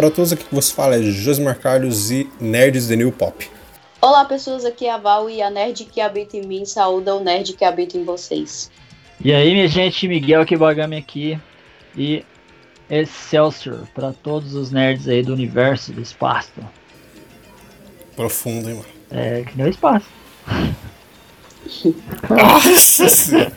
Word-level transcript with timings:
Olá 0.00 0.08
para 0.08 0.16
todos, 0.16 0.32
aqui 0.32 0.44
que 0.44 0.54
você 0.54 0.72
fala 0.72 0.96
é 0.96 1.02
Josmar 1.02 1.58
Carlos 1.58 2.10
e 2.10 2.26
Nerds 2.40 2.88
The 2.88 2.96
New 2.96 3.12
Pop. 3.12 3.46
Olá 4.00 4.24
pessoas, 4.24 4.64
aqui 4.64 4.86
é 4.86 4.92
a 4.92 4.96
Val 4.96 5.28
e 5.28 5.42
a 5.42 5.50
nerd 5.50 5.84
que 5.84 6.00
habita 6.00 6.38
em 6.38 6.46
mim 6.46 6.64
saúda 6.64 7.14
o 7.14 7.22
nerd 7.22 7.52
que 7.52 7.66
habita 7.66 7.98
em 7.98 8.04
vocês. 8.04 8.70
E 9.22 9.30
aí 9.30 9.52
minha 9.52 9.68
gente, 9.68 10.08
Miguel 10.08 10.46
Kibagami 10.46 10.96
aqui 10.96 11.38
e 11.94 12.24
Excelsior 12.88 13.86
para 13.94 14.14
todos 14.14 14.54
os 14.54 14.70
nerds 14.70 15.06
aí 15.06 15.22
do 15.22 15.34
universo, 15.34 15.92
do 15.92 16.00
espaço. 16.00 16.50
Profundo, 18.16 18.70
hein, 18.70 18.76
mano? 18.76 18.88
É, 19.10 19.42
que 19.42 19.54
nem 19.54 19.66
o 19.66 19.68
espaço. 19.68 20.06
Nossa 22.26 23.06
senhora. 23.06 23.52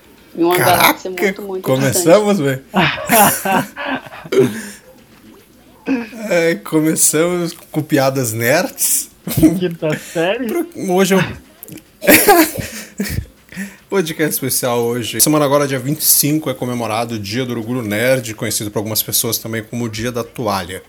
Em 0.38 0.44
uma 0.44 0.56
galáxia 0.56 1.10
Caraca, 1.10 1.42
muito, 1.42 1.42
muito 1.42 1.64
começamos, 1.64 2.38
velho. 2.38 2.62
É, 6.28 6.54
começamos 6.56 7.54
com 7.70 7.82
piadas 7.82 8.34
nerds. 8.34 9.08
Quinta 9.58 9.98
série. 9.98 10.46
Hoje 10.76 11.14
eu. 11.14 11.20
Podcast 13.88 14.34
especial 14.34 14.80
hoje. 14.80 15.18
Semana 15.18 15.46
agora, 15.46 15.66
dia 15.66 15.78
25, 15.78 16.50
é 16.50 16.54
comemorado 16.54 17.14
o 17.14 17.18
Dia 17.18 17.46
do 17.46 17.54
Orgulho 17.54 17.80
Nerd, 17.80 18.34
conhecido 18.34 18.70
por 18.70 18.80
algumas 18.80 19.02
pessoas 19.02 19.38
também 19.38 19.64
como 19.64 19.86
o 19.86 19.88
Dia 19.88 20.12
da 20.12 20.22
Toalha. 20.22 20.82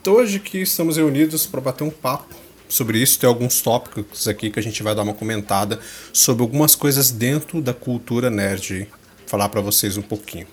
Então, 0.00 0.14
hoje 0.14 0.38
que 0.38 0.62
estamos 0.62 0.96
reunidos 0.96 1.44
para 1.44 1.60
bater 1.60 1.84
um 1.84 1.90
papo 1.90 2.34
sobre 2.68 2.98
isso, 2.98 3.18
tem 3.18 3.28
alguns 3.28 3.60
tópicos 3.60 4.28
aqui 4.28 4.50
que 4.50 4.58
a 4.58 4.62
gente 4.62 4.82
vai 4.82 4.94
dar 4.94 5.02
uma 5.02 5.14
comentada 5.14 5.80
sobre 6.12 6.42
algumas 6.42 6.74
coisas 6.74 7.10
dentro 7.10 7.60
da 7.60 7.72
cultura 7.72 8.30
nerd, 8.30 8.88
falar 9.26 9.48
para 9.48 9.60
vocês 9.60 9.96
um 9.96 10.02
pouquinho. 10.02 10.46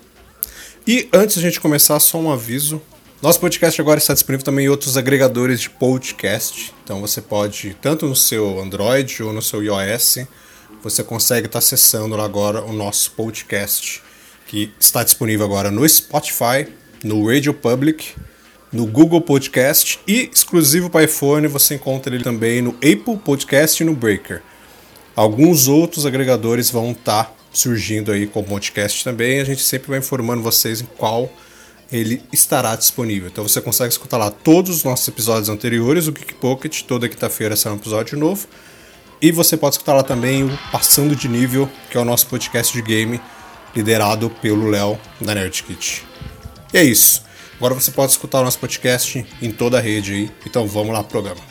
E 0.88 1.10
antes 1.12 1.38
a 1.38 1.42
gente 1.42 1.60
começar, 1.60 2.00
só 2.00 2.18
um 2.18 2.32
aviso. 2.32 2.82
Nosso 3.22 3.40
podcast 3.40 3.82
agora 3.82 3.98
está 3.98 4.14
disponível 4.14 4.46
também 4.46 4.66
em 4.66 4.70
outros 4.70 4.98
agregadores 4.98 5.62
de 5.62 5.70
podcast. 5.70 6.74
Então 6.84 7.02
você 7.02 7.22
pode, 7.22 7.76
tanto 7.82 8.06
no 8.06 8.16
seu 8.16 8.60
Android 8.60 9.24
ou 9.24 9.34
no 9.34 9.42
seu 9.42 9.64
iOS, 9.64 10.20
você 10.84 11.04
consegue 11.04 11.48
estar 11.48 11.60
acessando 11.60 12.14
agora 12.22 12.64
o 12.64 12.72
nosso 12.72 13.12
podcast, 13.12 14.04
que 14.46 14.72
está 14.80 15.04
disponível 15.04 15.46
agora 15.46 15.72
no 15.72 15.88
Spotify, 15.90 16.68
no 17.04 17.28
Radio 17.28 17.54
Public, 17.54 18.14
no 18.76 18.86
Google 18.86 19.22
Podcast 19.22 20.02
e 20.06 20.30
exclusivo 20.34 20.90
para 20.90 21.06
iPhone 21.06 21.48
você 21.48 21.76
encontra 21.76 22.14
ele 22.14 22.26
também 22.26 22.62
no 22.62 22.72
Apple 22.72 23.16
Podcast 23.24 23.82
e 23.82 23.86
no 23.86 23.96
Breaker. 23.96 24.42
Alguns 25.16 25.70
outros 25.70 26.06
agregadores 26.06 26.70
vão 26.70 26.92
estar 26.92 27.34
surgindo 27.54 28.12
aí 28.12 28.28
com 28.28 28.42
o 28.42 28.44
podcast 28.44 29.02
também. 29.02 29.40
A 29.40 29.46
gente 29.46 29.62
sempre 29.62 29.88
vai 29.88 30.00
informando 30.00 30.44
vocês 30.44 30.82
em 30.82 30.86
qual 30.98 31.32
ele 31.90 32.22
estará 32.34 32.76
disponível. 32.76 33.30
Então 33.30 33.48
você 33.48 33.62
consegue 33.62 33.94
escutar 33.94 34.18
lá 34.18 34.30
todos 34.30 34.76
os 34.76 34.84
nossos 34.84 35.08
episódios 35.08 35.48
anteriores, 35.48 36.08
o 36.08 36.12
Geek 36.12 36.34
Pocket, 36.34 36.82
toda 36.82 37.08
quinta-feira 37.08 37.56
será 37.56 37.74
um 37.74 37.78
episódio 37.78 38.20
novo. 38.20 38.46
E 39.22 39.32
você 39.32 39.56
pode 39.56 39.76
escutar 39.76 39.94
lá 39.94 40.04
também 40.04 40.44
o 40.44 40.60
Passando 40.70 41.16
de 41.16 41.30
Nível, 41.30 41.70
que 41.90 41.98
é 41.98 42.02
o 42.02 42.04
nosso 42.04 42.28
podcast 42.28 42.74
de 42.74 42.82
game, 42.82 43.22
liderado 43.74 44.30
pelo 44.42 44.70
Léo 44.70 45.00
da 45.22 45.34
Nerd 45.34 45.64
Kit. 45.64 46.04
E 46.74 46.78
é 46.78 46.84
isso. 46.84 47.24
Agora 47.58 47.74
você 47.74 47.90
pode 47.90 48.12
escutar 48.12 48.42
o 48.42 48.44
nosso 48.44 48.60
podcast 48.60 49.26
em 49.42 49.52
toda 49.52 49.78
a 49.78 49.82
rede 49.82 50.14
aí. 50.14 50.32
Então 50.46 50.68
vamos 50.68 50.94
lá 50.94 51.02
pro 51.04 51.22
programa. 51.22 51.42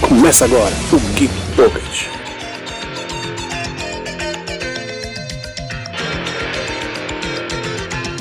Começa 0.00 0.44
agora 0.44 0.74
o 0.92 0.98
Geek 1.18 1.34
Pocket. 1.56 2.08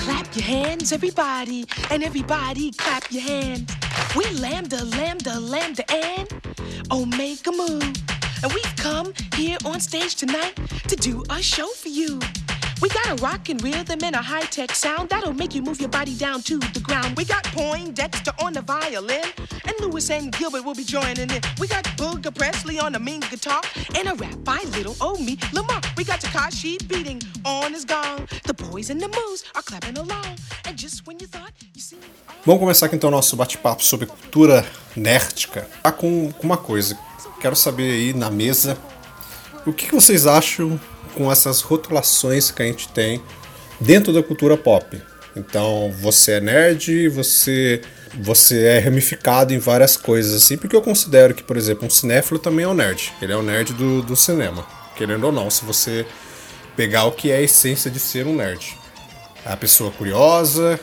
Clap 0.04 0.36
your 0.36 0.46
hands, 0.46 0.92
everybody, 0.92 1.66
and 1.92 2.04
everybody 2.04 2.72
clap 2.72 3.12
your 3.12 3.24
hands. 3.24 3.66
We 4.16 4.26
lambda, 4.40 4.84
lambda, 4.84 5.40
lambda, 5.40 5.84
and 5.90 6.28
oh, 6.90 7.06
make 7.06 7.48
a 7.48 7.52
move. 7.52 8.13
And 8.44 8.54
we've 8.54 8.76
come 8.76 9.14
here 9.36 9.58
on 9.66 9.80
stage 9.80 10.16
tonight 10.16 10.54
to 10.90 10.98
do 10.98 11.24
a 11.30 11.42
show 11.42 11.68
for 11.68 11.88
you. 11.88 12.20
We 12.82 12.90
got 12.90 13.08
a 13.08 13.24
rockin' 13.24 13.60
rhythm 13.60 14.00
and 14.04 14.16
a 14.16 14.22
high-tech 14.22 14.72
sound 14.72 15.08
that'll 15.08 15.32
make 15.32 15.56
you 15.56 15.62
move 15.62 15.80
your 15.80 15.88
body 15.88 16.14
down 16.16 16.42
to 16.42 16.58
the 16.60 16.82
ground. 16.82 17.16
We 17.16 17.24
got 17.24 17.46
Poindexter 17.46 18.34
on 18.44 18.52
the 18.52 18.62
violin, 18.62 19.24
and 19.66 19.74
Lewis 19.80 20.10
and 20.10 20.30
Gilbert 20.38 20.66
will 20.66 20.76
be 20.76 20.84
joining 20.84 21.30
in. 21.30 21.42
We 21.58 21.68
got 21.70 21.86
Booger 21.96 22.36
Presley 22.36 22.80
on 22.80 22.92
the 22.92 23.00
mean 23.00 23.22
guitar, 23.22 23.62
and 23.96 24.10
a 24.10 24.16
rap 24.16 24.36
by 24.44 24.62
little 24.76 24.98
old 25.00 25.22
me, 25.22 25.38
Lamar. 25.54 25.80
We 25.96 26.04
got 26.04 26.20
Takashi 26.20 26.86
beating 26.90 27.22
on 27.46 27.72
his 27.72 27.86
gong. 27.86 28.28
The 28.44 28.54
boys 28.54 28.90
and 28.90 29.00
the 29.00 29.08
moves 29.08 29.46
are 29.56 29.62
clapping 29.62 29.98
along, 29.98 30.36
and 30.66 30.78
just 30.78 31.08
when 31.08 31.18
you 31.22 31.28
thought 31.28 31.54
you 31.74 31.80
seen 31.80 32.00
all. 32.28 32.36
Oh. 32.36 32.42
Vamos 32.46 32.60
começar 32.60 32.94
então 32.94 33.10
nosso 33.10 33.38
bate-papo 33.38 33.82
sobre 33.82 34.08
cultura 34.08 34.70
nerdica. 34.98 35.70
Tá 35.82 35.94
com, 35.94 36.34
com 36.34 36.44
uma 36.46 36.58
coisa. 36.58 37.00
Quero 37.44 37.58
saber 37.58 37.92
aí 37.92 38.14
na 38.14 38.32
mesa 38.32 38.78
o 39.66 39.74
que, 39.74 39.92
vocês 39.92 40.26
acham 40.26 40.80
com 41.14 41.30
essas 41.30 41.60
rotulações 41.60 42.50
que 42.50 42.62
a 42.62 42.66
gente 42.66 42.88
tem 42.88 43.22
dentro 43.82 44.14
da 44.14 44.24
cultura 44.24 44.56
pop. 44.56 44.98
Então, 45.36 45.94
você 46.00 46.36
é 46.36 46.40
nerd, 46.40 47.10
você 47.10 47.82
você 48.18 48.64
é 48.64 48.80
ramificado 48.80 49.54
em 49.54 49.60
várias 49.60 49.98
coisas 49.98 50.42
assim, 50.42 50.56
porque 50.56 50.74
eu 50.74 50.82
considero 50.82 51.34
que, 51.34 51.44
por 51.44 51.58
exemplo, 51.58 51.86
um 51.86 51.90
cinéfilo 51.90 52.40
também 52.40 52.64
é 52.64 52.68
um 52.70 52.74
nerd. 52.74 53.12
Ele 53.22 53.34
é 53.34 53.36
um 53.36 53.44
nerd 53.44 53.74
do, 53.74 54.02
do 54.02 54.16
cinema, 54.16 54.66
querendo 54.96 55.26
ou 55.26 55.32
não, 55.34 55.50
se 55.50 55.66
você 55.66 56.06
pegar 56.78 57.04
o 57.04 57.12
que 57.12 57.30
é 57.30 57.36
a 57.36 57.42
essência 57.42 57.92
de 57.92 58.00
ser 58.00 58.26
um 58.26 58.38
nerd. 58.38 58.78
É 59.46 59.52
a 59.52 59.58
pessoa 59.58 59.92
curiosa, 59.92 60.80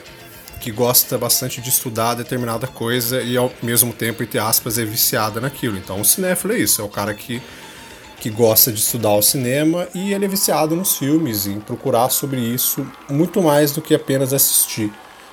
que 0.61 0.71
gosta 0.71 1.19
bastante 1.19 1.61
de 1.61 1.71
estudar 1.71 2.15
determinada 2.15 2.67
coisa 2.67 3.23
e 3.23 3.37
ao 3.37 3.51
mesmo 3.63 3.93
tempo, 3.93 4.23
entre 4.23 4.39
aspas, 4.39 4.79
é 4.79 4.85
viciada 4.85 5.41
naquilo. 5.41 5.79
Então, 5.79 6.01
o 6.01 6.05
cinéfilo 6.05 6.53
é 6.53 6.59
isso, 6.59 6.81
é 6.81 6.85
o 6.85 6.89
cara 6.89 7.15
que 7.15 7.43
que 8.21 8.29
gosta 8.29 8.71
de 8.71 8.79
estudar 8.79 9.15
o 9.15 9.23
cinema 9.23 9.89
e 9.95 10.13
ele 10.13 10.27
é 10.27 10.29
viciado 10.29 10.77
nos 10.77 10.99
filmes, 10.99 11.47
em 11.47 11.59
procurar 11.59 12.11
sobre 12.11 12.39
isso 12.39 12.87
muito 13.09 13.43
mais 13.43 13.73
do 13.73 13.81
que 13.81 13.95
apenas 13.95 14.35
assistir. 14.35 14.93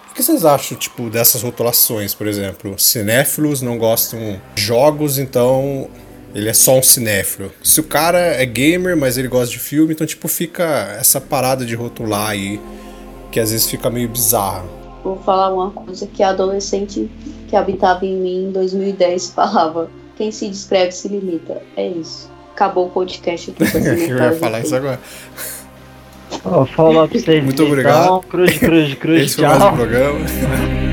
O 0.09 0.13
que 0.13 0.23
vocês 0.23 0.45
acham, 0.45 0.77
tipo, 0.77 1.09
dessas 1.09 1.43
rotulações, 1.43 2.15
por 2.15 2.25
exemplo? 2.25 2.79
Cinéfilos 2.79 3.61
não 3.61 3.77
gostam 3.77 4.41
de 4.55 4.61
jogos, 4.63 5.19
então 5.19 5.89
ele 6.33 6.49
é 6.49 6.53
só 6.53 6.77
um 6.79 6.81
cinéfilo. 6.81 7.51
Se 7.61 7.79
o 7.79 7.83
cara 7.83 8.19
é 8.19 8.45
gamer, 8.45 8.95
mas 8.95 9.17
ele 9.17 9.27
gosta 9.27 9.51
de 9.51 9.59
filme, 9.59 9.93
então, 9.93 10.07
tipo, 10.07 10.27
fica 10.27 10.97
essa 10.99 11.19
parada 11.19 11.65
de 11.65 11.75
rotular 11.75 12.29
aí, 12.29 12.59
que 13.31 13.39
às 13.39 13.51
vezes 13.51 13.69
fica 13.69 13.89
meio 13.89 14.07
bizarra. 14.07 14.76
Vou 15.07 15.15
falar 15.23 15.53
uma 15.53 15.71
coisa 15.71 16.05
que 16.05 16.21
a 16.21 16.31
adolescente 16.31 17.09
que 17.47 17.55
habitava 17.55 18.05
em 18.05 18.17
mim 18.17 18.47
em 18.49 18.51
2010 18.51 19.31
falava. 19.31 19.89
Quem 20.17 20.31
se 20.31 20.49
descreve 20.49 20.91
se 20.91 21.07
limita. 21.07 21.61
É 21.77 21.87
isso. 21.87 22.29
Acabou 22.53 22.87
o 22.87 22.89
podcast 22.89 23.51
aqui. 23.51 23.63
Eu 24.11 24.17
ia 24.17 24.33
falar 24.33 24.59
isso 24.59 24.75
agora. 24.75 24.99
Ó, 26.43 26.65
falar 26.65 27.07
pra 27.07 27.19
vocês. 27.19 27.41
Muito 27.41 27.53
então, 27.53 27.67
obrigado. 27.67 28.19
Cruz, 28.23 28.57
cruz, 28.57 28.93
cruz, 28.95 29.21
Esse 29.23 29.35
foi 29.35 29.45
mais 29.45 29.61
um 29.61 29.65
tchau. 29.65 29.75
programa. 29.75 30.19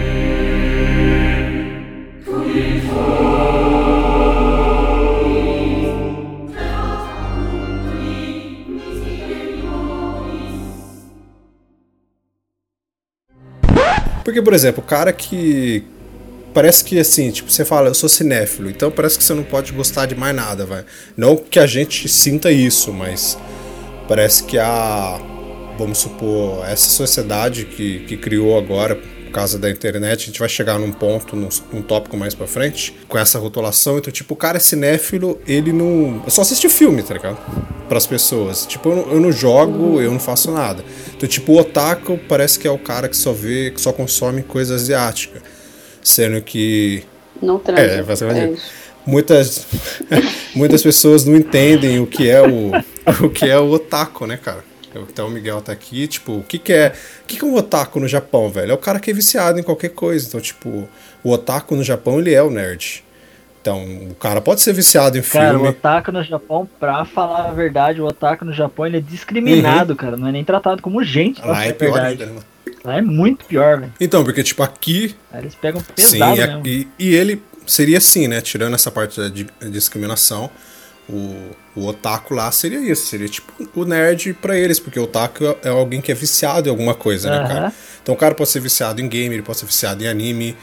Porque, 14.24 14.40
por 14.40 14.54
exemplo, 14.54 14.82
o 14.82 14.86
cara 14.86 15.12
que. 15.12 15.84
Parece 16.54 16.84
que 16.84 16.98
assim, 17.00 17.32
tipo, 17.32 17.50
você 17.50 17.64
fala, 17.64 17.88
eu 17.88 17.94
sou 17.94 18.08
cinéfilo, 18.08 18.70
então 18.70 18.88
parece 18.88 19.18
que 19.18 19.24
você 19.24 19.34
não 19.34 19.42
pode 19.42 19.72
gostar 19.72 20.06
de 20.06 20.14
mais 20.14 20.34
nada, 20.34 20.64
vai. 20.64 20.84
Não 21.16 21.36
que 21.36 21.58
a 21.58 21.66
gente 21.66 22.08
sinta 22.08 22.50
isso, 22.50 22.92
mas 22.92 23.36
parece 24.08 24.44
que 24.44 24.58
a. 24.58 25.20
Vamos 25.76 25.98
supor, 25.98 26.64
essa 26.68 26.88
sociedade 26.88 27.64
que, 27.64 28.00
que 28.06 28.16
criou 28.16 28.56
agora, 28.56 28.96
causa 29.34 29.58
da 29.58 29.68
internet, 29.68 30.22
a 30.22 30.26
gente 30.26 30.38
vai 30.38 30.48
chegar 30.48 30.78
num 30.78 30.92
ponto, 30.92 31.34
num, 31.34 31.48
num 31.72 31.82
tópico 31.82 32.16
mais 32.16 32.34
pra 32.34 32.46
frente, 32.46 32.94
com 33.08 33.18
essa 33.18 33.38
rotulação. 33.38 33.98
Então, 33.98 34.12
tipo, 34.12 34.34
o 34.34 34.36
cara 34.36 34.56
é 34.56 34.60
cinéfilo, 34.60 35.40
ele 35.46 35.72
não. 35.72 36.22
Eu 36.24 36.30
só 36.30 36.42
assiste 36.42 36.68
filme, 36.68 37.02
tá 37.02 37.14
ligado? 37.14 37.38
Pras 37.88 38.06
pessoas. 38.06 38.64
Tipo, 38.64 38.90
eu 38.90 38.96
não, 38.96 39.12
eu 39.12 39.20
não 39.20 39.32
jogo, 39.32 40.00
eu 40.00 40.10
não 40.10 40.20
faço 40.20 40.50
nada. 40.50 40.84
Então, 41.14 41.28
tipo, 41.28 41.52
o 41.52 41.58
otaku 41.58 42.18
parece 42.28 42.58
que 42.58 42.68
é 42.68 42.70
o 42.70 42.78
cara 42.78 43.08
que 43.08 43.16
só 43.16 43.32
vê, 43.32 43.70
que 43.70 43.80
só 43.80 43.92
consome 43.92 44.42
coisa 44.42 44.76
asiática. 44.76 45.42
Sendo 46.02 46.40
que 46.40 47.02
Não 47.42 47.58
transa. 47.58 47.80
É, 47.80 48.02
basicamente 48.02 48.60
É 48.60 48.84
muitas 49.06 49.66
muitas 50.54 50.82
pessoas 50.82 51.24
não 51.24 51.36
entendem 51.36 51.98
o 52.00 52.06
que 52.06 52.28
é 52.28 52.40
o 52.42 52.70
o 53.22 53.30
que 53.30 53.48
é 53.48 53.58
o 53.58 53.70
otaku, 53.70 54.26
né, 54.26 54.38
cara? 54.42 54.64
Então 55.02 55.26
o 55.28 55.30
Miguel 55.30 55.60
tá 55.60 55.72
aqui, 55.72 56.06
tipo, 56.06 56.32
o 56.38 56.42
que 56.42 56.58
que 56.58 56.72
é, 56.72 56.92
o 57.22 57.26
que 57.26 57.36
que 57.36 57.44
é 57.44 57.48
um 57.48 57.54
otaku 57.54 57.98
no 58.00 58.06
Japão, 58.08 58.50
velho? 58.50 58.70
É 58.72 58.74
o 58.74 58.78
cara 58.78 59.00
que 59.00 59.10
é 59.10 59.14
viciado 59.14 59.58
em 59.58 59.62
qualquer 59.62 59.90
coisa. 59.90 60.26
Então, 60.28 60.40
tipo, 60.40 60.88
o 61.22 61.30
otaku 61.30 61.74
no 61.76 61.82
Japão, 61.84 62.18
ele 62.18 62.32
é 62.32 62.42
o 62.42 62.50
nerd. 62.50 63.02
Então, 63.60 63.82
o 64.10 64.14
cara 64.14 64.40
pode 64.42 64.60
ser 64.60 64.74
viciado 64.74 65.16
em 65.16 65.22
Cara, 65.22 65.48
o 65.54 65.60
filme. 65.60 65.68
otaku 65.68 66.12
no 66.12 66.22
Japão, 66.22 66.68
pra 66.78 67.04
falar 67.06 67.48
a 67.48 67.50
verdade, 67.52 67.98
o 68.00 68.04
otaku 68.06 68.44
no 68.44 68.52
Japão 68.52 68.86
ele 68.86 68.98
é 68.98 69.00
discriminado, 69.00 69.96
cara. 69.96 70.16
Não 70.18 70.28
é 70.28 70.32
nem 70.32 70.44
tratado 70.44 70.82
como 70.82 71.02
gente, 71.02 71.40
pra 71.40 71.48
Lá 71.50 71.54
falar 71.54 71.66
é 71.66 71.70
a 71.70 71.74
pior 71.74 71.92
verdade. 71.94 72.22
ainda, 72.22 72.26
né? 72.34 72.40
Lá 72.84 72.98
é 72.98 73.02
muito 73.02 73.46
pior, 73.46 73.80
velho. 73.80 73.92
Então, 73.98 74.22
porque, 74.22 74.42
tipo, 74.42 74.62
aqui 74.62 75.16
Aí 75.32 75.40
Eles 75.40 75.54
pegam 75.54 75.80
Sim, 75.80 75.86
pesado 75.96 76.34
e- 76.34 76.46
mesmo. 76.46 76.62
e, 76.98 77.14
ele 77.14 77.42
seria 77.66 77.96
assim, 77.96 78.28
né? 78.28 78.42
Tirando 78.42 78.74
essa 78.74 78.90
parte 78.90 79.18
da 79.18 79.28
di- 79.30 79.46
discriminação, 79.70 80.50
o, 81.08 81.50
o 81.76 81.86
otaku 81.86 82.34
lá 82.34 82.50
seria 82.52 82.78
isso, 82.80 83.06
seria 83.06 83.28
tipo 83.28 83.52
o 83.74 83.84
nerd 83.84 84.32
pra 84.34 84.56
eles, 84.58 84.78
porque 84.78 84.98
o 84.98 85.04
otaku 85.04 85.44
é- 85.44 85.56
é 85.64 85.68
alguém 85.70 86.00
que 86.00 86.12
é 86.12 86.14
viciado 86.14 86.68
em 86.68 86.70
alguma 86.70 86.94
coisa, 86.94 87.28
né, 87.30 87.38
Aham. 87.38 87.48
cara? 87.48 87.72
Então 88.02 88.14
o 88.14 88.18
cara 88.18 88.34
pode 88.34 88.50
ser 88.50 88.60
viciado 88.60 89.00
em 89.00 89.08
game, 89.08 89.34
ele 89.34 89.42
pode 89.42 89.58
ser 89.58 89.66
viciado 89.66 90.02
em 90.04 90.06
anime, 90.06 90.56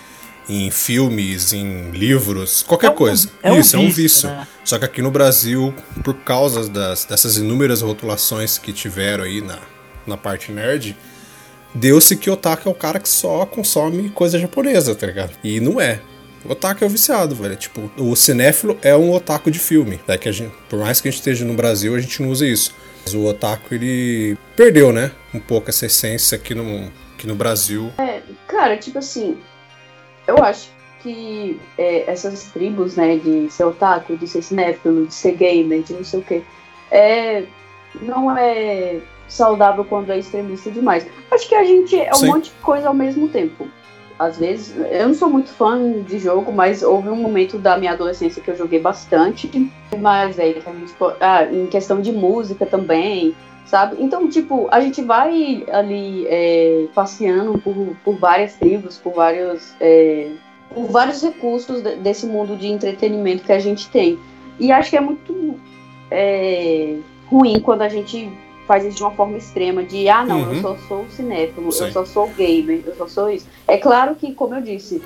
em 0.49 0.69
filmes, 0.71 1.53
em 1.53 1.91
livros, 1.91 2.63
qualquer 2.63 2.87
É 2.87 2.89
um- 2.91 2.95
coisa. 2.95 3.29
é 3.43 3.51
um 3.51 3.59
isso, 3.59 3.75
é 3.75 3.79
um 3.79 3.83
vício, 3.87 4.03
vício. 4.03 4.29
né? 4.29 4.47
Só 4.65 4.79
que 4.79 4.85
aqui 4.85 5.01
no 5.01 5.11
Brasil, 5.11 5.73
por 6.03 6.13
causa 6.15 6.67
das, 6.69 7.05
dessas 7.05 7.37
inúmeras 7.37 7.81
rotulações 7.81 8.57
que 8.57 8.71
tiveram 8.73 9.23
aí 9.23 9.41
na, 9.41 9.59
na 10.07 10.17
parte 10.17 10.51
nerd, 10.51 10.95
deu-se 11.73 12.15
que 12.15 12.29
otaku 12.29 12.67
é 12.67 12.71
o 12.71 12.75
cara 12.75 12.99
que 12.99 13.07
só 13.09 13.45
consome 13.45 14.09
coisa 14.09 14.37
japonesa, 14.39 14.93
tá 14.95 15.07
ligado? 15.07 15.31
E 15.43 15.59
não 15.59 15.79
é. 15.79 16.01
O 16.45 16.51
otaku 16.51 16.83
é 16.83 16.87
o 16.87 16.89
viciado, 16.89 17.35
velho. 17.35 17.55
Tipo, 17.55 17.91
o 17.97 18.15
cinéfilo 18.15 18.77
é 18.81 18.95
um 18.95 19.11
otaku 19.11 19.51
de 19.51 19.59
filme. 19.59 19.99
É 20.07 20.17
que 20.17 20.29
a 20.29 20.31
gente, 20.31 20.53
por 20.69 20.79
mais 20.79 20.99
que 20.99 21.07
a 21.07 21.11
gente 21.11 21.19
esteja 21.19 21.45
no 21.45 21.53
Brasil, 21.53 21.95
a 21.95 21.99
gente 21.99 22.21
não 22.21 22.29
usa 22.29 22.47
isso. 22.47 22.75
Mas 23.03 23.13
o 23.13 23.25
otaku, 23.25 23.73
ele 23.73 24.37
perdeu, 24.55 24.91
né? 24.91 25.11
Um 25.33 25.39
pouco 25.39 25.69
essa 25.69 25.85
essência 25.85 26.35
aqui 26.35 26.53
no, 26.53 26.91
aqui 27.15 27.27
no 27.27 27.35
Brasil. 27.35 27.91
Cara, 28.47 28.77
tipo 28.77 28.99
assim, 28.99 29.37
eu 30.27 30.37
acho 30.43 30.69
que 31.01 31.59
é, 31.77 32.09
essas 32.11 32.43
tribos, 32.51 32.95
né, 32.95 33.17
de 33.17 33.49
ser 33.49 33.63
otaku, 33.63 34.15
de 34.17 34.27
ser 34.27 34.41
cinéfilo, 34.41 35.07
de 35.07 35.13
ser 35.13 35.31
gamer, 35.31 35.81
de 35.81 35.93
não 35.93 36.03
sei 36.03 36.19
o 36.19 36.23
quê, 36.23 36.43
é, 36.91 37.43
não 38.01 38.37
é 38.37 38.99
saudável 39.27 39.83
quando 39.83 40.11
é 40.11 40.19
extremista 40.19 40.69
demais. 40.69 41.07
Acho 41.31 41.47
que 41.47 41.55
a 41.55 41.63
gente 41.63 41.99
é 41.99 42.11
um 42.11 42.15
Sim. 42.15 42.27
monte 42.27 42.45
de 42.45 42.61
coisa 42.61 42.87
ao 42.87 42.93
mesmo 42.93 43.27
tempo. 43.29 43.67
Às 44.21 44.37
vezes, 44.37 44.75
eu 44.77 45.07
não 45.07 45.15
sou 45.15 45.27
muito 45.31 45.49
fã 45.49 46.03
de 46.03 46.19
jogo, 46.19 46.51
mas 46.51 46.83
houve 46.83 47.09
um 47.09 47.15
momento 47.15 47.57
da 47.57 47.75
minha 47.75 47.93
adolescência 47.93 48.39
que 48.39 48.51
eu 48.51 48.55
joguei 48.55 48.79
bastante. 48.79 49.49
Mas 49.99 50.39
aí, 50.39 50.61
a 51.19 51.37
ah, 51.39 51.45
em 51.51 51.65
questão 51.65 51.99
de 51.99 52.11
música 52.11 52.63
também, 52.63 53.35
sabe? 53.65 53.95
Então, 53.99 54.29
tipo, 54.29 54.67
a 54.69 54.79
gente 54.79 55.01
vai 55.01 55.65
ali 55.71 56.27
é, 56.27 56.85
passeando 56.93 57.57
por, 57.57 57.73
por 58.05 58.15
várias 58.19 58.53
tribos, 58.53 58.99
por 58.99 59.11
vários, 59.13 59.73
é, 59.81 60.29
por 60.71 60.85
vários 60.85 61.23
recursos 61.23 61.81
de- 61.81 61.95
desse 61.95 62.27
mundo 62.27 62.55
de 62.55 62.67
entretenimento 62.67 63.43
que 63.43 63.51
a 63.51 63.57
gente 63.59 63.89
tem. 63.89 64.19
E 64.59 64.71
acho 64.71 64.91
que 64.91 64.97
é 64.97 65.01
muito 65.01 65.55
é, 66.11 66.97
ruim 67.25 67.59
quando 67.59 67.81
a 67.81 67.89
gente 67.89 68.31
faz 68.71 68.85
isso 68.85 68.95
de 68.95 69.03
uma 69.03 69.11
forma 69.11 69.37
extrema, 69.37 69.83
de 69.83 70.07
ah, 70.07 70.23
não, 70.23 70.43
Uhum. 70.43 70.53
eu 70.53 70.61
só 70.61 70.77
sou 70.87 71.05
cinéfilo, 71.09 71.69
Sim. 71.73 71.87
eu 71.87 71.91
só 71.91 72.05
sou 72.05 72.29
gamer, 72.29 72.81
eu 72.85 72.95
só 72.95 73.05
sou 73.05 73.29
isso. 73.29 73.45
É 73.67 73.75
claro 73.75 74.15
que, 74.15 74.33
como 74.33 74.55
eu 74.55 74.61
disse, 74.61 75.01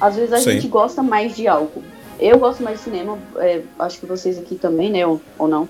às 0.00 0.16
vezes 0.16 0.32
a 0.32 0.38
Sim. 0.38 0.52
gente 0.52 0.68
gosta 0.68 1.02
mais 1.02 1.36
de 1.36 1.46
algo. 1.46 1.82
Eu 2.18 2.38
gosto 2.38 2.62
mais 2.62 2.78
de 2.78 2.84
cinema, 2.84 3.18
é, 3.36 3.60
acho 3.78 4.00
que 4.00 4.06
vocês 4.06 4.38
aqui 4.38 4.54
também, 4.54 4.88
né? 4.90 5.06
Ou, 5.06 5.20
ou 5.38 5.46
não? 5.46 5.68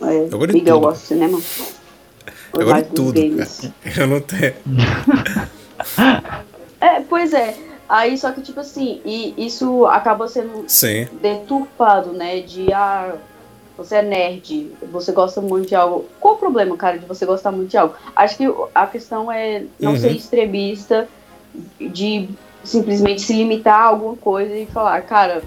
É, 0.00 0.24
Eu 0.24 0.38
gosto 0.38 0.46
de 0.46 0.52
Miguel 0.54 0.80
gosta 0.80 1.00
de 1.00 1.06
cinema. 1.06 1.38
Eu 2.54 2.64
gosto 2.64 2.84
de 2.84 2.94
tudo. 2.94 3.20
Eu 4.00 4.06
não 4.06 4.20
tenho. 4.22 4.54
É, 6.80 7.00
pois 7.06 7.34
é. 7.34 7.56
Aí, 7.86 8.16
só 8.16 8.32
que, 8.32 8.40
tipo 8.40 8.58
assim, 8.58 9.02
e 9.04 9.34
isso 9.36 9.84
acaba 9.84 10.26
sendo 10.28 10.64
Sim. 10.66 11.06
deturpado, 11.20 12.12
né? 12.12 12.40
De, 12.40 12.72
ah, 12.72 13.14
você 13.76 13.96
é 13.96 14.02
nerd, 14.02 14.72
você 14.90 15.12
gosta 15.12 15.40
muito 15.40 15.68
de 15.68 15.74
algo. 15.74 16.06
Qual 16.20 16.34
o 16.34 16.38
problema, 16.38 16.76
cara, 16.76 16.98
de 16.98 17.06
você 17.06 17.26
gostar 17.26 17.52
muito 17.52 17.70
de 17.70 17.76
algo? 17.76 17.94
Acho 18.14 18.36
que 18.36 18.44
a 18.74 18.86
questão 18.86 19.30
é 19.30 19.64
não 19.78 19.92
Uhum. 19.92 19.98
ser 19.98 20.12
extremista, 20.12 21.08
de 21.78 22.28
simplesmente 22.64 23.22
se 23.22 23.32
limitar 23.32 23.80
a 23.80 23.84
alguma 23.84 24.16
coisa 24.16 24.54
e 24.54 24.66
falar, 24.66 25.00
cara, 25.02 25.42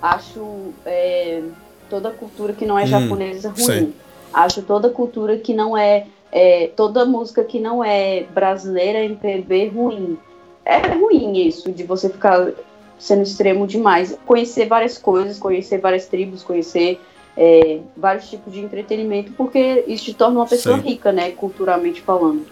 acho 0.00 0.72
é, 0.84 1.42
toda 1.90 2.10
cultura 2.10 2.52
que 2.52 2.64
não 2.66 2.78
é 2.78 2.84
Hum, 2.84 2.88
japonesa 2.88 3.48
ruim. 3.50 3.56
sim. 3.64 3.94
Acho 4.32 4.62
toda 4.62 4.88
cultura 4.90 5.36
que 5.36 5.54
não 5.54 5.76
é, 5.76 6.06
é. 6.32 6.68
Toda 6.74 7.04
música 7.04 7.44
que 7.44 7.60
não 7.60 7.84
é 7.84 8.24
brasileira, 8.34 9.04
MPB, 9.04 9.68
ruim. 9.68 10.18
É 10.64 10.78
ruim 10.94 11.36
isso, 11.46 11.70
de 11.70 11.84
você 11.84 12.08
ficar 12.08 12.50
sendo 12.98 13.22
extremo 13.22 13.66
demais. 13.66 14.18
Conhecer 14.26 14.66
várias 14.66 14.98
coisas, 14.98 15.38
conhecer 15.38 15.78
várias 15.78 16.06
tribos, 16.06 16.42
conhecer 16.42 17.00
é, 17.36 17.80
vários 17.96 18.28
tipos 18.28 18.52
de 18.52 18.60
entretenimento, 18.60 19.32
porque 19.32 19.84
isso 19.86 20.04
te 20.04 20.14
torna 20.14 20.40
uma 20.40 20.46
pessoa 20.46 20.76
Sim. 20.78 20.88
rica, 20.88 21.12
né? 21.12 21.30
Culturalmente 21.30 22.00
falando. 22.00 22.46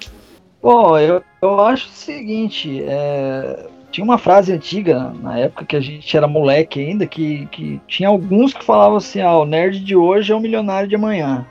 Bom, 0.63 0.99
eu, 0.99 1.23
eu 1.41 1.61
acho 1.61 1.89
o 1.89 1.93
seguinte, 1.93 2.83
é, 2.87 3.67
tinha 3.91 4.05
uma 4.05 4.19
frase 4.19 4.53
antiga, 4.53 5.13
na 5.21 5.39
época 5.39 5.65
que 5.65 5.77
a 5.77 5.81
gente 5.81 6.17
era 6.17 6.27
moleque 6.27 6.81
ainda, 6.81 7.07
que, 7.07 7.47
que 7.47 7.81
tinha 7.87 8.09
alguns 8.09 8.55
que 8.55 8.65
falavam 8.65 8.97
assim, 8.97 9.21
ah, 9.21 9.37
o 9.37 9.45
nerd 9.45 9.81
de 9.81 9.97
hoje 9.97 10.33
é 10.33 10.37
o 10.37 10.41
milionário 10.41 10.89
de 10.89 10.95
amanhã. 10.95 11.47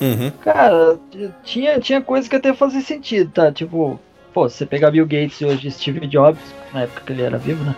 Uhum. 0.00 0.30
Cara, 0.40 0.98
tinha, 1.44 1.80
tinha 1.80 2.00
coisa 2.00 2.28
que 2.28 2.36
até 2.36 2.52
fazia 2.52 2.80
sentido, 2.80 3.30
tá? 3.32 3.50
Tipo, 3.50 3.98
pô, 4.34 4.48
você 4.48 4.66
pegar 4.66 4.90
Bill 4.90 5.06
Gates 5.06 5.40
e 5.40 5.44
hoje 5.44 5.70
Steve 5.70 6.06
Jobs, 6.06 6.42
na 6.72 6.82
época 6.82 7.02
que 7.06 7.12
ele 7.12 7.22
era 7.22 7.38
vivo, 7.38 7.64
né? 7.64 7.74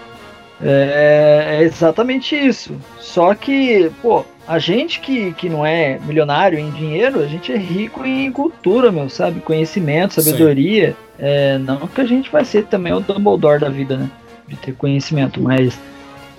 É, 0.62 1.58
é 1.58 1.62
exatamente 1.62 2.34
isso. 2.36 2.74
Só 2.98 3.34
que, 3.34 3.90
pô, 4.00 4.24
a 4.46 4.58
gente 4.58 5.00
que, 5.00 5.32
que 5.32 5.48
não 5.48 5.64
é 5.64 5.98
milionário 6.04 6.58
em 6.58 6.70
dinheiro, 6.70 7.20
a 7.22 7.26
gente 7.26 7.52
é 7.52 7.56
rico 7.56 8.04
em 8.04 8.30
cultura, 8.30 8.92
meu, 8.92 9.08
sabe? 9.08 9.40
Conhecimento, 9.40 10.20
sabedoria. 10.20 10.96
É, 11.18 11.58
não 11.58 11.86
que 11.86 12.00
a 12.00 12.04
gente 12.04 12.30
vai 12.30 12.44
ser 12.44 12.64
também 12.66 12.92
o 12.92 13.00
Dumbledore 13.00 13.60
da 13.60 13.68
vida, 13.68 13.96
né? 13.96 14.10
De 14.46 14.56
ter 14.56 14.74
conhecimento, 14.74 15.40
mas 15.40 15.78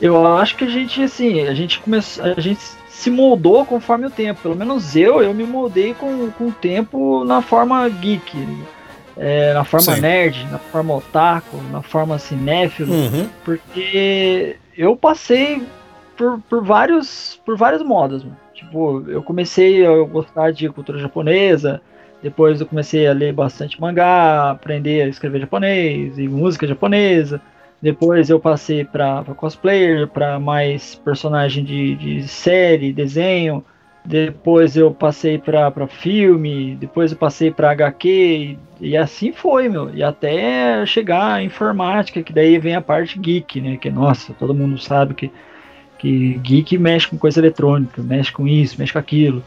eu 0.01 0.27
acho 0.37 0.55
que 0.55 0.65
a 0.65 0.69
gente, 0.69 1.01
assim, 1.01 1.41
a 1.47 1.53
gente 1.53 1.79
começou. 1.79 2.23
A 2.25 2.39
gente 2.39 2.59
se 2.89 3.09
moldou 3.09 3.65
conforme 3.65 4.05
o 4.05 4.09
tempo. 4.09 4.41
Pelo 4.41 4.55
menos 4.55 4.95
eu, 4.95 5.21
eu 5.23 5.33
me 5.33 5.43
moldei 5.43 5.93
com, 5.93 6.29
com 6.31 6.47
o 6.47 6.51
tempo 6.51 7.23
na 7.25 7.41
forma 7.41 7.87
geek. 7.89 8.37
é, 9.17 9.53
na 9.53 9.63
forma 9.63 9.95
Sim. 9.95 10.01
nerd, 10.01 10.47
na 10.51 10.59
forma 10.59 10.93
otaku, 10.95 11.57
na 11.71 11.81
forma 11.81 12.19
cinéfilo, 12.19 12.93
Uhum. 12.93 13.27
porque 13.45 14.57
eu 14.77 14.95
passei 14.95 15.63
por, 16.15 16.39
por 16.49 16.63
vários 16.63 17.39
por 17.45 17.57
vários 17.57 17.83
modos. 17.83 18.25
Tipo, 18.53 19.03
eu 19.07 19.21
comecei 19.21 19.85
a 19.85 20.03
gostar 20.03 20.51
de 20.51 20.69
cultura 20.69 20.97
japonesa, 20.97 21.81
depois 22.23 22.59
eu 22.59 22.65
comecei 22.65 23.05
a 23.05 23.13
ler 23.13 23.33
bastante 23.33 23.79
mangá, 23.79 24.51
aprender 24.51 25.03
a 25.03 25.07
escrever 25.07 25.41
japonês 25.41 26.17
e 26.17 26.27
música 26.27 26.65
japonesa. 26.65 27.41
Depois 27.81 28.29
eu 28.29 28.39
passei 28.39 28.83
para 28.83 29.23
cosplayer, 29.35 30.07
para 30.07 30.39
mais 30.39 30.95
personagem 30.95 31.63
de, 31.63 31.95
de 31.95 32.27
série, 32.27 32.93
desenho. 32.93 33.63
Depois 34.03 34.75
eu 34.75 34.91
passei 34.91 35.37
para 35.37 35.87
filme, 35.87 36.75
depois 36.75 37.11
eu 37.11 37.17
passei 37.17 37.51
para 37.51 37.71
HQ 37.71 38.07
e, 38.09 38.59
e 38.79 38.97
assim 38.97 39.31
foi, 39.31 39.67
meu. 39.67 39.93
E 39.93 40.03
até 40.03 40.85
chegar 40.85 41.33
à 41.33 41.43
informática, 41.43 42.23
que 42.23 42.31
daí 42.31 42.57
vem 42.57 42.75
a 42.75 42.81
parte 42.81 43.19
geek, 43.19 43.59
né? 43.61 43.77
Que 43.77 43.89
nossa, 43.89 44.33
todo 44.33 44.53
mundo 44.53 44.77
sabe 44.77 45.13
que 45.15 45.31
que 45.97 46.37
geek 46.39 46.77
mexe 46.77 47.07
com 47.07 47.17
coisa 47.17 47.39
eletrônica, 47.39 48.01
mexe 48.01 48.31
com 48.31 48.47
isso, 48.47 48.75
mexe 48.77 48.93
com 48.93 48.99
aquilo. 48.99 49.43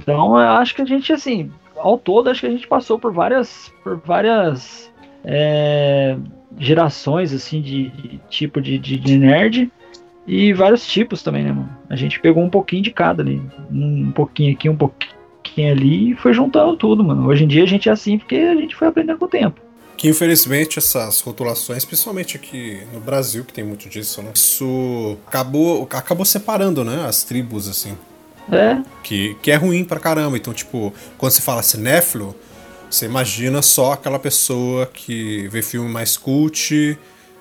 Então 0.00 0.38
eu 0.38 0.48
acho 0.48 0.74
que 0.74 0.82
a 0.82 0.84
gente 0.84 1.12
assim, 1.12 1.50
ao 1.76 1.98
todo 1.98 2.30
acho 2.30 2.40
que 2.40 2.46
a 2.46 2.50
gente 2.50 2.66
passou 2.66 2.98
por 2.98 3.12
várias 3.12 3.72
por 3.82 3.98
várias 3.98 4.92
é, 5.24 6.16
gerações 6.58 7.32
assim 7.32 7.60
de, 7.60 7.88
de 7.90 8.20
tipo 8.28 8.60
de, 8.60 8.78
de, 8.78 8.96
de 8.98 9.18
nerd 9.18 9.72
e 10.26 10.52
vários 10.52 10.86
tipos 10.86 11.22
também, 11.22 11.44
né, 11.44 11.52
mano? 11.52 11.68
A 11.88 11.96
gente 11.96 12.20
pegou 12.20 12.42
um 12.42 12.50
pouquinho 12.50 12.82
de 12.82 12.90
cada 12.90 13.22
ali, 13.22 13.42
um 13.70 14.10
pouquinho 14.10 14.52
aqui, 14.52 14.68
um 14.68 14.76
pouquinho 14.76 15.72
ali 15.72 16.12
e 16.12 16.16
foi 16.16 16.32
juntando 16.32 16.76
tudo, 16.76 17.04
mano. 17.04 17.26
Hoje 17.26 17.44
em 17.44 17.48
dia 17.48 17.62
a 17.62 17.66
gente 17.66 17.88
é 17.88 17.92
assim 17.92 18.18
porque 18.18 18.36
a 18.36 18.54
gente 18.54 18.74
foi 18.74 18.88
aprendendo 18.88 19.18
com 19.18 19.26
o 19.26 19.28
tempo. 19.28 19.60
Que 19.96 20.08
infelizmente 20.08 20.78
essas 20.78 21.20
rotulações, 21.20 21.84
principalmente 21.84 22.36
aqui 22.36 22.82
no 22.92 23.00
Brasil, 23.00 23.44
que 23.44 23.52
tem 23.52 23.64
muito 23.64 23.88
disso, 23.88 24.22
né? 24.22 24.32
Isso 24.34 25.16
acabou, 25.26 25.86
acabou 25.90 26.24
separando, 26.24 26.84
né? 26.84 27.06
As 27.06 27.22
tribos, 27.22 27.68
assim. 27.68 27.96
É, 28.50 28.82
Que, 29.02 29.34
que 29.42 29.50
é 29.50 29.56
ruim 29.56 29.84
pra 29.84 29.98
caramba. 29.98 30.36
Então, 30.36 30.52
tipo, 30.52 30.92
quando 31.16 31.32
se 31.32 31.40
fala 31.42 31.62
cinéfilo, 31.62 32.36
você 32.90 33.06
imagina 33.06 33.62
só 33.62 33.92
aquela 33.92 34.18
pessoa 34.18 34.86
que 34.86 35.48
vê 35.48 35.62
filme 35.62 35.88
mais 35.88 36.16
cult, 36.16 36.98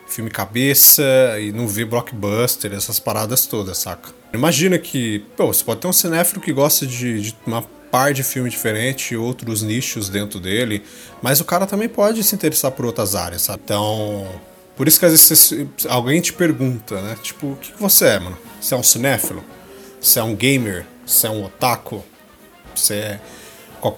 filme 0.07 0.29
cabeça 0.29 1.03
e 1.39 1.51
não 1.51 1.67
vê 1.67 1.85
blockbuster, 1.85 2.73
essas 2.73 2.99
paradas 2.99 3.45
todas, 3.45 3.77
saca? 3.77 4.09
Imagina 4.33 4.79
que, 4.79 5.19
pô, 5.35 5.47
você 5.47 5.63
pode 5.63 5.81
ter 5.81 5.87
um 5.87 5.93
cinéfilo 5.93 6.41
que 6.41 6.53
gosta 6.53 6.87
de, 6.87 7.21
de 7.21 7.35
uma 7.45 7.63
par 7.93 8.11
de 8.11 8.23
filme 8.23 8.49
diferente, 8.49 9.15
outros 9.15 9.61
nichos 9.61 10.09
dentro 10.09 10.39
dele, 10.39 10.81
mas 11.21 11.39
o 11.39 11.45
cara 11.45 11.67
também 11.67 11.87
pode 11.87 12.23
se 12.23 12.33
interessar 12.33 12.71
por 12.71 12.85
outras 12.87 13.13
áreas, 13.13 13.43
sabe? 13.43 13.61
Então, 13.63 14.27
por 14.75 14.87
isso 14.87 14.99
que 14.99 15.05
às 15.05 15.11
vezes 15.11 15.27
você- 15.29 15.67
alguém 15.87 16.19
te 16.19 16.33
pergunta, 16.33 16.99
né? 17.03 17.15
Tipo, 17.21 17.51
o 17.51 17.55
que, 17.55 17.71
você 17.79 18.05
é, 18.05 18.19
mano? 18.19 18.35
Você 18.59 18.73
é 18.73 18.77
um 18.77 18.81
cinéfilo? 18.81 19.43
Você 20.01 20.19
é 20.19 20.23
um 20.23 20.35
gamer? 20.35 20.87
Você 21.05 21.27
é 21.27 21.29
um 21.29 21.45
otaku? 21.45 22.03
Você 22.73 22.95
é. 22.95 23.19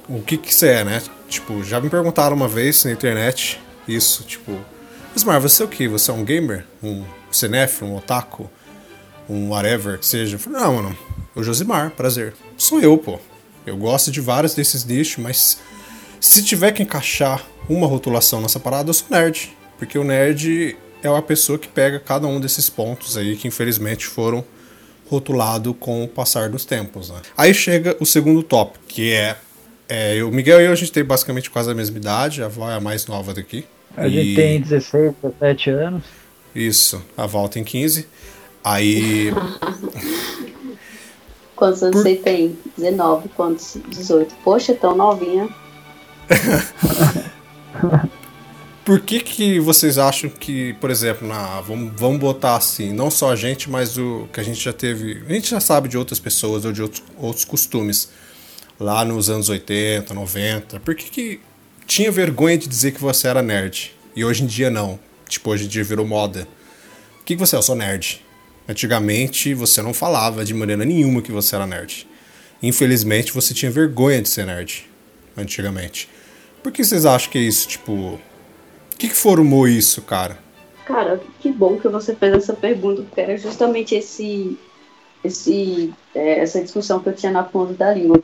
O 0.10 0.22
que 0.22 0.36
que 0.36 0.54
você 0.54 0.68
é, 0.68 0.84
né? 0.84 1.02
Tipo, 1.30 1.64
já 1.64 1.80
me 1.80 1.90
perguntaram 1.90 2.36
uma 2.36 2.50
vez 2.50 2.84
na 2.84 2.92
internet 2.92 3.62
isso, 3.88 4.24
tipo. 4.24 4.60
Ismar, 5.16 5.40
você 5.40 5.64
é 5.64 5.66
o 5.66 5.70
que? 5.70 5.88
Você 5.88 6.12
é 6.12 6.14
um 6.14 6.26
gamer? 6.26 6.66
Um 6.84 7.06
cinéfilo? 7.32 7.92
Um 7.92 7.96
otaku? 7.96 8.50
Um 9.30 9.52
whatever 9.52 9.98
que 9.98 10.06
seja? 10.06 10.36
Eu 10.36 10.40
falei, 10.40 10.60
não, 10.60 10.74
mano. 10.76 10.98
O 11.34 11.42
Josimar, 11.42 11.92
prazer. 11.92 12.34
Sou 12.58 12.82
eu, 12.82 12.98
pô. 12.98 13.18
Eu 13.66 13.78
gosto 13.78 14.12
de 14.12 14.22
vários 14.22 14.54
desses 14.54 14.86
nichos, 14.86 15.18
mas 15.24 15.58
se 16.20 16.44
tiver 16.44 16.72
que 16.72 16.84
encaixar 16.84 17.44
uma 17.70 17.88
rotulação 17.88 18.42
nessa 18.42 18.60
parada, 18.60 18.90
eu 18.90 18.94
sou 18.94 19.08
nerd. 19.10 19.56
Porque 19.78 19.98
o 19.98 20.04
nerd 20.04 20.78
é 21.04 21.10
uma 21.10 21.22
pessoa 21.22 21.58
que 21.58 21.68
pega 21.68 22.00
cada 22.00 22.28
um 22.28 22.40
desses 22.40 22.70
pontos 22.70 23.18
aí 23.18 23.36
que 23.36 23.48
infelizmente 23.48 24.06
foram 24.06 24.44
rotulados 25.10 25.76
com 25.80 26.04
o 26.04 26.08
passar 26.08 26.50
dos 26.50 26.66
tempos. 26.66 27.10
Né? 27.10 27.22
Aí 27.38 27.54
chega 27.54 27.96
o 28.00 28.06
segundo 28.06 28.42
tópico, 28.42 28.84
que 28.88 29.12
é, 29.14 29.36
é. 29.90 30.24
O 30.24 30.32
Miguel 30.32 30.62
e 30.62 30.66
eu, 30.66 30.72
a 30.72 30.76
gente 30.76 30.92
tem 30.92 31.04
basicamente 31.04 31.50
quase 31.50 31.70
a 31.70 31.76
mesma 31.76 31.98
idade, 31.98 32.42
a 32.42 32.46
avó 32.46 32.70
é 32.70 32.76
a 32.76 32.80
mais 32.80 33.06
nova 33.08 33.34
daqui. 33.34 33.66
A 33.98 34.08
gente 34.10 34.30
E- 34.30 34.36
tem 34.36 34.62
16, 34.62 35.14
17 35.22 35.70
anos. 35.70 36.04
Isso, 36.56 37.02
a 37.18 37.26
Val 37.26 37.50
tem 37.50 37.64
15. 37.64 38.08
Aí. 38.64 39.32
Quantos 41.56 41.82
anos 41.84 41.96
Por- 41.96 42.04
você 42.04 42.16
tem? 42.16 42.58
19, 42.78 43.30
quantos? 43.30 43.78
18. 43.90 44.36
Poxa, 44.44 44.74
tão 44.74 44.96
novinha. 44.96 45.48
Por 48.84 49.00
que, 49.00 49.20
que 49.20 49.60
vocês 49.60 49.98
acham 49.98 50.30
que, 50.30 50.74
por 50.74 50.92
exemplo, 50.92 51.28
na, 51.28 51.60
vamos, 51.62 51.92
vamos 52.00 52.20
botar 52.20 52.56
assim, 52.56 52.94
não 52.94 53.10
só 53.10 53.32
a 53.32 53.36
gente, 53.36 53.68
mas 53.68 53.98
o 53.98 54.28
que 54.32 54.40
a 54.40 54.44
gente 54.44 54.64
já 54.64 54.72
teve. 54.72 55.24
A 55.28 55.34
gente 55.34 55.50
já 55.50 55.60
sabe 55.60 55.90
de 55.90 55.98
outras 55.98 56.20
pessoas 56.20 56.66
ou 56.66 56.72
de 56.72 56.84
outros, 56.84 57.02
outros 57.18 57.46
costumes. 57.46 58.10
Lá 58.80 59.04
nos 59.06 59.30
anos 59.30 59.50
80, 59.50 60.14
90. 60.14 60.80
Por 60.82 60.94
que, 60.94 61.10
que 61.10 61.40
tinha 61.88 62.12
vergonha 62.12 62.58
de 62.58 62.68
dizer 62.68 62.92
que 62.92 63.02
você 63.02 63.28
era 63.28 63.42
nerd? 63.42 63.96
E 64.16 64.24
hoje 64.24 64.44
em 64.44 64.48
dia 64.48 64.70
não. 64.70 65.00
Tipo, 65.28 65.52
hoje 65.52 65.66
em 65.66 65.68
dia 65.68 65.84
virou 65.84 66.06
moda. 66.06 66.48
O 67.22 67.24
que, 67.24 67.36
que 67.36 67.40
você 67.40 67.56
é? 67.56 67.58
Eu 67.58 67.64
sou 67.64 67.76
nerd. 67.76 68.25
Antigamente 68.68 69.54
você 69.54 69.82
não 69.82 69.94
falava 69.94 70.44
de 70.44 70.54
maneira 70.54 70.84
nenhuma 70.86 71.22
que 71.22 71.32
você 71.32 71.56
era 71.56 71.68
nerd. 71.68 72.08
Infelizmente 72.64 73.32
você 73.32 73.54
tinha 73.54 73.72
vergonha 73.72 74.22
de 74.22 74.30
ser 74.30 74.46
nerd. 74.46 74.90
Antigamente. 75.38 76.10
Por 76.64 76.72
que 76.72 76.84
vocês 76.84 77.06
acham 77.06 77.32
que 77.32 77.38
é 77.38 77.42
isso? 77.42 77.68
Tipo, 77.68 77.92
o 77.92 78.20
que, 78.98 79.10
que 79.10 79.16
formou 79.16 79.68
isso, 79.68 80.02
cara? 80.02 80.40
Cara, 80.86 81.22
que 81.40 81.52
bom 81.52 81.78
que 81.78 81.88
você 81.88 82.16
fez 82.16 82.34
essa 82.34 82.54
pergunta, 82.54 83.02
porque 83.04 83.22
era 83.22 83.38
justamente 83.38 83.94
esse, 83.96 84.58
esse, 85.24 85.94
é, 86.14 86.40
essa 86.40 86.62
discussão 86.62 87.00
que 87.00 87.10
eu 87.10 87.14
tinha 87.14 87.32
na 87.32 87.44
ponta 87.44 87.74
da 87.74 87.94
língua. 87.94 88.24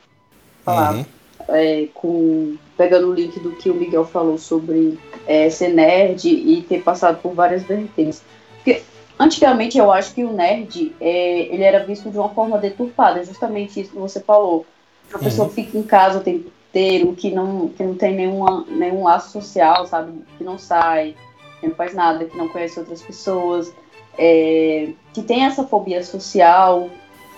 Falar, 0.64 0.94
Uhum. 0.94 1.04
é, 1.48 1.88
com, 1.92 2.56
pegando 2.76 3.08
o 3.10 3.14
link 3.14 3.38
do 3.40 3.52
que 3.52 3.68
o 3.68 3.74
Miguel 3.74 4.04
falou 4.04 4.38
sobre 4.38 4.98
é, 5.26 5.50
ser 5.50 5.68
nerd 5.68 6.28
e 6.28 6.62
ter 6.62 6.82
passado 6.82 7.20
por 7.20 7.34
várias 7.34 7.62
vertentes. 7.64 8.22
Porque 8.56 8.82
antigamente 9.18 9.78
eu 9.78 9.90
acho 9.92 10.14
que 10.14 10.24
o 10.24 10.32
nerd 10.32 10.94
é, 11.00 11.54
ele 11.54 11.62
era 11.62 11.84
visto 11.84 12.10
de 12.10 12.18
uma 12.18 12.28
forma 12.30 12.58
deturpada, 12.58 13.24
justamente 13.24 13.80
isso 13.80 13.90
que 13.90 13.98
você 13.98 14.20
falou. 14.20 14.66
A 15.12 15.18
pessoa 15.18 15.48
fica 15.48 15.76
em 15.76 15.82
casa 15.82 16.18
o 16.18 16.22
tempo 16.22 16.50
inteiro, 16.70 17.12
que 17.14 17.30
não, 17.30 17.68
que 17.68 17.82
não 17.82 17.94
tem 17.94 18.14
nenhuma, 18.14 18.64
nenhum 18.68 19.04
laço 19.04 19.30
social, 19.30 19.86
sabe? 19.86 20.12
Que 20.38 20.44
não 20.44 20.58
sai, 20.58 21.14
que 21.60 21.68
não 21.68 21.74
faz 21.74 21.94
nada, 21.94 22.24
que 22.24 22.36
não 22.36 22.48
conhece 22.48 22.78
outras 22.78 23.02
pessoas, 23.02 23.72
é, 24.16 24.88
que 25.12 25.22
tem 25.22 25.44
essa 25.44 25.64
fobia 25.64 26.02
social, 26.02 26.88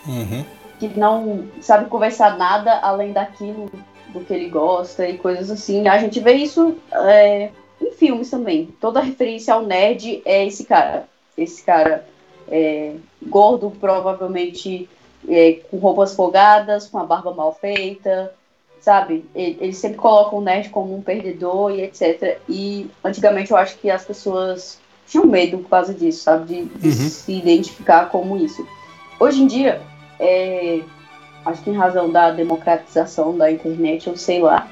Uhum. 0.06 0.44
que 0.78 0.88
não 0.98 1.48
sabe 1.60 1.88
conversar 1.88 2.36
nada 2.36 2.78
além 2.80 3.12
daquilo 3.12 3.70
do 4.08 4.20
que 4.20 4.32
ele 4.32 4.48
gosta 4.48 5.08
e 5.08 5.18
coisas 5.18 5.50
assim. 5.50 5.88
A 5.88 5.98
gente 5.98 6.20
vê 6.20 6.34
isso 6.34 6.76
é, 6.92 7.50
em 7.80 7.90
filmes 7.92 8.30
também. 8.30 8.68
Toda 8.80 9.00
referência 9.00 9.54
ao 9.54 9.62
nerd 9.62 10.22
é 10.24 10.46
esse 10.46 10.64
cara. 10.64 11.08
Esse 11.36 11.62
cara 11.62 12.06
é, 12.48 12.92
gordo, 13.22 13.70
provavelmente 13.80 14.88
é, 15.28 15.60
com 15.70 15.78
roupas 15.78 16.14
folgadas, 16.14 16.86
com 16.88 16.98
a 16.98 17.04
barba 17.04 17.32
mal 17.34 17.54
feita, 17.60 18.32
sabe? 18.80 19.24
Eles 19.34 19.78
sempre 19.78 19.96
colocam 19.98 20.38
o 20.38 20.42
nerd 20.42 20.68
como 20.68 20.94
um 20.94 21.00
perdedor 21.02 21.72
e 21.72 21.82
etc. 21.82 22.38
E 22.48 22.90
antigamente 23.02 23.50
eu 23.50 23.56
acho 23.56 23.78
que 23.78 23.90
as 23.90 24.04
pessoas 24.04 24.78
tinham 25.06 25.26
medo 25.26 25.58
por 25.58 25.70
causa 25.70 25.92
disso, 25.94 26.22
sabe? 26.22 26.44
De, 26.46 26.64
de 26.78 26.88
Uhum. 26.88 27.08
se 27.08 27.32
identificar 27.32 28.10
como 28.10 28.36
isso. 28.36 28.66
Hoje 29.18 29.42
em 29.42 29.46
dia, 29.46 29.80
é, 30.20 30.80
acho 31.46 31.62
que 31.62 31.70
em 31.70 31.74
razão 31.76 32.10
da 32.10 32.30
democratização 32.30 33.36
da 33.36 33.50
internet, 33.50 34.06
eu 34.06 34.16
sei 34.16 34.40
lá, 34.40 34.68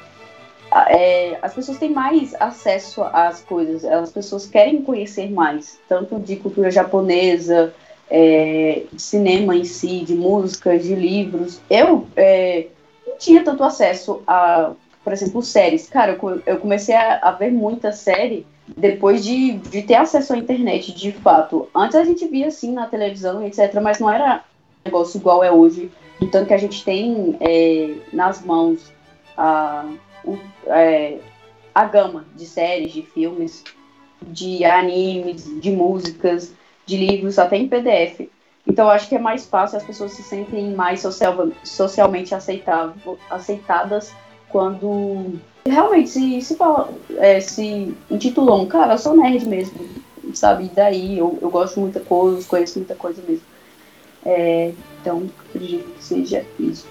é, 0.88 1.38
as 1.42 1.54
pessoas 1.54 1.78
têm 1.78 1.90
mais 1.90 2.34
acesso 2.40 3.02
às 3.02 3.42
coisas, 3.42 3.84
as 3.84 4.10
pessoas 4.10 4.46
querem 4.46 4.82
conhecer 4.82 5.30
mais, 5.30 5.78
tanto 5.88 6.18
de 6.18 6.36
cultura 6.36 6.70
japonesa, 6.70 7.74
é, 8.10 8.82
de 8.92 9.00
cinema 9.00 9.56
em 9.56 9.64
si, 9.64 10.00
de 10.00 10.14
músicas, 10.14 10.82
de 10.82 10.94
livros. 10.94 11.60
Eu 11.68 12.06
é, 12.16 12.66
não 13.06 13.16
tinha 13.16 13.42
tanto 13.42 13.64
acesso 13.64 14.22
a, 14.26 14.72
por 15.02 15.12
exemplo, 15.12 15.42
séries. 15.42 15.88
Cara, 15.88 16.18
eu, 16.20 16.42
eu 16.46 16.58
comecei 16.58 16.94
a, 16.94 17.18
a 17.22 17.30
ver 17.32 17.50
muita 17.50 17.90
série 17.92 18.46
depois 18.76 19.24
de, 19.24 19.54
de 19.54 19.82
ter 19.82 19.94
acesso 19.94 20.32
à 20.34 20.38
internet, 20.38 20.92
de 20.92 21.12
fato. 21.12 21.68
Antes 21.74 21.96
a 21.96 22.04
gente 22.04 22.26
via 22.28 22.48
assim 22.48 22.72
na 22.72 22.86
televisão, 22.86 23.44
etc., 23.44 23.80
mas 23.82 23.98
não 23.98 24.10
era 24.10 24.36
um 24.36 24.90
negócio 24.90 25.18
igual 25.18 25.42
é 25.42 25.50
hoje. 25.50 25.90
Então 26.20 26.44
que 26.44 26.54
a 26.54 26.58
gente 26.58 26.84
tem 26.84 27.36
é, 27.40 27.94
nas 28.12 28.44
mãos 28.44 28.92
a, 29.36 29.86
o- 30.24 30.38
é, 30.66 31.18
a 31.74 31.84
gama 31.84 32.24
de 32.34 32.46
séries, 32.46 32.92
de 32.92 33.02
filmes, 33.02 33.64
de 34.22 34.64
animes, 34.64 35.44
de 35.60 35.70
músicas, 35.70 36.52
de 36.86 36.96
livros, 36.96 37.38
até 37.38 37.56
em 37.56 37.68
PDF. 37.68 38.28
Então 38.66 38.88
acho 38.88 39.08
que 39.08 39.16
é 39.16 39.18
mais 39.18 39.46
fácil, 39.46 39.78
as 39.78 39.84
pessoas 39.84 40.12
se 40.12 40.22
sentem 40.22 40.72
mais 40.74 41.00
social, 41.00 41.48
socialmente 41.64 42.34
aceitável, 42.34 43.18
aceitadas 43.28 44.12
quando 44.48 45.40
realmente 45.66 46.10
se, 46.10 46.40
se, 46.42 46.56
é, 47.18 47.40
se 47.40 47.94
intitulam, 48.10 48.66
cara, 48.66 48.94
eu 48.94 48.98
sou 48.98 49.16
nerd 49.16 49.46
mesmo, 49.48 49.80
sabe? 50.34 50.70
Daí 50.74 51.18
eu, 51.18 51.38
eu 51.40 51.50
gosto 51.50 51.74
de 51.74 51.80
muita 51.80 52.00
coisa, 52.00 52.46
conheço 52.46 52.78
muita 52.78 52.94
coisa 52.94 53.22
mesmo. 53.26 53.44
É, 54.24 54.72
então, 55.00 55.28
acredito 55.48 55.90
que 55.94 56.04
seja 56.04 56.44
isso. 56.60 56.86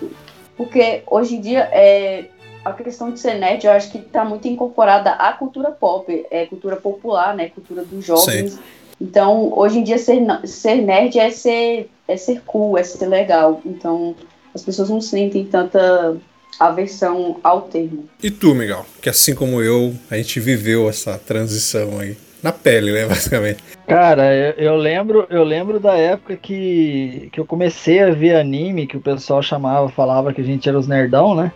Porque 0.57 1.03
hoje 1.07 1.35
em 1.35 1.41
dia, 1.41 1.69
é, 1.71 2.25
a 2.63 2.73
questão 2.73 3.11
de 3.11 3.19
ser 3.19 3.35
nerd, 3.35 3.65
eu 3.65 3.71
acho 3.71 3.91
que 3.91 3.97
está 3.97 4.23
muito 4.23 4.47
incorporada 4.47 5.11
à 5.11 5.33
cultura 5.33 5.71
pop, 5.71 6.25
é 6.29 6.45
cultura 6.45 6.75
popular, 6.75 7.35
né? 7.35 7.49
Cultura 7.49 7.83
dos 7.83 8.05
jovens. 8.05 8.59
Então, 8.99 9.51
hoje 9.57 9.79
em 9.79 9.83
dia, 9.83 9.97
ser, 9.97 10.21
ser 10.45 10.75
nerd 10.75 11.17
é 11.17 11.31
ser, 11.31 11.89
é 12.07 12.15
ser 12.15 12.41
cool, 12.45 12.77
é 12.77 12.83
ser 12.83 13.07
legal. 13.07 13.59
Então, 13.65 14.15
as 14.53 14.61
pessoas 14.61 14.89
não 14.89 15.01
sentem 15.01 15.43
tanta 15.45 16.17
aversão 16.59 17.39
ao 17.43 17.61
termo. 17.61 18.07
E 18.21 18.29
tu, 18.29 18.53
Miguel? 18.53 18.85
Que 19.01 19.09
assim 19.09 19.33
como 19.33 19.61
eu, 19.61 19.95
a 20.09 20.17
gente 20.17 20.39
viveu 20.39 20.87
essa 20.87 21.17
transição 21.17 21.99
aí. 21.99 22.15
Na 22.43 22.51
pele, 22.51 22.91
né, 22.91 23.05
basicamente. 23.09 23.63
Cara, 23.87 24.33
eu, 24.33 24.53
eu 24.57 24.75
lembro, 24.75 25.27
eu 25.29 25.43
lembro 25.43 25.79
da 25.79 25.95
época 25.95 26.35
que, 26.35 27.29
que 27.31 27.39
eu 27.39 27.45
comecei 27.45 28.01
a 28.01 28.11
ver 28.11 28.35
anime, 28.35 28.87
que 28.87 28.97
o 28.97 29.01
pessoal 29.01 29.41
chamava, 29.41 29.89
falava 29.89 30.33
que 30.33 30.41
a 30.41 30.43
gente 30.43 30.67
era 30.67 30.77
os 30.77 30.87
nerdão, 30.87 31.35
né? 31.35 31.51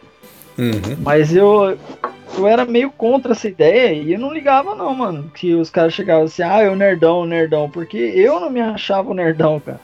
Uhum. 0.57 0.97
Mas 1.01 1.35
eu, 1.35 1.77
eu 2.38 2.47
era 2.47 2.65
meio 2.65 2.91
contra 2.91 3.33
essa 3.33 3.47
ideia 3.47 3.93
e 3.93 4.13
eu 4.13 4.19
não 4.19 4.33
ligava 4.33 4.75
não, 4.75 4.93
mano. 4.93 5.31
Que 5.33 5.53
os 5.53 5.69
caras 5.69 5.93
chegavam 5.93 6.25
assim, 6.25 6.43
ah, 6.43 6.63
eu 6.63 6.75
nerdão, 6.75 7.21
eu 7.21 7.25
nerdão. 7.25 7.69
Porque 7.69 7.97
eu 7.97 8.39
não 8.39 8.50
me 8.50 8.62
achava 8.62 9.12
o 9.12 9.13
nerdão, 9.13 9.59
cara. 9.59 9.79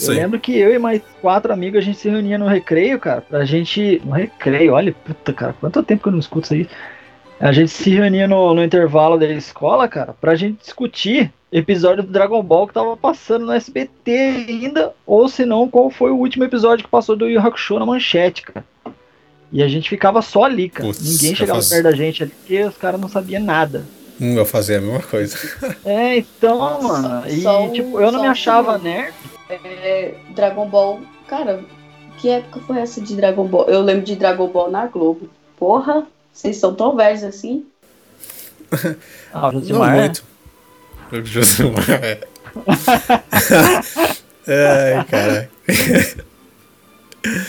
Eu 0.00 0.12
Sim. 0.12 0.14
lembro 0.14 0.38
que 0.38 0.56
eu 0.56 0.72
e 0.72 0.78
mais 0.78 1.02
quatro 1.20 1.52
amigos, 1.52 1.78
a 1.78 1.82
gente 1.82 1.98
se 1.98 2.08
reunia 2.08 2.38
no 2.38 2.46
recreio, 2.46 3.00
cara, 3.00 3.20
pra 3.20 3.44
gente... 3.44 4.00
No 4.04 4.12
recreio, 4.12 4.74
olha, 4.74 4.94
puta, 5.04 5.32
cara, 5.32 5.56
quanto 5.58 5.82
tempo 5.82 6.02
que 6.02 6.08
eu 6.08 6.12
não 6.12 6.20
escuto 6.20 6.44
isso 6.44 6.54
aí. 6.54 6.68
A 7.40 7.50
gente 7.50 7.70
se 7.70 7.90
reunia 7.90 8.28
no, 8.28 8.54
no 8.54 8.62
intervalo 8.62 9.18
da 9.18 9.26
escola, 9.26 9.88
cara, 9.88 10.12
pra 10.12 10.36
gente 10.36 10.60
discutir 10.60 11.32
episódio 11.50 12.02
do 12.02 12.12
Dragon 12.12 12.42
Ball 12.42 12.66
que 12.66 12.74
tava 12.74 12.96
passando 12.96 13.46
no 13.46 13.52
SBT 13.52 14.46
ainda, 14.48 14.92
ou 15.06 15.28
se 15.28 15.44
não, 15.44 15.68
qual 15.68 15.90
foi 15.90 16.10
o 16.10 16.16
último 16.16 16.44
episódio 16.44 16.84
que 16.84 16.90
passou 16.90 17.16
do 17.16 17.28
Yu 17.28 17.40
Hakusho 17.40 17.78
na 17.78 17.86
manchete, 17.86 18.42
cara. 18.42 18.64
E 19.50 19.62
a 19.62 19.68
gente 19.68 19.88
ficava 19.88 20.20
só 20.22 20.44
ali, 20.44 20.68
cara. 20.68 20.86
Putz, 20.88 21.00
Ninguém 21.00 21.34
chegava 21.34 21.58
faz- 21.60 21.68
perto 21.70 21.82
da 21.84 21.92
gente 21.92 22.22
ali, 22.22 22.32
porque 22.32 22.64
os 22.64 22.76
caras 22.76 23.00
não 23.00 23.08
sabiam 23.08 23.42
nada. 23.42 23.84
Hum, 24.20 24.34
eu 24.36 24.44
fazia 24.44 24.78
a 24.78 24.80
mesma 24.80 25.00
coisa. 25.00 25.36
É, 25.84 26.18
então, 26.18 26.82
mano, 26.82 27.22
e 27.28 27.40
Só 27.42 27.68
tipo, 27.68 28.00
eu 28.00 28.10
não 28.12 28.20
me 28.22 28.26
achava 28.28 28.78
final. 28.78 28.92
nerd. 28.94 29.14
É, 29.48 30.14
Dragon 30.34 30.68
Ball. 30.68 31.00
Cara, 31.26 31.64
que 32.18 32.28
época 32.28 32.60
foi 32.66 32.78
essa 32.80 33.00
de 33.00 33.14
Dragon 33.16 33.46
Ball? 33.46 33.64
Eu 33.68 33.80
lembro 33.80 34.02
de 34.04 34.16
Dragon 34.16 34.48
Ball 34.48 34.70
na 34.70 34.86
Globo. 34.86 35.28
Porra, 35.56 36.06
vocês 36.32 36.56
são 36.56 36.74
tão 36.74 36.94
velhos 36.96 37.22
assim? 37.24 37.64
Ah, 39.32 39.48
o 39.48 39.52
Não 39.52 39.60
Josimar, 39.60 39.94
muito. 39.96 40.24
O 41.12 41.24
Josimar, 41.24 41.90
é. 41.90 42.20
Ai, 44.48 45.04
cara. 45.04 45.50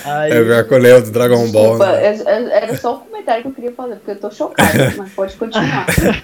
Aí, 0.05 0.31
É 0.31 0.37
eu 0.37 0.77
lembro 0.79 1.03
do 1.03 1.11
Dragon 1.11 1.47
Ball. 1.51 1.77
Desculpa, 1.77 1.85
Né? 1.93 2.05
é- 2.05 2.23
é- 2.25 2.63
era 2.63 2.77
só 2.77 2.95
um 2.95 2.99
comentário 2.99 3.41
que 3.43 3.47
eu 3.49 3.53
queria 3.53 3.71
fazer, 3.73 3.95
porque 3.95 4.11
eu 4.11 4.15
tô 4.17 4.31
chocada, 4.31 4.93
mas 4.97 5.11
pode 5.13 5.35
continuar. 5.35 5.85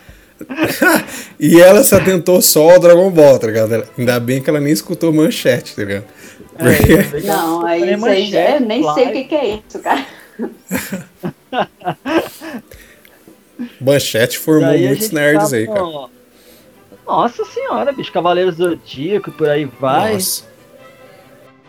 E 1.39 1.61
ela 1.61 1.81
se 1.81 1.95
atentou 1.95 2.41
só 2.41 2.71
ao 2.71 2.79
Dragon 2.79 3.09
Ball, 3.09 3.39
tá 3.39 3.47
ligado? 3.47 3.87
Ainda 3.97 4.19
bem 4.19 4.41
que 4.41 4.49
ela 4.49 4.59
nem 4.59 4.73
escutou 4.73 5.13
manchete, 5.13 5.73
tá 5.73 5.81
ligado? 5.81 6.03
Porque- 6.57 7.23
Não, 7.25 7.65
aí 7.65 7.79
Falei 7.97 8.23
isso 8.23 8.35
aí 8.35 8.35
é, 8.35 8.59
manchete, 8.59 8.63
nem 8.65 8.83
sei 8.83 8.93
fly. 8.93 9.03
o 9.05 9.11
que, 9.13 9.23
que 9.23 9.35
é 9.35 9.47
isso, 9.47 9.79
cara. 9.79 10.05
manchete 13.79 14.37
formou 14.39 14.69
Daí 14.71 14.85
a 14.85 14.87
muitos 14.89 15.11
nerds 15.11 15.43
tava, 15.43 15.55
aí, 15.55 15.67
cara. 15.67 16.09
Nossa 17.05 17.45
senhora, 17.45 17.91
bicho, 17.93 18.11
Cavaleiros 18.11 18.57
do 18.57 18.69
Zodíaco, 18.71 19.31
por 19.31 19.47
aí 19.47 19.65
vai. 19.79 20.13
Nossa. 20.15 20.43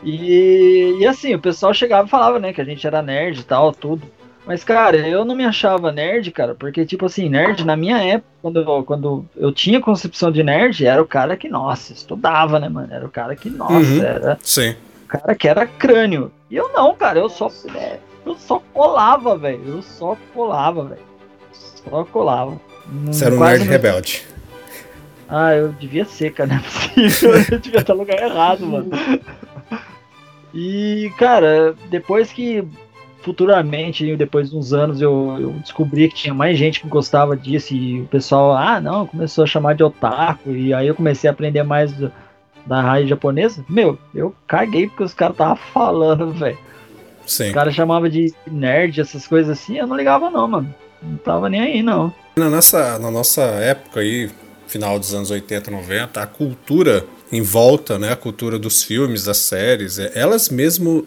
E, 0.02 0.96
e 1.00 1.06
assim, 1.06 1.34
o 1.34 1.38
pessoal 1.40 1.72
chegava 1.74 2.06
e 2.06 2.10
falava, 2.10 2.38
né, 2.38 2.52
que 2.52 2.60
a 2.60 2.64
gente 2.64 2.86
era 2.86 3.02
nerd 3.02 3.40
e 3.40 3.44
tal, 3.44 3.72
tudo. 3.72 4.02
Mas, 4.46 4.62
cara, 4.62 4.96
eu 4.98 5.24
não 5.24 5.34
me 5.34 5.44
achava 5.44 5.90
nerd, 5.90 6.30
cara, 6.30 6.54
porque, 6.54 6.86
tipo 6.86 7.06
assim, 7.06 7.28
nerd, 7.28 7.64
na 7.64 7.76
minha 7.76 7.98
época, 7.98 8.28
quando 8.40 8.60
eu, 8.60 8.84
quando 8.84 9.24
eu 9.36 9.50
tinha 9.52 9.80
concepção 9.80 10.30
de 10.30 10.44
nerd, 10.44 10.86
era 10.86 11.02
o 11.02 11.06
cara 11.06 11.36
que, 11.36 11.48
nossa, 11.48 11.92
estudava, 11.92 12.60
né, 12.60 12.68
mano? 12.68 12.92
Era 12.92 13.04
o 13.04 13.10
cara 13.10 13.34
que, 13.34 13.50
nossa, 13.50 13.74
Uhum. 13.74 14.02
era 14.04 14.38
Sim. 14.40 14.76
o 15.04 15.08
cara 15.08 15.34
que 15.34 15.48
era 15.48 15.66
crânio. 15.66 16.30
E 16.48 16.54
eu 16.54 16.68
não, 16.72 16.94
cara, 16.94 17.18
eu 17.18 17.28
só, 17.28 17.50
né? 17.72 17.98
eu 18.24 18.36
só 18.36 18.62
colava, 18.72 19.36
velho. 19.36 19.62
Eu 19.66 19.82
só 19.82 20.16
colava, 20.32 20.84
velho. 20.84 21.02
Só 21.52 22.04
colava. 22.04 22.60
Não- 22.88 23.12
Você 23.12 23.24
era 23.24 23.34
um 23.34 23.40
nerd 23.40 23.64
não- 23.64 23.70
rebelde. 23.72 24.22
Ah, 25.28 25.54
eu 25.56 25.72
devia 25.72 26.04
ser, 26.04 26.32
cara, 26.32 26.50
não 26.50 26.56
é 26.56 26.60
possível. 26.60 27.32
eu 27.50 27.58
devia 27.58 27.80
estar 27.80 27.94
no 27.94 28.00
lugar 28.00 28.22
errado, 28.22 28.64
mano. 28.64 28.90
E, 30.58 31.12
cara, 31.18 31.74
depois 31.90 32.32
que 32.32 32.64
futuramente, 33.20 34.16
depois 34.16 34.50
de 34.50 34.56
uns 34.56 34.72
anos, 34.72 35.02
eu, 35.02 35.36
eu 35.40 35.50
descobri 35.54 36.08
que 36.08 36.14
tinha 36.14 36.32
mais 36.32 36.56
gente 36.56 36.80
que 36.80 36.86
gostava 36.86 37.36
disso 37.36 37.74
e 37.74 38.00
o 38.02 38.06
pessoal, 38.06 38.52
ah, 38.56 38.80
não, 38.80 39.06
começou 39.06 39.42
a 39.44 39.46
chamar 39.46 39.74
de 39.74 39.82
otaku 39.82 40.50
e 40.52 40.72
aí 40.72 40.86
eu 40.86 40.94
comecei 40.94 41.28
a 41.28 41.32
aprender 41.32 41.62
mais 41.64 41.92
do- 41.92 42.10
da 42.64 42.80
raiz 42.80 43.08
japonesa. 43.08 43.64
Meu, 43.68 43.98
eu 44.14 44.34
caguei 44.46 44.86
porque 44.86 45.02
os 45.02 45.12
caras 45.12 45.34
estavam 45.34 45.56
falando, 45.56 46.32
velho. 46.32 46.56
Os 47.48 47.54
caras 47.54 47.74
chamavam 47.74 48.08
de 48.08 48.32
nerd, 48.50 49.00
essas 49.00 49.26
coisas 49.26 49.58
assim, 49.58 49.76
eu 49.76 49.86
não 49.88 49.96
ligava 49.96 50.30
não, 50.30 50.46
mano. 50.46 50.74
Não 51.02 51.16
tava 51.18 51.48
nem 51.48 51.60
aí, 51.60 51.82
não. 51.82 52.14
Na 52.36 52.48
nossa, 52.48 52.96
na 52.98 53.10
nossa 53.10 53.42
época 53.42 54.00
aí, 54.00 54.30
final 54.68 54.98
dos 55.00 55.12
anos 55.12 55.30
80, 55.32 55.68
90, 55.70 56.20
a 56.22 56.26
cultura 56.26 57.04
em 57.32 57.42
volta, 57.42 57.98
né, 57.98 58.12
a 58.12 58.16
cultura 58.16 58.58
dos 58.58 58.82
filmes, 58.82 59.24
das 59.24 59.38
séries, 59.38 59.98
é, 59.98 60.12
elas 60.14 60.48
mesmo 60.48 61.06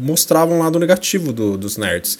mostravam 0.00 0.56
o 0.58 0.62
lado 0.62 0.78
negativo 0.78 1.32
do- 1.32 1.56
dos 1.56 1.76
nerds. 1.76 2.18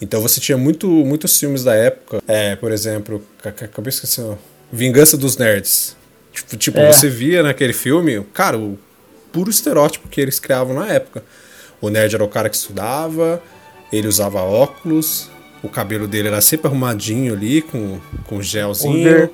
Então 0.00 0.20
você 0.20 0.40
tinha 0.40 0.58
muito, 0.58 0.88
muitos 0.88 1.38
filmes 1.38 1.62
da 1.62 1.74
época, 1.74 2.20
é, 2.26 2.56
por 2.56 2.72
exemplo, 2.72 3.22
ca- 3.40 3.52
ca- 3.52 3.66
acabei 3.66 3.90
esquecendo, 3.90 4.36
Vingança 4.72 5.16
dos 5.16 5.36
Nerds. 5.36 5.94
Tipo, 6.32 6.56
tipo 6.56 6.78
É. 6.80 6.90
você 6.92 7.08
via 7.08 7.42
naquele 7.42 7.72
filme, 7.74 8.24
cara, 8.32 8.56
o 8.58 8.78
puro 9.30 9.50
estereótipo 9.50 10.08
que 10.08 10.18
eles 10.20 10.38
criavam 10.40 10.74
na 10.74 10.88
época. 10.88 11.22
O 11.80 11.90
nerd 11.90 12.14
era 12.14 12.24
o 12.24 12.28
cara 12.28 12.48
que 12.48 12.56
estudava, 12.56 13.40
ele 13.92 14.08
usava 14.08 14.40
óculos, 14.40 15.28
o 15.62 15.68
cabelo 15.68 16.08
dele 16.08 16.28
era 16.28 16.40
sempre 16.40 16.66
arrumadinho 16.68 17.34
ali, 17.34 17.60
com, 17.62 18.00
com 18.26 18.38
O, 18.38 18.42
gelzinho. 18.42 19.04
vir, 19.04 19.30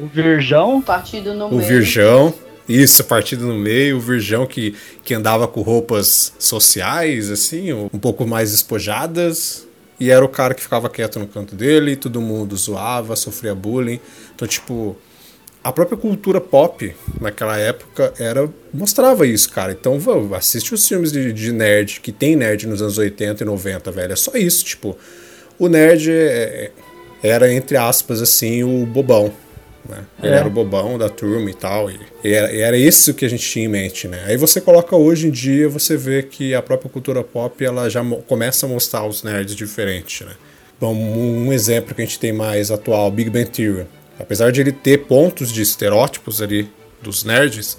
o 0.00 0.06
Virgão, 0.06 0.80
Partido 0.80 1.34
no 1.34 1.46
O 1.48 1.56
meio. 1.56 1.68
virgão, 1.68 2.34
isso, 2.68 3.02
partido 3.04 3.46
no 3.46 3.58
meio, 3.58 3.96
o 3.96 4.00
virgão 4.00 4.46
que, 4.46 4.74
que 5.02 5.14
andava 5.14 5.48
com 5.48 5.62
roupas 5.62 6.32
sociais, 6.38 7.30
assim, 7.30 7.72
um 7.72 7.98
pouco 7.98 8.26
mais 8.26 8.52
espojadas. 8.52 9.66
E 10.00 10.10
era 10.10 10.24
o 10.24 10.28
cara 10.28 10.54
que 10.54 10.62
ficava 10.62 10.88
quieto 10.88 11.18
no 11.18 11.26
canto 11.26 11.56
dele, 11.56 11.96
todo 11.96 12.20
mundo 12.20 12.56
zoava, 12.56 13.16
sofria 13.16 13.54
bullying. 13.54 13.98
Então, 14.34 14.46
tipo, 14.46 14.96
a 15.62 15.72
própria 15.72 15.98
cultura 15.98 16.40
pop 16.40 16.94
naquela 17.20 17.58
época 17.58 18.12
era 18.18 18.48
mostrava 18.72 19.26
isso, 19.26 19.50
cara. 19.50 19.72
Então, 19.72 19.98
assiste 20.34 20.72
os 20.72 20.86
filmes 20.86 21.10
de, 21.10 21.32
de 21.32 21.50
nerd, 21.52 22.00
que 22.00 22.12
tem 22.12 22.36
nerd 22.36 22.66
nos 22.66 22.80
anos 22.80 22.96
80 22.96 23.42
e 23.42 23.46
90, 23.46 23.90
velho. 23.90 24.12
É 24.12 24.16
só 24.16 24.32
isso, 24.36 24.64
tipo, 24.64 24.96
o 25.58 25.68
nerd 25.68 26.10
é- 26.12 26.70
era, 27.22 27.52
entre 27.52 27.76
aspas, 27.76 28.22
assim, 28.22 28.62
o 28.62 28.86
bobão. 28.86 29.32
Né? 29.88 30.04
Ele 30.22 30.34
É. 30.34 30.36
era 30.38 30.46
o 30.46 30.50
bobão 30.50 30.98
da 30.98 31.08
turma 31.08 31.50
e 31.50 31.54
tal. 31.54 31.90
E, 31.90 31.98
e 32.22 32.32
era, 32.32 32.52
e 32.52 32.60
era 32.60 32.76
isso 32.76 33.14
que 33.14 33.24
a 33.24 33.28
gente 33.30 33.48
tinha 33.48 33.64
em 33.64 33.68
mente, 33.68 34.06
né? 34.06 34.22
Aí 34.26 34.36
você 34.36 34.60
coloca 34.60 34.94
hoje 34.94 35.28
em 35.28 35.30
dia, 35.30 35.68
você 35.68 35.96
vê 35.96 36.22
que 36.22 36.54
a 36.54 36.60
própria 36.60 36.90
cultura 36.90 37.24
pop 37.24 37.64
ela 37.64 37.88
já 37.88 38.04
começa 38.26 38.66
a 38.66 38.68
mostrar 38.68 39.06
os 39.06 39.22
nerds 39.22 39.56
diferentes, 39.56 40.26
né? 40.26 40.34
Bom, 40.80 40.94
um, 40.94 41.46
um 41.48 41.52
exemplo 41.52 41.94
que 41.94 42.02
a 42.02 42.04
gente 42.04 42.18
tem 42.18 42.32
mais 42.32 42.70
atual, 42.70 43.10
Big 43.10 43.30
Bang 43.30 43.48
Theory. 43.50 43.86
Apesar 44.18 44.52
de 44.52 44.60
ele 44.60 44.72
ter 44.72 44.98
pontos 45.06 45.50
de 45.52 45.62
estereótipos 45.62 46.42
ali 46.42 46.68
dos 47.00 47.24
nerds, 47.24 47.78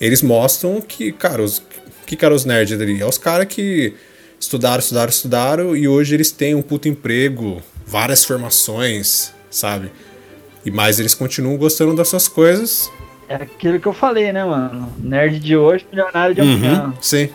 eles 0.00 0.22
mostram 0.22 0.80
que, 0.80 1.12
cara, 1.12 1.42
os, 1.42 1.62
que 2.06 2.16
cara 2.16 2.34
os 2.34 2.44
nerds 2.44 2.80
ali? 2.80 3.00
É 3.00 3.06
os 3.06 3.18
caras 3.18 3.46
que 3.46 3.94
estudaram, 4.38 4.78
estudaram, 4.78 5.10
estudaram 5.10 5.76
e 5.76 5.88
hoje 5.88 6.14
eles 6.14 6.30
têm 6.30 6.54
um 6.54 6.62
puto 6.62 6.88
emprego, 6.88 7.60
várias 7.86 8.24
formações, 8.24 9.32
sabe? 9.50 9.90
E 10.64 10.70
mais 10.70 10.98
eles 11.00 11.14
continuam 11.14 11.56
gostando 11.56 11.94
das 11.94 12.08
suas 12.08 12.28
coisas. 12.28 12.90
é 13.28 13.34
aquilo 13.36 13.78
que 13.80 13.86
eu 13.86 13.92
falei, 13.92 14.32
né, 14.32 14.44
mano? 14.44 14.92
Nerd 14.98 15.38
de 15.38 15.56
hoje, 15.56 15.86
milionário 15.90 16.34
de 16.34 16.40
amanhã. 16.40 16.84
Uhum, 16.86 16.92
sim. 17.00 17.28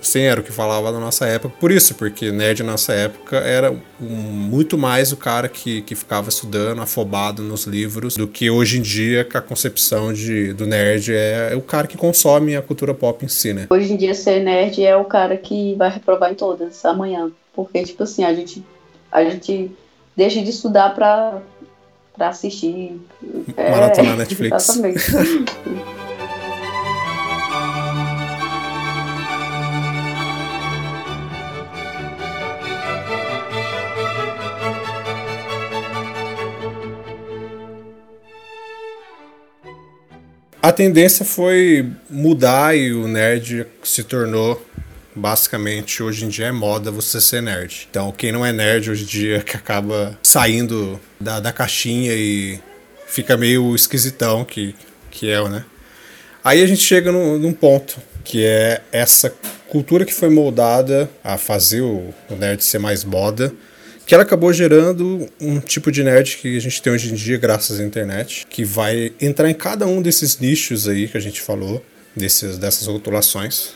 Sim, 0.00 0.22
era 0.22 0.40
o 0.40 0.42
que 0.42 0.50
falava 0.50 0.90
na 0.90 0.98
nossa 0.98 1.26
época. 1.26 1.54
Por 1.60 1.70
isso, 1.70 1.94
porque 1.94 2.32
nerd 2.32 2.64
na 2.64 2.72
nossa 2.72 2.92
época 2.92 3.36
era 3.36 3.70
um- 3.70 4.04
muito 4.04 4.76
mais 4.76 5.12
o 5.12 5.16
cara 5.16 5.48
que, 5.48 5.80
que 5.82 5.94
ficava 5.94 6.28
estudando, 6.28 6.82
afobado 6.82 7.40
nos 7.40 7.66
livros, 7.66 8.16
do 8.16 8.26
que 8.26 8.50
hoje 8.50 8.78
em 8.80 8.82
dia 8.82 9.22
que 9.22 9.36
a 9.36 9.40
concepção 9.40 10.12
de, 10.12 10.52
do 10.54 10.66
nerd 10.66 11.14
é, 11.14 11.52
o 11.54 11.60
cara 11.60 11.86
que 11.86 11.96
consome 11.96 12.56
a 12.56 12.62
cultura 12.62 12.92
pop 12.92 13.24
em 13.24 13.28
si, 13.28 13.52
né? 13.52 13.68
Hoje 13.70 13.92
em 13.92 13.96
dia, 13.96 14.12
ser 14.12 14.40
nerd 14.42 14.82
é 14.84 14.96
o 14.96 15.04
cara 15.04 15.36
que 15.36 15.76
vai 15.76 15.88
reprovar 15.88 16.32
em 16.32 16.34
todas 16.34 16.84
amanhã. 16.84 17.30
Porque, 17.54 17.84
tipo 17.84 18.02
assim, 18.02 18.24
a 18.24 18.34
gente, 18.34 18.60
a 19.12 19.22
gente 19.22 19.70
deixa 20.16 20.42
de 20.42 20.50
estudar 20.50 20.96
pra, 20.96 21.40
pra 22.16 22.28
assistir. 22.28 23.00
É, 23.56 23.70
Maratonar 23.70 24.16
Netflix. 24.18 24.68
Exatamente. 24.68 25.00
A 40.62 40.70
tendência 40.70 41.24
foi 41.24 41.90
mudar 42.08 42.76
e 42.76 42.92
o 42.92 43.08
nerd 43.08 43.66
se 43.82 44.04
tornou 44.04 44.64
basicamente 45.14 46.02
hoje 46.02 46.24
em 46.24 46.28
dia 46.28 46.46
é 46.46 46.52
moda 46.52 46.90
você 46.90 47.20
ser 47.20 47.42
nerd. 47.42 47.86
Então 47.90 48.12
quem 48.12 48.32
não 48.32 48.44
é 48.44 48.52
nerd 48.52 48.90
hoje 48.90 49.04
em 49.04 49.06
dia 49.06 49.40
que 49.44 49.56
acaba 49.56 50.18
saindo 50.22 51.00
da, 51.20 51.40
da 51.40 51.52
caixinha 51.52 52.12
e 52.14 52.58
fica 53.06 53.36
meio 53.36 53.74
esquisitão 53.74 54.44
que, 54.44 54.74
que 55.10 55.30
é, 55.30 55.48
né? 55.48 55.64
Aí 56.44 56.62
a 56.62 56.66
gente 56.66 56.82
chega 56.82 57.12
num, 57.12 57.38
num 57.38 57.52
ponto 57.52 58.00
que 58.24 58.44
é 58.44 58.80
essa 58.90 59.32
cultura 59.68 60.04
que 60.04 60.12
foi 60.12 60.28
moldada 60.28 61.08
a 61.22 61.38
fazer 61.38 61.80
o, 61.80 62.12
nerd 62.30 62.62
ser 62.62 62.78
mais 62.78 63.04
moda, 63.04 63.52
que 64.04 64.14
ela 64.14 64.22
acabou 64.22 64.52
gerando 64.52 65.28
um 65.40 65.60
tipo 65.60 65.90
de 65.90 66.02
nerd 66.02 66.36
que 66.36 66.56
a 66.56 66.60
gente 66.60 66.82
tem 66.82 66.92
hoje 66.92 67.10
em 67.10 67.14
dia 67.14 67.38
graças 67.38 67.80
à 67.80 67.82
internet, 67.82 68.46
que 68.50 68.64
vai 68.64 69.12
entrar 69.20 69.48
em 69.48 69.54
cada 69.54 69.86
um 69.86 70.02
desses 70.02 70.38
nichos 70.38 70.88
aí 70.88 71.08
que 71.08 71.16
a 71.16 71.20
gente 71.20 71.40
falou, 71.40 71.84
desses, 72.14 72.58
dessas 72.58 72.86
rotulações, 72.86 73.70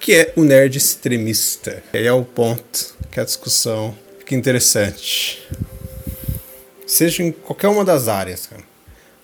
que 0.00 0.14
é 0.14 0.32
o 0.36 0.44
nerd 0.44 0.76
extremista. 0.76 1.82
Aí 1.92 2.06
é 2.06 2.12
o 2.12 2.24
ponto 2.24 2.96
que 3.10 3.20
a 3.20 3.24
discussão 3.24 3.96
fica 4.18 4.34
interessante. 4.34 5.46
Seja 6.86 7.22
em 7.22 7.32
qualquer 7.32 7.68
uma 7.68 7.84
das 7.84 8.08
áreas, 8.08 8.46
cara. 8.46 8.62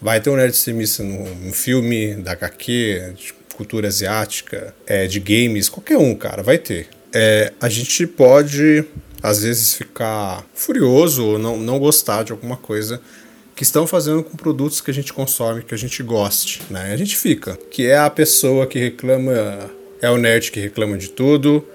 Vai 0.00 0.20
ter 0.20 0.30
um 0.30 0.36
nerd 0.36 0.54
extremista 0.54 1.02
no 1.02 1.52
filme, 1.52 2.14
da 2.16 2.32
HQ, 2.32 3.14
de 3.16 3.34
cultura 3.56 3.88
asiática, 3.88 4.74
é, 4.86 5.06
de 5.06 5.20
games, 5.20 5.68
qualquer 5.68 5.96
um, 5.96 6.14
cara, 6.14 6.42
vai 6.42 6.58
ter. 6.58 6.88
É, 7.12 7.52
a 7.60 7.68
gente 7.68 8.06
pode, 8.06 8.84
às 9.22 9.42
vezes, 9.42 9.74
ficar 9.74 10.44
furioso 10.52 11.24
ou 11.24 11.38
não, 11.38 11.56
não 11.56 11.78
gostar 11.78 12.24
de 12.24 12.32
alguma 12.32 12.56
coisa 12.56 13.00
que 13.54 13.62
estão 13.62 13.86
fazendo 13.86 14.22
com 14.22 14.36
produtos 14.36 14.80
que 14.80 14.90
a 14.90 14.94
gente 14.94 15.12
consome, 15.12 15.62
que 15.62 15.74
a 15.74 15.78
gente 15.78 16.02
goste, 16.02 16.60
né? 16.68 16.92
A 16.92 16.96
gente 16.96 17.16
fica. 17.16 17.56
Que 17.70 17.86
é 17.86 17.96
a 17.96 18.10
pessoa 18.10 18.66
que 18.66 18.78
reclama, 18.78 19.70
é 20.04 20.10
o 20.10 20.18
nerd 20.18 20.50
que 20.50 20.60
reclama 20.60 20.96
de 20.96 21.08
tudo, 21.08 21.66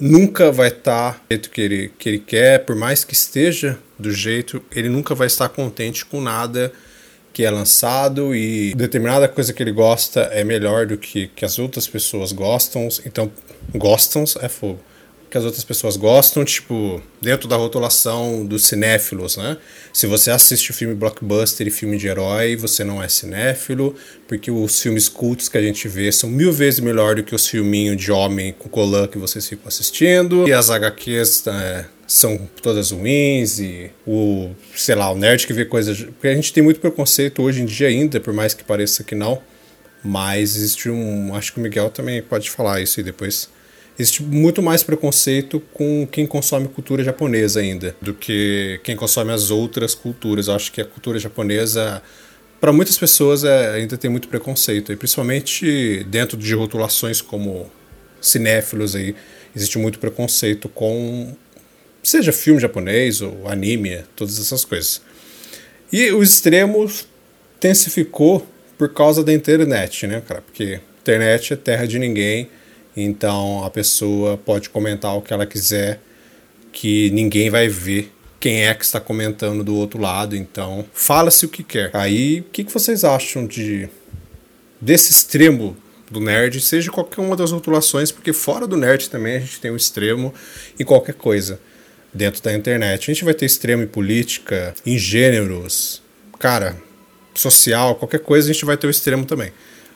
nunca 0.00 0.50
vai 0.50 0.68
estar 0.68 1.14
do 1.14 1.32
jeito 1.32 1.50
que 1.50 1.60
ele, 1.60 1.92
que 1.98 2.08
ele 2.08 2.18
quer, 2.18 2.64
por 2.64 2.76
mais 2.76 3.04
que 3.04 3.14
esteja 3.14 3.78
do 3.98 4.10
jeito, 4.10 4.62
ele 4.74 4.88
nunca 4.88 5.14
vai 5.14 5.26
estar 5.26 5.48
contente 5.48 6.04
com 6.04 6.20
nada 6.20 6.70
que 6.70 6.90
que 7.32 7.44
é 7.44 7.50
lançado 7.50 8.34
e 8.34 8.74
determinada 8.74 9.28
coisa 9.28 9.52
que 9.52 9.62
ele 9.62 9.72
gosta 9.72 10.22
é 10.32 10.42
melhor 10.42 10.86
do 10.86 10.98
que, 10.98 11.28
que 11.28 11.44
as 11.44 11.58
outras 11.58 11.86
pessoas 11.86 12.32
gostam. 12.32 12.88
Então, 13.06 13.30
gostam 13.74 14.24
é 14.40 14.48
fogo 14.48 14.80
que 15.30 15.38
as 15.38 15.44
outras 15.44 15.62
pessoas 15.62 15.96
gostam, 15.96 16.44
tipo, 16.44 17.00
dentro 17.20 17.46
da 17.46 17.54
rotulação 17.54 18.44
dos 18.44 18.66
cinéfilos, 18.66 19.36
né? 19.36 19.56
Se 19.92 20.06
você 20.06 20.30
assiste 20.30 20.72
filme 20.72 20.94
blockbuster 20.94 21.68
e 21.68 21.70
filme 21.70 21.96
de 21.96 22.08
herói, 22.08 22.56
você 22.56 22.82
não 22.82 23.00
é 23.00 23.08
cinéfilo, 23.08 23.94
porque 24.26 24.50
os 24.50 24.82
filmes 24.82 25.08
cultos 25.08 25.48
que 25.48 25.56
a 25.56 25.62
gente 25.62 25.86
vê 25.86 26.10
são 26.10 26.28
mil 26.28 26.52
vezes 26.52 26.80
melhor 26.80 27.14
do 27.14 27.22
que 27.22 27.34
os 27.34 27.46
filminhos 27.46 27.96
de 27.96 28.10
homem 28.10 28.52
com 28.58 28.68
colã 28.68 29.06
que 29.06 29.18
vocês 29.18 29.46
ficam 29.48 29.68
assistindo, 29.68 30.48
e 30.48 30.52
as 30.52 30.68
HQs 30.68 31.46
é, 31.46 31.84
são 32.08 32.48
todas 32.60 32.90
ruins, 32.90 33.60
e 33.60 33.90
o, 34.04 34.50
sei 34.74 34.96
lá, 34.96 35.12
o 35.12 35.16
nerd 35.16 35.46
que 35.46 35.52
vê 35.52 35.64
coisas... 35.64 36.02
Porque 36.02 36.26
a 36.26 36.34
gente 36.34 36.52
tem 36.52 36.62
muito 36.62 36.80
preconceito 36.80 37.40
hoje 37.40 37.62
em 37.62 37.66
dia 37.66 37.86
ainda, 37.86 38.18
por 38.18 38.34
mais 38.34 38.52
que 38.52 38.64
pareça 38.64 39.04
que 39.04 39.14
não, 39.14 39.40
mas 40.02 40.56
existe 40.56 40.90
um... 40.90 41.36
Acho 41.36 41.52
que 41.52 41.60
o 41.60 41.62
Miguel 41.62 41.88
também 41.90 42.20
pode 42.20 42.50
falar 42.50 42.80
isso 42.80 42.98
aí 42.98 43.04
depois 43.04 43.48
existe 44.00 44.22
muito 44.22 44.62
mais 44.62 44.82
preconceito 44.82 45.60
com 45.72 46.06
quem 46.10 46.26
consome 46.26 46.68
cultura 46.68 47.04
japonesa 47.04 47.60
ainda 47.60 47.94
do 48.00 48.14
que 48.14 48.80
quem 48.82 48.96
consome 48.96 49.32
as 49.32 49.50
outras 49.50 49.94
culturas. 49.94 50.48
Eu 50.48 50.54
acho 50.54 50.72
que 50.72 50.80
a 50.80 50.84
cultura 50.84 51.18
japonesa, 51.18 52.02
para 52.60 52.72
muitas 52.72 52.96
pessoas, 52.96 53.44
é, 53.44 53.72
ainda 53.72 53.96
tem 53.96 54.10
muito 54.10 54.28
preconceito, 54.28 54.92
e 54.92 54.96
principalmente 54.96 56.04
dentro 56.04 56.36
de 56.36 56.54
rotulações 56.54 57.20
como 57.20 57.70
cinéfilos 58.20 58.96
aí, 58.96 59.14
existe 59.54 59.78
muito 59.78 59.98
preconceito 59.98 60.68
com 60.68 61.34
seja 62.02 62.32
filme 62.32 62.58
japonês 62.58 63.20
ou 63.20 63.46
anime, 63.48 64.02
todas 64.16 64.38
essas 64.38 64.64
coisas. 64.64 65.02
E 65.92 66.10
os 66.12 66.30
extremos 66.30 67.06
intensificou 67.58 68.46
por 68.78 68.94
causa 68.94 69.22
da 69.22 69.32
internet, 69.32 70.06
né, 70.06 70.22
cara? 70.26 70.40
Porque 70.40 70.80
internet 71.02 71.52
é 71.52 71.56
terra 71.56 71.86
de 71.86 71.98
ninguém 71.98 72.48
então 72.96 73.64
a 73.64 73.70
pessoa 73.70 74.36
pode 74.36 74.70
comentar 74.70 75.16
o 75.16 75.22
que 75.22 75.32
ela 75.32 75.46
quiser, 75.46 76.00
que 76.72 77.10
ninguém 77.10 77.50
vai 77.50 77.68
ver 77.68 78.12
quem 78.38 78.66
é 78.66 78.74
que 78.74 78.84
está 78.84 78.98
comentando 78.98 79.62
do 79.62 79.74
outro 79.76 80.00
lado. 80.00 80.34
Então 80.34 80.84
fala-se 80.92 81.44
o 81.44 81.48
que 81.48 81.62
quer. 81.62 81.90
Aí 81.94 82.40
o 82.40 82.44
que, 82.44 82.64
que 82.64 82.72
vocês 82.72 83.04
acham 83.04 83.46
de 83.46 83.88
desse 84.80 85.12
extremo 85.12 85.76
do 86.10 86.20
nerd, 86.20 86.60
seja 86.60 86.90
qualquer 86.90 87.20
uma 87.20 87.36
das 87.36 87.52
rotulações, 87.52 88.10
porque 88.10 88.32
fora 88.32 88.66
do 88.66 88.76
nerd 88.76 89.08
também 89.08 89.36
a 89.36 89.40
gente 89.40 89.60
tem 89.60 89.70
um 89.70 89.76
extremo 89.76 90.34
em 90.78 90.84
qualquer 90.84 91.14
coisa 91.14 91.60
dentro 92.12 92.42
da 92.42 92.52
internet. 92.52 93.10
A 93.10 93.14
gente 93.14 93.24
vai 93.24 93.34
ter 93.34 93.46
extremo 93.46 93.84
em 93.84 93.86
política, 93.86 94.74
em 94.84 94.98
gêneros, 94.98 96.02
cara, 96.38 96.76
social, 97.32 97.94
qualquer 97.94 98.20
coisa 98.20 98.50
a 98.50 98.52
gente 98.52 98.64
vai 98.64 98.76
ter 98.76 98.88
o 98.88 98.90
extremo 98.90 99.24
também. 99.24 99.52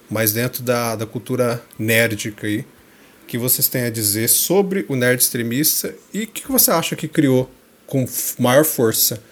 Mas 0.08 0.32
dentro 0.32 0.62
da, 0.62 0.94
da 0.94 1.06
cultura 1.06 1.60
nerdica 1.76 2.46
aí, 2.46 2.64
que 3.26 3.38
vocês 3.38 3.68
têm 3.68 3.84
a 3.84 3.90
dizer 3.90 4.28
sobre 4.28 4.84
o 4.88 4.96
nerd 4.96 5.20
extremista 5.20 5.94
e 6.12 6.24
o 6.24 6.26
que 6.26 6.50
você 6.50 6.70
acha 6.70 6.96
que 6.96 7.08
criou 7.08 7.48
com 7.86 8.04
maior 8.38 8.64
força, 8.64 9.22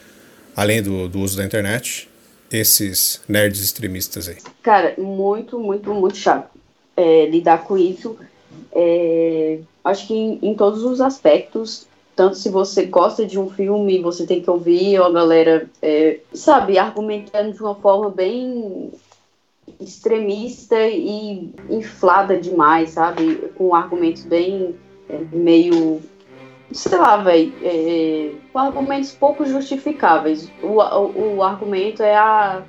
além 0.56 0.82
do, 0.82 1.08
do 1.08 1.20
uso 1.20 1.36
da 1.36 1.44
internet, 1.44 2.08
esses 2.50 3.20
nerds 3.28 3.60
extremistas 3.62 4.28
aí? 4.28 4.36
Cara, 4.62 4.94
muito, 4.98 5.58
muito, 5.58 5.92
muito 5.94 6.16
chato 6.16 6.52
é, 6.96 7.26
lidar 7.26 7.64
com 7.64 7.76
isso. 7.76 8.16
É, 8.72 9.58
acho 9.84 10.06
que 10.06 10.14
em, 10.14 10.38
em, 10.42 10.54
todos 10.54 10.82
os 10.82 11.00
aspectos, 11.00 11.86
tanto 12.14 12.36
se 12.36 12.48
você 12.48 12.84
gosta 12.84 13.26
de 13.26 13.38
um 13.38 13.50
filme, 13.50 14.00
você 14.00 14.26
tem 14.26 14.42
que 14.42 14.50
ouvir 14.50 14.96
a 14.96 15.10
galera, 15.10 15.68
é, 15.80 16.20
sabe, 16.32 16.78
argumentando 16.78 17.52
de 17.52 17.62
uma 17.62 17.74
forma 17.74 18.10
bem 18.10 18.90
extremista 19.80 20.80
e 20.88 21.50
inflada 21.70 22.38
demais, 22.38 22.90
sabe? 22.90 23.50
Com 23.56 23.74
argumentos 23.74 24.24
bem 24.24 24.74
é, 25.08 25.18
meio. 25.32 26.00
Sei 26.72 26.98
lá, 26.98 27.18
velho. 27.18 27.52
É, 27.62 28.32
com 28.52 28.58
argumentos 28.58 29.12
pouco 29.12 29.44
justificáveis. 29.44 30.50
O, 30.62 30.80
o, 30.80 31.36
o, 31.36 31.42
argumento 31.42 32.02
é 32.02 32.16
a. 32.16 32.62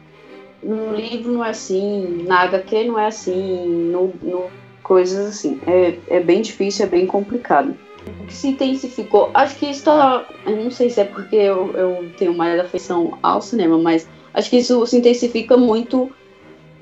No 0.62 0.96
livro 0.96 1.34
não 1.34 1.44
é 1.44 1.50
assim, 1.50 2.24
na 2.26 2.42
HQ 2.42 2.86
não 2.86 2.98
é 2.98 3.08
assim, 3.08 3.68
no, 3.68 4.14
no 4.22 4.46
coisas 4.82 5.28
assim. 5.28 5.60
É, 5.68 5.98
é 6.08 6.20
bem 6.20 6.42
difícil, 6.42 6.86
é 6.86 6.90
bem 6.90 7.06
complicado. 7.06 7.76
O 8.22 8.26
que 8.26 8.34
se 8.34 8.50
intensificou, 8.50 9.30
acho 9.34 9.56
que 9.58 9.66
isso 9.66 9.86
tá. 9.86 10.26
Eu 10.46 10.58
não 10.58 10.72
sei 10.72 10.90
se 10.90 11.02
é 11.02 11.06
porque 11.06 11.36
eu, 11.36 11.72
eu 11.72 12.12
tenho 12.18 12.34
mais 12.34 12.60
afeição 12.60 13.18
ao 13.24 13.42
cinema, 13.42 13.78
mas 13.78 14.08
acho 14.34 14.50
que 14.50 14.58
isso 14.58 14.86
se 14.86 14.98
intensifica 14.98 15.58
muito 15.58 16.12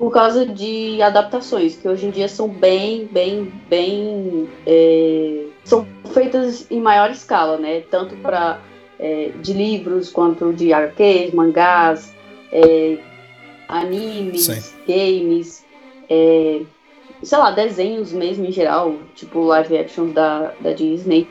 por 0.02 0.10
causa 0.10 0.44
de 0.44 1.00
adaptações, 1.00 1.76
que 1.76 1.86
hoje 1.88 2.06
em 2.06 2.10
dia 2.10 2.26
são 2.26 2.48
bem, 2.48 3.06
bem, 3.12 3.52
bem. 3.70 4.48
É, 4.66 5.44
são 5.62 5.86
feitas 6.12 6.66
em 6.72 6.80
maior 6.80 7.08
escala, 7.12 7.56
né? 7.56 7.82
Tanto 7.82 8.16
para 8.16 8.58
é, 8.98 9.30
de 9.40 9.52
livros 9.52 10.10
quanto 10.10 10.52
de 10.52 10.72
HQs, 10.72 11.32
mangás, 11.32 12.12
é, 12.50 12.98
animes, 13.68 14.46
Sim. 14.46 14.60
games, 14.88 15.64
é, 16.10 16.62
sei 17.22 17.38
lá, 17.38 17.52
desenhos 17.52 18.12
mesmo 18.12 18.44
em 18.44 18.50
geral, 18.50 18.96
tipo 19.14 19.40
live 19.44 19.78
action 19.78 20.08
da, 20.08 20.52
da 20.58 20.72
Disney. 20.72 21.28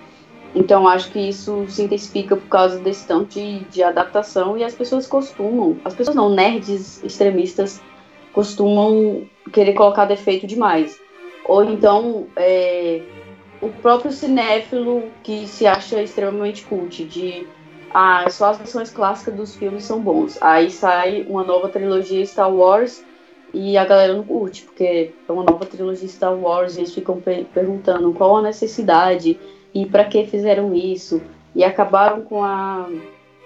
Então 0.55 0.88
acho 0.88 1.12
que 1.12 1.19
isso 1.19 1.65
se 1.67 1.84
intensifica 1.84 2.38
por 2.38 2.47
causa 2.47 2.79
desse 2.79 3.05
tanto 3.05 3.34
de, 3.34 3.60
de 3.65 3.84
adaptação 3.84 4.57
e 4.57 4.63
as 4.63 4.73
pessoas 4.73 5.07
costumam, 5.07 5.75
as 5.84 5.93
pessoas 5.93 6.15
não, 6.15 6.29
nerds 6.29 7.03
extremistas 7.03 7.81
costumam 8.34 9.28
querer 9.52 9.74
colocar 9.74 10.06
defeito 10.06 10.48
demais. 10.48 11.00
Ou 11.46 11.63
então 11.63 12.28
é, 12.36 13.02
o 13.62 13.70
próprio 13.70 14.12
cinéfilo 14.12 15.04
que 15.24 15.48
se 15.48 15.67
acha 15.67 16.02
extremamente 16.02 16.63
cult, 16.65 17.04
de 17.06 17.46
ah, 17.94 18.30
só 18.30 18.52
as 18.52 18.58
versões 18.58 18.89
clássicas 18.89 19.36
dos 19.36 19.56
filmes 19.56 19.84
são 19.84 20.02
bons. 20.02 20.38
Aí 20.41 20.72
sai 20.72 21.26
uma 21.28 21.44
nova 21.44 21.70
trilogia 21.70 22.26
Star 22.26 22.54
Wars 22.54 23.04
e 23.54 23.78
a 23.78 23.86
galera 23.86 24.13
não 24.13 24.24
curte, 24.24 24.63
porque 24.63 25.12
é 25.28 25.32
uma 25.32 25.44
nova 25.44 25.65
trilogia 25.65 26.08
Star 26.08 26.34
Wars 26.34 26.76
e 26.76 26.80
eles 26.80 26.94
ficam 26.94 27.20
pe 27.20 27.46
perguntando 27.54 28.13
qual 28.13 28.38
a 28.38 28.41
necessidade 28.41 29.39
e 29.74 29.86
para 29.86 30.06
que 30.06 30.26
fizeram 30.26 30.74
isso. 30.74 31.22
E 31.54 31.63
acabaram 31.63 32.22
com 32.22 32.44
a, 32.44 32.89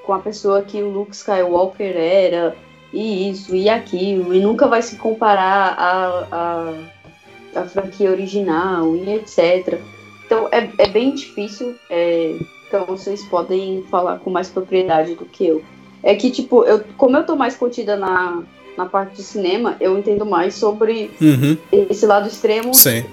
com 0.06 0.14
a 0.14 0.20
pessoa 0.20 0.62
que 0.62 0.82
o 0.82 0.90
Luke 0.90 1.16
Skywalker 1.16 1.98
era 1.98 2.56
e 2.96 3.30
isso 3.30 3.54
e 3.54 3.68
aquilo, 3.68 4.34
e 4.34 4.40
nunca 4.40 4.68
vai 4.68 4.82
se 4.82 4.96
comparar 4.96 5.76
a, 5.78 6.28
a, 6.32 7.60
a 7.60 7.64
franquia 7.66 8.10
original 8.10 8.96
e 8.96 9.16
etc. 9.16 9.80
Então 10.26 10.48
é, 10.50 10.70
é 10.78 10.88
bem 10.88 11.14
difícil, 11.14 11.76
é, 11.90 12.38
então 12.66 12.86
vocês 12.86 13.22
podem 13.26 13.84
falar 13.92 14.20
com 14.20 14.30
mais 14.30 14.48
propriedade 14.48 15.14
do 15.16 15.26
que 15.26 15.46
eu. 15.46 15.62
É 16.02 16.16
que, 16.16 16.32
tipo, 16.32 16.64
eu, 16.64 16.84
como 16.98 17.18
eu 17.18 17.26
tô 17.26 17.36
mais 17.36 17.58
contida 17.58 17.98
na, 17.98 18.44
na 18.78 18.86
parte 18.86 19.16
de 19.18 19.24
cinema, 19.24 19.76
eu 19.82 19.98
entendo 19.98 20.26
mais 20.26 20.56
sobre 20.56 21.12
uhum. 21.20 21.58
esse 21.90 22.06
lado 22.06 22.30
extremo 22.30 22.74
Sim. 22.74 23.04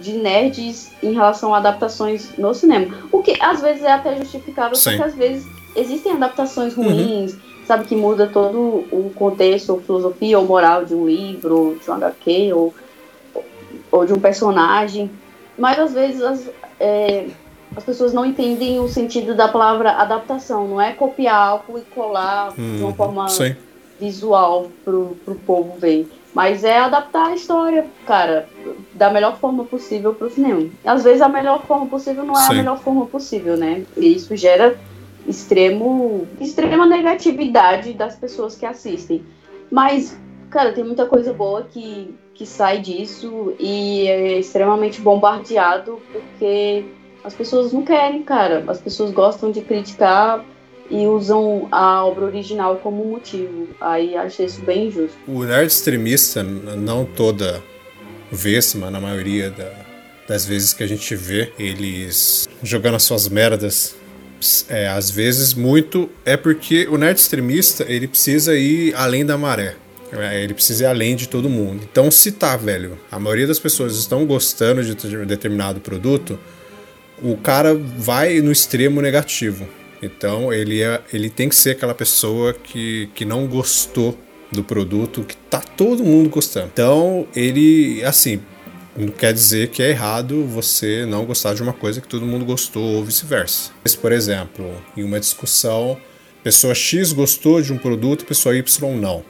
de 0.00 0.12
nerds 0.12 0.92
em 1.02 1.14
relação 1.14 1.52
a 1.52 1.58
adaptações 1.58 2.36
no 2.38 2.54
cinema. 2.54 2.94
O 3.10 3.22
que 3.22 3.36
às 3.40 3.60
vezes 3.60 3.82
é 3.82 3.92
até 3.92 4.16
justificável, 4.18 4.76
Sim. 4.76 4.90
porque 4.90 5.02
às 5.02 5.14
vezes 5.14 5.46
existem 5.74 6.12
adaptações 6.12 6.76
uhum. 6.76 6.84
ruins, 6.84 7.32
uhum 7.32 7.45
sabe, 7.66 7.84
que 7.84 7.96
muda 7.96 8.26
todo 8.26 8.84
o 8.92 9.12
contexto, 9.14 9.70
ou 9.70 9.80
filosofia 9.80 10.38
ou 10.38 10.44
moral 10.44 10.84
de 10.84 10.94
um 10.94 11.06
livro, 11.06 11.78
de 11.82 11.90
um 11.90 11.94
HQ, 11.94 12.52
ou, 12.52 12.74
ou 13.90 14.06
de 14.06 14.12
um 14.12 14.20
personagem. 14.20 15.10
Mas 15.58 15.78
às 15.78 15.92
vezes 15.92 16.22
as, 16.22 16.50
é, 16.78 17.26
as 17.74 17.84
pessoas 17.84 18.12
não 18.12 18.24
entendem 18.24 18.78
o 18.78 18.88
sentido 18.88 19.34
da 19.34 19.48
palavra 19.48 19.92
adaptação. 19.92 20.68
Não 20.68 20.80
é 20.80 20.92
copiar 20.92 21.36
algo 21.36 21.78
e 21.78 21.82
colar 21.82 22.52
hum, 22.58 22.76
de 22.76 22.82
uma 22.82 22.88
uhum. 22.88 22.94
forma 22.94 23.28
sim. 23.28 23.56
visual 23.98 24.70
pro, 24.84 25.16
pro 25.24 25.34
povo 25.34 25.76
ver. 25.78 26.08
Mas 26.34 26.64
é 26.64 26.78
adaptar 26.78 27.28
a 27.28 27.34
história, 27.34 27.86
cara, 28.06 28.46
da 28.92 29.10
melhor 29.10 29.38
forma 29.38 29.64
possível 29.64 30.14
pro 30.14 30.30
cinema. 30.30 30.68
Às 30.84 31.02
vezes 31.02 31.22
a 31.22 31.28
melhor 31.30 31.62
forma 31.66 31.86
possível 31.86 32.24
não 32.24 32.34
é 32.34 32.42
sim. 32.42 32.52
a 32.52 32.56
melhor 32.56 32.78
forma 32.78 33.06
possível, 33.06 33.56
né? 33.56 33.84
E 33.96 34.14
isso 34.14 34.36
gera 34.36 34.78
extremo, 35.28 36.26
extrema 36.40 36.86
negatividade 36.86 37.92
das 37.92 38.16
pessoas 38.16 38.56
que 38.56 38.64
assistem. 38.64 39.22
Mas, 39.70 40.16
cara, 40.50 40.72
tem 40.72 40.84
muita 40.84 41.06
coisa 41.06 41.32
boa 41.32 41.64
que, 41.64 42.14
que 42.34 42.46
sai 42.46 42.78
disso 42.78 43.54
e 43.58 44.06
é 44.06 44.38
extremamente 44.38 45.00
bombardeado 45.00 46.00
porque 46.12 46.84
as 47.24 47.34
pessoas 47.34 47.72
não 47.72 47.82
querem, 47.82 48.22
cara. 48.22 48.64
As 48.68 48.80
pessoas 48.80 49.10
gostam 49.10 49.50
de 49.50 49.60
criticar 49.60 50.44
e 50.88 51.06
usam 51.06 51.66
a 51.72 52.04
obra 52.04 52.26
original 52.26 52.76
como 52.76 53.04
motivo. 53.04 53.68
Aí 53.80 54.16
acho 54.16 54.42
isso 54.42 54.60
bem 54.62 54.86
injusto. 54.86 55.16
O 55.26 55.42
nerd 55.42 55.66
extremista, 55.66 56.42
não 56.42 57.04
toda 57.04 57.62
vez, 58.30 58.74
mas 58.74 58.92
na 58.92 59.00
maioria 59.00 59.50
da, 59.50 59.72
das 60.28 60.44
vezes 60.44 60.72
que 60.72 60.82
a 60.82 60.86
gente 60.86 61.14
vê 61.16 61.52
eles 61.58 62.48
jogando 62.62 62.94
as 62.94 63.02
suas 63.02 63.28
merdas 63.28 63.96
é, 64.68 64.88
às 64.88 65.10
vezes 65.10 65.54
muito 65.54 66.10
é 66.24 66.36
porque 66.36 66.86
o 66.88 66.96
nerd 66.96 67.18
extremista 67.18 67.84
ele 67.88 68.08
precisa 68.08 68.56
ir 68.56 68.94
além 68.94 69.24
da 69.24 69.36
maré. 69.36 69.76
É, 70.12 70.42
Ele 70.42 70.54
precisa 70.54 70.84
ir 70.84 70.86
além 70.86 71.16
de 71.16 71.28
todo 71.28 71.48
mundo. 71.48 71.82
Então, 71.90 72.10
se 72.10 72.30
tá, 72.32 72.56
velho, 72.56 72.98
a 73.10 73.18
maioria 73.18 73.46
das 73.46 73.58
pessoas 73.58 73.96
estão 73.96 74.24
gostando 74.24 74.82
de 74.84 74.94
de 74.94 75.26
determinado 75.26 75.80
produto, 75.80 76.38
o 77.20 77.36
cara 77.36 77.74
vai 77.74 78.40
no 78.40 78.52
extremo 78.52 79.00
negativo. 79.00 79.66
Então, 80.00 80.52
ele, 80.52 80.82
é, 80.82 81.00
ele 81.12 81.30
tem 81.30 81.48
que 81.48 81.56
ser 81.56 81.70
aquela 81.70 81.94
pessoa 81.94 82.52
que, 82.52 83.08
que 83.14 83.24
não 83.24 83.46
gostou 83.46 84.16
do 84.52 84.62
produto 84.62 85.22
que 85.22 85.36
tá 85.36 85.60
todo 85.60 86.04
mundo 86.04 86.28
gostando. 86.28 86.70
Então, 86.72 87.26
ele, 87.34 88.02
assim, 88.04 88.40
não 88.96 89.08
quer 89.08 89.32
dizer 89.32 89.68
que 89.68 89.82
é 89.82 89.90
errado 89.90 90.44
você 90.46 91.04
não 91.06 91.24
gostar 91.24 91.54
de 91.54 91.62
uma 91.62 91.72
coisa 91.72 92.00
que 92.00 92.08
todo 92.08 92.24
mundo 92.24 92.44
gostou 92.44 92.96
ou 92.96 93.04
vice-versa. 93.04 93.70
Mas, 93.82 93.94
Por 93.94 94.12
exemplo, 94.12 94.74
em 94.96 95.04
uma 95.04 95.20
discussão, 95.20 95.98
pessoa 96.42 96.74
X 96.74 97.12
gostou 97.12 97.60
de 97.60 97.72
um 97.72 97.78
produto, 97.78 98.24
pessoa 98.24 98.56
Y 98.56 98.96
não. 98.96 99.22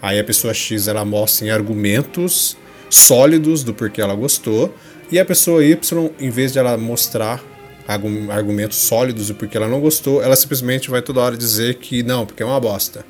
Aí 0.00 0.18
a 0.18 0.24
pessoa 0.24 0.52
X 0.52 0.88
ela 0.88 1.04
mostra 1.04 1.46
em 1.46 1.50
argumentos 1.50 2.56
sólidos 2.90 3.62
do 3.62 3.72
porquê 3.72 4.00
ela 4.02 4.14
gostou, 4.14 4.74
e 5.10 5.18
a 5.18 5.24
pessoa 5.24 5.64
Y, 5.64 6.10
em 6.18 6.30
vez 6.30 6.52
de 6.52 6.58
ela 6.58 6.76
mostrar 6.76 7.42
argu- 7.86 8.30
argumentos 8.30 8.78
sólidos 8.78 9.28
do 9.28 9.34
porquê 9.34 9.56
ela 9.56 9.68
não 9.68 9.80
gostou, 9.80 10.22
ela 10.22 10.34
simplesmente 10.34 10.90
vai 10.90 11.00
toda 11.02 11.20
hora 11.20 11.36
dizer 11.36 11.76
que 11.76 12.02
não, 12.02 12.26
porque 12.26 12.42
é 12.42 12.46
uma 12.46 12.58
bosta. 12.60 13.04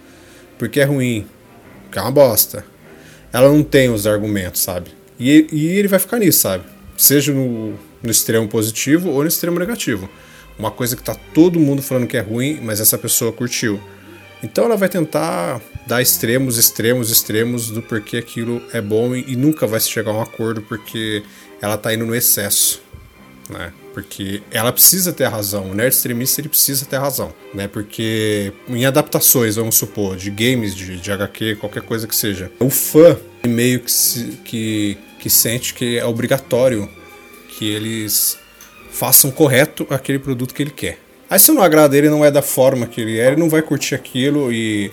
Porque 0.59 0.81
é 0.81 0.85
ruim, 0.85 1.27
porque 1.85 1.98
é 1.98 2.03
uma 2.03 2.11
bosta. 2.11 2.64
Ela 3.33 3.48
não 3.48 3.62
tem 3.62 3.88
os 3.88 4.07
argumentos, 4.07 4.61
sabe? 4.61 4.90
E, 5.30 5.46
e 5.52 5.66
ele 5.68 5.88
vai 5.88 5.98
ficar 5.98 6.18
nisso, 6.18 6.40
sabe? 6.40 6.64
Seja 6.96 7.32
no, 7.32 7.74
no 8.02 8.11
extremo 8.11 8.48
positivo 8.48 9.11
ou 9.11 9.22
no 9.22 9.28
extremo 9.28 9.58
negativo. 9.58 10.08
Uma 10.58 10.70
coisa 10.70 10.96
que 10.96 11.02
tá 11.02 11.14
todo 11.35 11.58
mundo 11.58 11.82
falando 11.82 12.06
que 12.06 12.16
é 12.16 12.20
ruim, 12.20 12.61
mas 12.62 12.80
essa 12.80 12.98
pessoa 12.98 13.32
curtiu. 13.32 13.80
Então 14.42 14.64
ela 14.64 14.76
vai 14.76 14.88
tentar 14.88 15.61
dar 15.87 16.02
extremos, 16.02 16.58
extremos, 16.58 17.11
extremos 17.11 17.70
do 17.70 17.80
porquê 17.80 18.16
aquilo 18.16 18.61
é 18.72 18.80
bom 18.80 19.14
e, 19.14 19.24
e 19.28 19.37
nunca 19.37 19.66
vai 19.66 19.78
se 19.80 19.88
chegar 19.88 20.11
a 20.11 20.14
um 20.14 20.20
acordo 20.20 20.61
porque 20.62 21.22
ela 21.61 21.78
tá 21.78 21.94
indo 21.94 22.04
no 22.04 22.14
excesso, 22.14 22.82
né? 23.48 23.72
Porque 23.94 24.42
ela 24.50 24.72
precisa 24.72 25.12
ter 25.12 25.24
a 25.24 25.28
razão, 25.28 25.70
o 25.70 25.74
nerd 25.74 25.92
extremista 25.94 26.40
ele 26.40 26.48
precisa 26.48 26.85
ter 26.87 26.96
a 26.96 27.00
razão, 27.00 27.32
né? 27.54 27.68
Porque 27.68 28.52
em 28.68 28.85
adaptações, 28.85 29.56
vamos 29.56 29.76
supor, 29.76 30.16
de 30.16 30.30
games, 30.30 30.74
de, 30.74 30.96
de 30.96 31.12
HQ, 31.12 31.56
qualquer 31.56 31.82
coisa 31.82 32.08
que 32.08 32.16
seja, 32.16 32.50
o 32.58 32.68
fã 32.70 33.16
meio 33.46 33.80
que, 33.80 33.92
se- 33.92 34.38
que, 34.44 34.96
que 35.22 35.30
sente 35.30 35.72
que 35.72 35.98
é 35.98 36.04
obrigatório 36.04 36.88
que 37.48 37.70
eles 37.70 38.37
façam 38.90 39.30
correto 39.30 39.87
aquele 39.88 40.18
produto 40.18 40.52
que 40.52 40.61
ele 40.61 40.72
quer. 40.72 40.98
Aí 41.30 41.38
se 41.38 41.52
não 41.52 41.62
agrada 41.62 41.96
ele, 41.96 42.11
não 42.11 42.24
é 42.24 42.30
da 42.30 42.42
forma 42.42 42.88
que 42.88 43.00
ele 43.00 43.20
é, 43.20 43.28
ele 43.28 43.37
não 43.37 43.48
vai 43.48 43.62
curtir 43.62 43.94
aquilo 43.94 44.52
e 44.52 44.90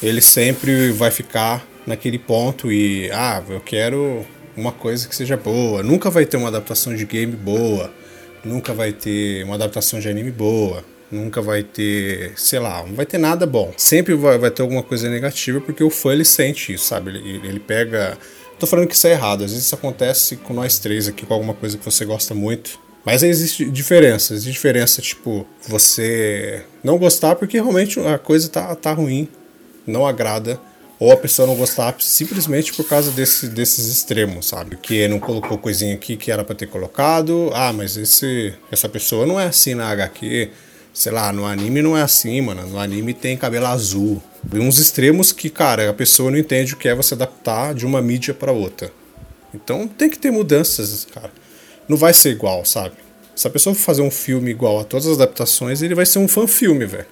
ele 0.00 0.20
sempre 0.20 0.92
vai 0.92 1.10
ficar 1.10 1.66
naquele 1.84 2.20
ponto 2.20 2.70
e 2.70 3.10
ah, 3.10 3.42
eu 3.48 3.60
quero 3.60 4.24
uma 4.56 4.70
coisa 4.70 5.08
que 5.08 5.16
seja 5.16 5.36
boa. 5.36 5.82
Nunca 5.82 6.08
vai 6.08 6.24
ter 6.24 6.36
uma 6.36 6.48
adaptação 6.48 6.94
de 6.94 7.04
game 7.04 7.34
boa, 7.34 7.92
nunca 8.44 8.72
vai 8.72 8.92
ter 8.92 9.44
uma 9.44 9.56
adaptação 9.56 9.98
de 9.98 10.08
anime 10.08 10.30
boa, 10.30 10.84
nunca 11.10 11.42
vai 11.42 11.64
ter, 11.64 12.32
sei 12.36 12.60
lá, 12.60 12.84
não 12.86 12.94
vai 12.94 13.06
ter 13.06 13.18
nada 13.18 13.44
bom. 13.44 13.74
Sempre 13.76 14.14
vai, 14.14 14.38
vai 14.38 14.52
ter 14.52 14.62
alguma 14.62 14.84
coisa 14.84 15.10
negativa 15.10 15.60
porque 15.60 15.82
o 15.82 15.90
fã 15.90 16.12
ele 16.12 16.24
sente 16.24 16.74
isso, 16.74 16.84
sabe? 16.84 17.10
Ele, 17.10 17.40
ele 17.48 17.58
pega. 17.58 18.16
Tô 18.58 18.66
falando 18.66 18.86
que 18.86 18.94
isso 18.94 19.06
é 19.06 19.12
errado, 19.12 19.44
às 19.44 19.50
vezes 19.50 19.66
isso 19.66 19.74
acontece 19.74 20.36
com 20.36 20.54
nós 20.54 20.78
três 20.78 21.08
aqui, 21.08 21.26
com 21.26 21.34
alguma 21.34 21.54
coisa 21.54 21.76
que 21.76 21.84
você 21.84 22.04
gosta 22.04 22.34
muito. 22.34 22.78
Mas 23.04 23.22
existe 23.22 23.68
diferença, 23.68 24.32
existe 24.32 24.52
diferença, 24.52 25.02
tipo, 25.02 25.46
você 25.68 26.64
não 26.82 26.96
gostar 26.96 27.36
porque 27.36 27.58
realmente 27.58 28.00
a 28.00 28.18
coisa 28.18 28.48
tá, 28.48 28.74
tá 28.74 28.92
ruim, 28.92 29.28
não 29.86 30.06
agrada, 30.06 30.58
ou 30.98 31.12
a 31.12 31.16
pessoa 31.16 31.46
não 31.46 31.54
gostar 31.54 31.94
simplesmente 31.98 32.72
por 32.72 32.88
causa 32.88 33.10
desse, 33.10 33.48
desses 33.48 33.88
extremos, 33.88 34.46
sabe? 34.46 34.76
Que 34.76 35.06
não 35.06 35.20
colocou 35.20 35.58
coisinha 35.58 35.94
aqui 35.94 36.16
que 36.16 36.30
era 36.30 36.42
pra 36.42 36.54
ter 36.54 36.66
colocado, 36.66 37.50
ah, 37.52 37.72
mas 37.74 37.96
esse, 37.96 38.54
essa 38.72 38.88
pessoa 38.88 39.26
não 39.26 39.38
é 39.38 39.46
assim 39.46 39.74
na 39.74 39.90
HQ, 39.90 40.50
sei 40.94 41.10
lá, 41.10 41.32
no 41.32 41.44
anime 41.44 41.82
não 41.82 41.98
é 41.98 42.02
assim, 42.02 42.40
mano, 42.40 42.64
no 42.68 42.78
anime 42.78 43.12
tem 43.12 43.36
cabelo 43.36 43.66
azul. 43.66 44.22
E 44.52 44.58
uns 44.60 44.78
extremos 44.78 45.32
que, 45.32 45.50
cara, 45.50 45.90
a 45.90 45.92
pessoa 45.92 46.30
não 46.30 46.38
entende 46.38 46.74
o 46.74 46.76
que 46.76 46.88
é 46.88 46.94
você 46.94 47.14
adaptar 47.14 47.74
de 47.74 47.84
uma 47.84 48.00
mídia 48.00 48.32
pra 48.32 48.52
outra. 48.52 48.92
Então 49.52 49.88
tem 49.88 50.08
que 50.08 50.18
ter 50.18 50.30
mudanças, 50.30 51.06
cara. 51.12 51.32
Não 51.88 51.96
vai 51.96 52.14
ser 52.14 52.30
igual, 52.30 52.64
sabe? 52.64 52.94
Se 53.34 53.48
a 53.48 53.50
pessoa 53.50 53.74
for 53.74 53.82
fazer 53.82 54.02
um 54.02 54.10
filme 54.10 54.52
igual 54.52 54.78
a 54.78 54.84
todas 54.84 55.06
as 55.06 55.14
adaptações, 55.14 55.82
ele 55.82 55.96
vai 55.96 56.06
ser 56.06 56.20
um 56.20 56.28
fã-filme, 56.28 56.86
velho. 56.86 57.06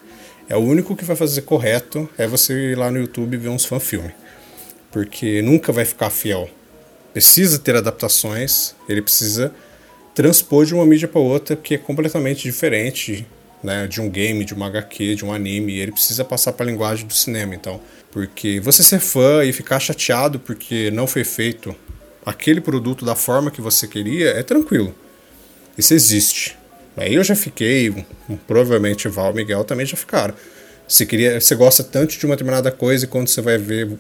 É 0.49 0.57
o 0.57 0.61
único 0.61 0.95
que 0.95 1.05
vai 1.05 1.17
fazer 1.17 1.43
correto 1.43 2.09
é 2.17 2.27
você 2.27 2.73
ir 2.73 2.79
lá 2.79 2.91
no 2.91 2.99
YouTube 2.99 3.37
ver 3.37 3.49
uns 3.49 3.65
fã-filme. 3.65 4.15
Porque 4.93 5.43
nunca 5.43 5.73
vai 5.73 5.85
ficar 5.85 6.11
fiel. 6.11 6.49
Precisa 7.13 7.59
ter 7.59 7.75
adaptações, 7.75 8.75
ele 8.89 9.03
precisa 9.03 9.53
transpor 10.15 10.65
de 10.65 10.75
uma 10.75 10.87
mídia 10.87 11.09
para 11.09 11.21
outra 11.21 11.57
que 11.57 11.75
é 11.75 11.79
completamente 11.79 12.43
diferente, 12.43 13.27
né, 13.63 13.87
de 13.87 14.01
um 14.01 14.11
game, 14.11 14.45
de 14.45 14.55
uma 14.55 14.67
HQ, 14.67 15.15
de 15.15 15.25
um 15.25 15.33
anime, 15.33 15.79
ele 15.79 15.93
precisa 15.93 16.25
passar 16.25 16.53
para 16.53 16.67
a 16.67 16.69
linguagem 16.69 17.07
do 17.07 17.15
cinema, 17.15 17.55
então, 17.55 17.81
porque 18.11 18.61
você 18.61 18.83
ser 18.83 18.99
fã 18.99 19.45
e 19.45 19.53
ficar 19.53 19.79
chateado 19.79 20.39
porque 20.39 20.91
não 20.91 21.07
foi 21.07 21.25
feito 21.25 21.75
aquele 22.25 22.61
produto 22.61 23.05
da 23.05 23.15
forma 23.15 23.51
que 23.51 23.61
você 23.61 23.87
queria 23.87 24.31
é 24.31 24.43
tranquilo. 24.43 24.95
Isso 25.77 25.95
existe. 25.95 26.57
Aí 26.97 27.15
eu 27.15 27.25
já 27.25 27.35
fiquei, 27.35 27.91
um, 28.29 28.37
provavelmente 28.37 29.09
Val 29.09 29.33
e 29.33 29.37
Miguel 29.37 29.65
também 29.65 29.87
já 29.87 29.97
ficaram. 29.97 30.35
Você 30.87 31.07
queria, 31.07 31.41
você 31.41 31.55
gosta 31.55 31.83
tanto 31.83 32.19
de 32.19 32.27
uma 32.27 32.35
determinada 32.35 32.71
coisa 32.71 33.05
e 33.05 33.09
quando 33.09 33.29
você 33.29 33.41
vai 33.41 33.57
ver 33.57 33.99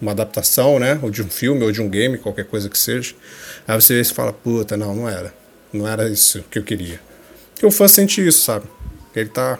uma 0.00 0.10
adaptação, 0.10 0.80
né, 0.80 0.98
ou 1.00 1.10
de 1.10 1.22
um 1.22 1.28
filme 1.30 1.62
ou 1.62 1.70
de 1.70 1.80
um 1.80 1.88
game, 1.88 2.18
qualquer 2.18 2.44
coisa 2.46 2.68
que 2.68 2.76
seja, 2.76 3.14
aí 3.68 3.80
você 3.80 3.94
vê 3.94 4.00
e 4.00 4.04
fala, 4.04 4.32
puta, 4.32 4.76
não, 4.76 4.94
não 4.94 5.08
era. 5.08 5.32
Não 5.72 5.86
era 5.86 6.08
isso 6.08 6.44
que 6.50 6.58
eu 6.58 6.64
queria. 6.64 7.00
Porque 7.54 7.64
o 7.64 7.70
fã 7.70 7.86
sente 7.86 8.26
isso, 8.26 8.42
sabe? 8.42 8.66
Ele 9.14 9.28
tá 9.28 9.58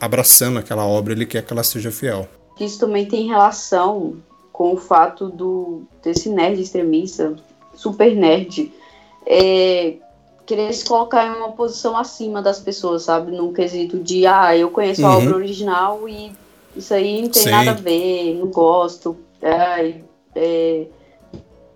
abraçando 0.00 0.58
aquela 0.58 0.86
obra, 0.86 1.12
ele 1.12 1.26
quer 1.26 1.42
que 1.44 1.52
ela 1.52 1.62
seja 1.62 1.90
fiel. 1.90 2.28
Isso 2.60 2.78
também 2.78 3.06
tem 3.06 3.26
relação 3.28 4.16
com 4.52 4.74
o 4.74 4.76
fato 4.76 5.28
do 5.28 5.82
desse 6.02 6.28
nerd 6.28 6.60
extremista, 6.60 7.34
super 7.74 8.14
nerd, 8.14 8.72
é, 9.26 9.94
querer 10.44 10.72
se 10.72 10.84
colocar 10.84 11.26
em 11.26 11.30
uma 11.38 11.52
posição 11.52 11.96
acima 11.96 12.42
das 12.42 12.60
pessoas, 12.60 13.04
sabe? 13.04 13.32
Num 13.32 13.52
quesito 13.52 13.98
de, 13.98 14.26
ah, 14.26 14.56
eu 14.56 14.70
conheço 14.70 15.04
a 15.06 15.10
Uhum. 15.10 15.22
obra 15.24 15.36
original 15.36 16.08
e 16.08 16.32
isso 16.76 16.92
aí 16.92 17.22
não 17.22 17.28
tem 17.28 17.44
Sim. 17.44 17.50
nada 17.50 17.70
a 17.70 17.74
ver, 17.74 18.34
não 18.34 18.48
gosto, 18.48 19.16
é, 19.40 20.00
é 20.34 20.86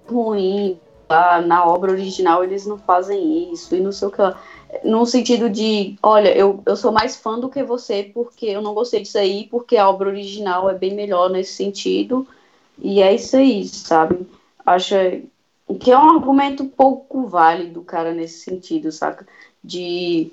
ruim. 0.08 0.78
Ah, 1.08 1.40
na 1.40 1.64
obra 1.64 1.92
original 1.92 2.42
eles 2.42 2.66
não 2.66 2.78
fazem 2.78 3.52
isso 3.52 3.76
e 3.76 3.80
não 3.80 3.92
sei 3.92 4.08
o 4.08 4.10
que 4.10 4.20
lá. 4.20 4.40
No 4.85 5.07
sentido 5.07 5.48
de, 5.48 5.96
olha, 6.02 6.37
eu, 6.37 6.62
eu 6.66 6.76
sou 6.76 6.92
mais 6.92 7.16
fã 7.16 7.38
do 7.38 7.48
que 7.48 7.62
você 7.62 8.11
porque 8.14 8.46
eu 8.46 8.61
não 8.62 8.74
gostei 8.74 9.02
disso 9.02 9.18
aí, 9.18 9.46
porque 9.50 9.76
a 9.76 9.88
obra 9.88 10.09
original 10.09 10.68
é 10.70 10.74
bem 10.74 10.94
melhor 10.94 11.31
nesse 11.31 11.55
sentido. 11.55 12.26
E 12.79 13.00
é 13.02 13.14
isso 13.14 13.37
aí, 13.37 13.66
sabe? 13.66 14.26
Acho 14.64 14.94
que 15.81 15.90
é 15.90 15.98
um 15.98 16.11
argumento 16.11 16.64
pouco 16.64 17.26
válido, 17.26 17.83
cara, 17.83 18.12
nesse 18.12 18.40
sentido, 18.40 18.92
saca? 18.92 19.26
De, 19.62 20.31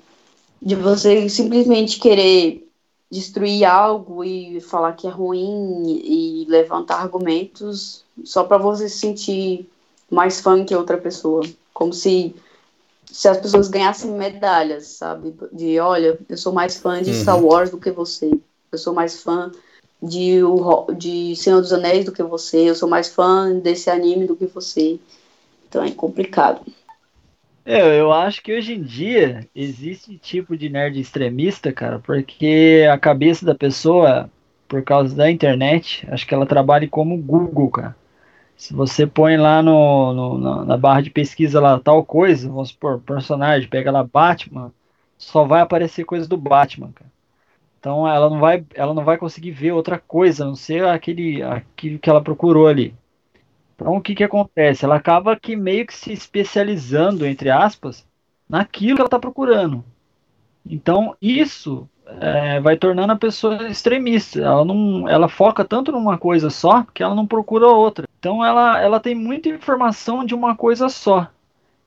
de 0.62 0.74
você 0.74 1.28
simplesmente 1.28 1.98
querer 1.98 2.66
destruir 3.10 3.64
algo 3.64 4.24
e 4.24 4.60
falar 4.60 4.94
que 4.94 5.06
é 5.06 5.10
ruim 5.10 6.00
e 6.04 6.46
levantar 6.48 7.00
argumentos 7.00 8.04
só 8.24 8.44
para 8.44 8.58
você 8.58 8.88
se 8.88 8.98
sentir 8.98 9.68
mais 10.10 10.40
fã 10.40 10.64
que 10.64 10.74
outra 10.74 10.96
pessoa. 10.98 11.42
Como 11.72 11.92
se, 11.92 12.34
se 13.14 13.28
as 13.28 13.38
pessoas 13.38 13.68
ganhassem 13.68 14.10
medalhas, 14.10 14.88
sabe? 14.88 15.32
De, 15.52 15.78
olha, 15.78 16.18
eu 16.28 16.36
sou 16.36 16.52
mais 16.52 16.76
fã 16.76 17.00
de 17.00 17.10
Uhum. 17.10 17.14
Star 17.14 17.40
Wars 17.40 17.70
do 17.70 17.78
que 17.78 17.92
você. 17.92 18.28
Eu 18.72 18.76
sou 18.78 18.92
mais 18.92 19.22
fã 19.22 19.52
de, 20.02 20.42
o, 20.42 20.86
de 20.92 21.36
Senhor 21.36 21.60
dos 21.60 21.72
Anéis 21.72 22.04
do 22.04 22.10
que 22.10 22.24
você. 22.24 22.68
Eu 22.68 22.74
sou 22.74 22.88
mais 22.88 23.08
fã 23.08 23.52
desse 23.56 23.88
anime 23.88 24.26
do 24.26 24.34
que 24.34 24.46
você. 24.46 24.98
Então 25.68 25.84
é 25.84 25.92
complicado. 25.92 26.60
É, 27.64 28.00
eu 28.00 28.12
acho 28.12 28.42
que 28.42 28.52
hoje 28.52 28.74
em 28.74 28.82
dia 28.82 29.48
existe 29.54 30.18
tipo 30.18 30.56
de 30.56 30.68
nerd 30.68 30.98
extremista, 31.00 31.72
cara, 31.72 32.00
porque 32.00 32.84
a 32.92 32.98
cabeça 32.98 33.46
da 33.46 33.54
pessoa, 33.54 34.28
por 34.68 34.82
causa 34.82 35.14
da 35.14 35.30
internet, 35.30 36.04
acho 36.10 36.26
que 36.26 36.34
ela 36.34 36.46
trabalha 36.46 36.88
como 36.88 37.16
Google, 37.16 37.70
cara. 37.70 37.96
Se 38.56 38.72
você 38.74 39.06
põe 39.06 39.36
lá 39.36 39.62
no, 39.62 40.12
no- 40.12 40.38
na, 40.38 40.64
na 40.64 40.76
barra 40.76 41.00
de 41.02 41.10
pesquisa 41.10 41.60
lá 41.60 41.78
tal 41.80 42.04
coisa, 42.04 42.48
vamos 42.48 42.70
supor, 42.70 43.00
personagem, 43.00 43.68
pega 43.68 43.90
lá 43.90 44.02
Batman, 44.04 44.72
só 45.18 45.44
vai 45.44 45.60
aparecer 45.60 46.04
coisa 46.04 46.28
do 46.28 46.36
Batman, 46.36 46.92
cara. 46.92 47.10
Então 47.80 48.08
ela 48.08 48.30
não 48.30 48.40
vai, 48.40 48.64
ela 48.74 48.94
não 48.94 49.04
vai 49.04 49.18
conseguir 49.18 49.52
ver 49.52 49.72
outra 49.72 49.98
coisa, 49.98 50.44
a 50.44 50.48
não 50.48 50.56
ser 50.56 50.86
aquele, 50.86 51.42
aquilo 51.42 51.98
que 51.98 52.10
ela 52.10 52.22
procurou 52.22 52.66
ali. 52.68 52.94
Então, 53.76 53.96
o 53.96 54.00
que 54.02 54.14
que 54.14 54.24
acontece? 54.24 54.84
Ela 54.84 54.96
acaba 54.96 55.38
que 55.38 55.56
meio 55.56 55.86
que 55.86 55.94
se 55.94 56.12
especializando, 56.12 57.26
entre 57.26 57.50
aspas, 57.50 58.06
naquilo 58.48 58.96
que 58.96 59.00
ela 59.02 59.06
está 59.08 59.18
procurando. 59.18 59.84
Então, 60.66 61.16
isso 61.20 61.88
é, 62.20 62.60
vai 62.60 62.76
tornando 62.76 63.12
a 63.12 63.16
pessoa 63.16 63.68
extremista. 63.68 64.40
Ela 64.40 64.64
não, 64.64 65.08
ela 65.08 65.28
foca 65.28 65.64
tanto 65.64 65.92
numa 65.92 66.18
coisa 66.18 66.50
só 66.50 66.84
que 66.94 67.02
ela 67.02 67.14
não 67.14 67.26
procura 67.26 67.66
outra. 67.66 68.06
Então 68.18 68.44
ela, 68.44 68.80
ela 68.80 69.00
tem 69.00 69.14
muita 69.14 69.48
informação 69.48 70.24
de 70.24 70.34
uma 70.34 70.56
coisa 70.56 70.88
só. 70.88 71.28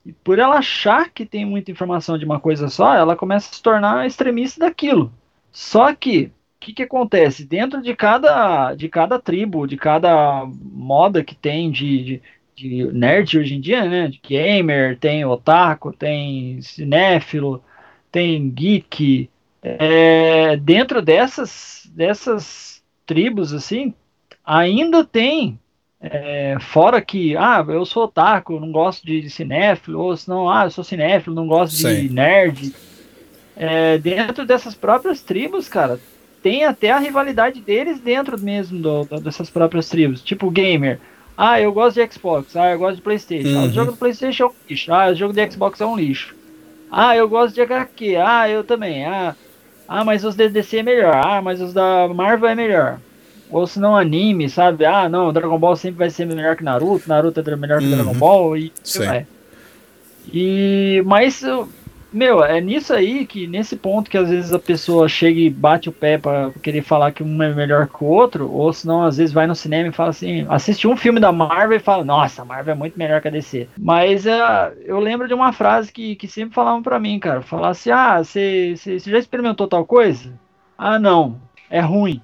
E 0.04 0.12
por 0.12 0.38
ela 0.38 0.56
achar 0.56 1.10
que 1.10 1.26
tem 1.26 1.44
muita 1.44 1.70
informação 1.70 2.16
de 2.16 2.24
uma 2.24 2.40
coisa 2.40 2.68
só, 2.68 2.94
ela 2.94 3.16
começa 3.16 3.50
a 3.50 3.54
se 3.54 3.62
tornar 3.62 4.06
extremista 4.06 4.60
daquilo. 4.60 5.12
Só 5.52 5.94
que 5.94 6.24
o 6.26 6.60
que, 6.60 6.72
que 6.72 6.82
acontece? 6.82 7.44
Dentro 7.44 7.80
de 7.80 7.94
cada, 7.94 8.74
de 8.74 8.88
cada 8.88 9.18
tribo, 9.18 9.66
de 9.66 9.76
cada 9.76 10.44
moda 10.46 11.22
que 11.22 11.34
tem 11.34 11.70
de, 11.70 12.02
de, 12.02 12.22
de 12.56 12.92
nerd 12.92 13.38
hoje 13.38 13.54
em 13.54 13.60
dia, 13.60 13.84
né? 13.84 14.08
De 14.08 14.20
gamer, 14.22 14.98
tem 14.98 15.24
otaku, 15.24 15.92
tem 15.92 16.60
cinéfilo, 16.62 17.62
tem 18.10 18.50
geek, 18.50 19.30
é, 19.62 20.56
dentro 20.56 21.02
dessas, 21.02 21.88
dessas 21.94 22.82
tribos, 23.06 23.52
assim, 23.52 23.94
ainda 24.44 25.04
tem, 25.04 25.58
é, 26.00 26.56
fora 26.60 27.00
que, 27.00 27.36
ah, 27.36 27.64
eu 27.68 27.84
sou 27.84 28.04
otaku, 28.04 28.60
não 28.60 28.70
gosto 28.70 29.04
de 29.04 29.28
cinéfilo, 29.28 30.00
ou 30.00 30.16
senão, 30.16 30.48
ah, 30.48 30.64
eu 30.64 30.70
sou 30.70 30.84
cinéfilo, 30.84 31.34
não 31.34 31.46
gosto 31.46 31.76
Sim. 31.76 32.08
de 32.08 32.14
nerd. 32.14 32.74
É, 33.56 33.98
dentro 33.98 34.46
dessas 34.46 34.74
próprias 34.74 35.20
tribos, 35.20 35.68
cara, 35.68 35.98
tem 36.42 36.64
até 36.64 36.90
a 36.90 36.98
rivalidade 36.98 37.60
deles 37.60 37.98
dentro 37.98 38.40
mesmo 38.40 38.78
do, 38.78 39.04
do, 39.04 39.20
dessas 39.20 39.50
próprias 39.50 39.88
tribos. 39.88 40.22
Tipo, 40.22 40.50
gamer. 40.50 41.00
Ah, 41.36 41.60
eu 41.60 41.72
gosto 41.72 41.96
de 41.96 42.12
Xbox. 42.12 42.56
Ah, 42.56 42.70
eu 42.70 42.78
gosto 42.78 42.96
de 42.96 43.02
Playstation. 43.02 43.48
Uhum. 43.48 43.60
Ah, 43.60 43.64
o 43.64 43.72
jogo 43.72 43.92
do 43.92 43.96
Playstation 43.96 44.44
é 44.44 44.46
um 44.46 44.52
lixo. 44.68 44.92
Ah, 44.92 45.08
o 45.10 45.14
jogo 45.14 45.32
de 45.32 45.50
Xbox 45.50 45.80
é 45.80 45.86
um 45.86 45.96
lixo. 45.96 46.34
Ah, 46.90 47.16
eu 47.16 47.28
gosto 47.28 47.54
de 47.54 47.60
HQ. 47.60 48.16
Ah, 48.16 48.48
eu 48.48 48.64
também. 48.64 49.04
Ah, 49.04 49.34
ah, 49.88 50.04
mas 50.04 50.22
os 50.22 50.36
da 50.36 50.46
DC 50.46 50.78
é 50.78 50.82
melhor. 50.82 51.16
Ah, 51.16 51.40
mas 51.40 51.60
os 51.60 51.72
da 51.72 52.06
Marvel 52.08 52.50
é 52.50 52.54
melhor. 52.54 52.98
Ou 53.50 53.66
se 53.66 53.80
não 53.80 53.96
anime, 53.96 54.50
sabe? 54.50 54.84
Ah, 54.84 55.08
não, 55.08 55.32
Dragon 55.32 55.58
Ball 55.58 55.74
sempre 55.74 55.98
vai 55.98 56.10
ser 56.10 56.26
melhor 56.26 56.54
que 56.54 56.62
Naruto, 56.62 57.08
Naruto 57.08 57.40
é 57.40 57.56
melhor 57.56 57.78
que 57.78 57.86
uhum. 57.86 57.94
Dragon 57.94 58.14
Ball 58.14 58.56
e 58.56 58.72
vai. 58.98 59.26
E 60.30 61.02
mas 61.06 61.42
meu, 62.12 62.42
é 62.42 62.60
nisso 62.60 62.92
aí 62.92 63.26
que, 63.26 63.46
nesse 63.46 63.76
ponto 63.76 64.10
que 64.10 64.16
às 64.16 64.30
vezes 64.30 64.52
a 64.52 64.58
pessoa 64.58 65.08
chega 65.08 65.38
e 65.38 65.50
bate 65.50 65.88
o 65.88 65.92
pé 65.92 66.16
para 66.16 66.50
querer 66.62 66.82
falar 66.82 67.12
que 67.12 67.22
um 67.22 67.42
é 67.42 67.52
melhor 67.54 67.86
que 67.86 68.02
o 68.02 68.06
outro, 68.06 68.50
ou 68.50 68.72
senão 68.72 69.04
às 69.04 69.18
vezes 69.18 69.32
vai 69.32 69.46
no 69.46 69.54
cinema 69.54 69.88
e 69.88 69.92
fala 69.92 70.10
assim, 70.10 70.46
assiste 70.48 70.88
um 70.88 70.96
filme 70.96 71.20
da 71.20 71.30
Marvel 71.30 71.76
e 71.76 71.80
fala, 71.80 72.04
nossa, 72.04 72.42
a 72.42 72.44
Marvel 72.44 72.72
é 72.72 72.76
muito 72.76 72.98
melhor 72.98 73.20
que 73.20 73.28
a 73.28 73.30
DC. 73.30 73.68
Mas 73.78 74.24
uh, 74.24 74.72
eu 74.84 74.98
lembro 74.98 75.28
de 75.28 75.34
uma 75.34 75.52
frase 75.52 75.92
que, 75.92 76.16
que 76.16 76.26
sempre 76.26 76.54
falavam 76.54 76.82
para 76.82 76.98
mim, 76.98 77.18
cara, 77.18 77.42
falar 77.42 77.70
assim, 77.70 77.90
ah, 77.90 78.22
você 78.22 78.74
já 78.76 79.18
experimentou 79.18 79.68
tal 79.68 79.84
coisa? 79.84 80.32
Ah, 80.76 80.98
não, 80.98 81.40
é 81.68 81.80
ruim. 81.80 82.22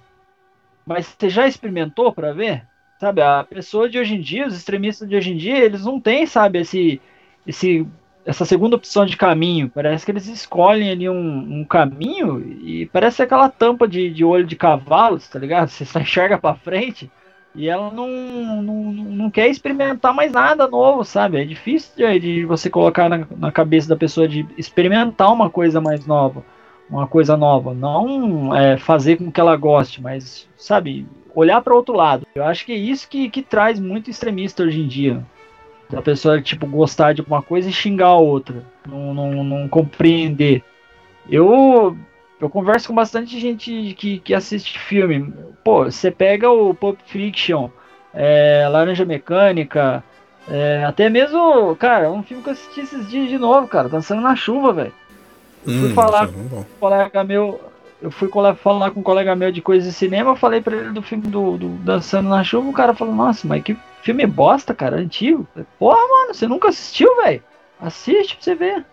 Mas 0.87 1.07
você 1.07 1.29
já 1.29 1.47
experimentou 1.47 2.13
para 2.13 2.33
ver? 2.33 2.65
Sabe, 2.99 3.21
a 3.21 3.45
pessoa 3.45 3.89
de 3.89 3.99
hoje 3.99 4.15
em 4.15 4.21
dia, 4.21 4.47
os 4.47 4.57
extremistas 4.57 5.09
de 5.09 5.17
hoje 5.17 5.33
em 5.33 5.37
dia, 5.37 5.59
eles 5.59 5.85
não 5.85 6.01
têm, 6.01 6.27
sabe, 6.27 6.61
esse, 6.61 7.01
esse 7.47 7.87
essa 8.27 8.45
segunda 8.45 8.77
opção 8.77 9.05
de 9.05 9.17
caminho. 9.17 9.71
Parece 9.73 10.05
que 10.05 10.11
eles 10.11 10.27
escolhem 10.27 10.91
ali 10.91 11.09
um, 11.09 11.61
um 11.61 11.65
caminho 11.65 12.41
e 12.63 12.87
parece 12.87 13.23
aquela 13.23 13.49
tampa 13.49 13.87
de, 13.87 14.11
de 14.11 14.25
olho 14.25 14.47
de 14.47 14.57
cavalo, 14.57 15.19
tá 15.31 15.39
ligado? 15.39 15.69
Você 15.69 15.85
só 15.85 16.01
enxerga 16.01 16.39
para 16.39 16.55
frente 16.55 17.11
e 17.55 17.69
ela 17.69 17.91
não, 17.91 18.09
não, 18.63 18.93
não 18.93 19.31
quer 19.31 19.49
experimentar 19.49 20.13
mais 20.13 20.33
nada 20.33 20.67
novo, 20.67 21.05
sabe? 21.05 21.41
É 21.41 21.45
difícil 21.45 21.95
de, 21.97 22.19
de 22.19 22.45
você 22.45 22.69
colocar 22.69 23.09
na, 23.09 23.27
na, 23.37 23.53
cabeça 23.53 23.89
da 23.89 23.97
pessoa 23.97 24.27
de 24.27 24.47
experimentar 24.59 25.33
uma 25.33 25.49
coisa 25.49 25.81
mais 25.81 26.05
nova, 26.05 26.45
uma 26.91 27.07
coisa 27.07 27.37
nova. 27.37 27.73
Não 27.73 28.55
é, 28.57 28.77
fazer 28.77 29.17
com 29.17 29.31
que 29.31 29.41
ela 29.41 29.55
goste, 29.57 30.03
mas, 30.03 30.49
sabe? 30.57 31.07
Olhar 31.33 31.63
para 31.63 31.75
outro 31.75 31.95
lado. 31.95 32.27
Eu 32.35 32.45
acho 32.45 32.67
que 32.67 32.73
é 32.73 32.77
isso 32.77 33.09
que, 33.09 33.29
que 33.31 33.43
traz 33.43 33.79
muito 33.79 34.11
extremista 34.11 34.65
hoje 34.65 34.81
em 34.81 34.89
dia. 34.89 35.25
Da 35.91 36.01
pessoa, 36.03 36.41
tipo, 36.41 36.67
gostar 36.67 37.13
de 37.13 37.21
uma 37.23 37.43
coisa 37.43 37.69
e 37.69 37.73
xingar 37.73 38.09
a 38.09 38.17
outra. 38.17 38.65
Não, 38.89 39.15
não, 39.15 39.45
não 39.45 39.69
compreender. 39.69 40.63
Eu 41.29 41.97
eu 42.41 42.51
converso 42.51 42.89
com 42.89 42.95
bastante 42.95 43.39
gente 43.41 43.95
que, 43.97 44.19
que 44.19 44.35
assiste 44.35 44.79
filme. 44.79 45.33
Pô, 45.65 45.85
você 45.85 46.11
pega 46.11 46.51
o 46.51 46.75
Pulp 46.75 46.99
Fiction, 47.07 47.71
é, 48.13 48.67
Laranja 48.69 49.05
Mecânica, 49.05 50.05
é, 50.49 50.85
até 50.85 51.09
mesmo, 51.09 51.75
cara, 51.77 52.11
um 52.11 52.23
filme 52.23 52.43
que 52.43 52.51
eu 52.51 52.53
assisti 52.53 52.81
esses 52.81 53.09
dias 53.09 53.29
de 53.29 53.39
novo, 53.39 53.67
cara, 53.67 53.89
Dançando 53.89 54.21
na 54.21 54.37
Chuva, 54.37 54.73
velho. 54.73 54.93
Hum, 55.67 55.81
fui 55.81 55.95
falar 55.95 56.25
é 56.25 56.27
com 56.27 56.59
um 56.59 56.65
colega 56.79 57.25
meu, 57.25 57.61
eu 58.03 58.11
fui 58.11 58.29
falar 58.57 58.91
com 58.91 59.01
um 59.01 59.03
colega 59.03 59.35
meu 59.35 59.51
de 59.51 59.63
coisas 59.63 59.89
de 59.89 59.95
cinema, 59.95 60.31
eu 60.31 60.37
falei 60.37 60.61
pra 60.61 60.77
ele 60.77 60.91
do 60.91 61.03
filme 61.03 61.27
do, 61.27 61.57
do 61.57 61.69
Dançando 61.69 62.29
na 62.29 62.45
Chuva, 62.45 62.69
o 62.69 62.73
cara 62.73 62.95
falou, 62.95 63.15
nossa, 63.15 63.47
mas 63.47 63.63
que 63.63 63.77
Filme 64.05 64.27
bosta, 64.27 64.75
cara, 64.75 64.99
antigo. 64.99 65.49
Porra, 65.79 65.97
mano, 65.97 66.35
você 66.35 66.47
nunca 66.47 66.69
assistiu, 66.69 67.17
velho? 67.17 67.43
Assiste 67.81 68.37
pra 68.37 68.45
você 68.45 68.55
ver. 68.55 68.85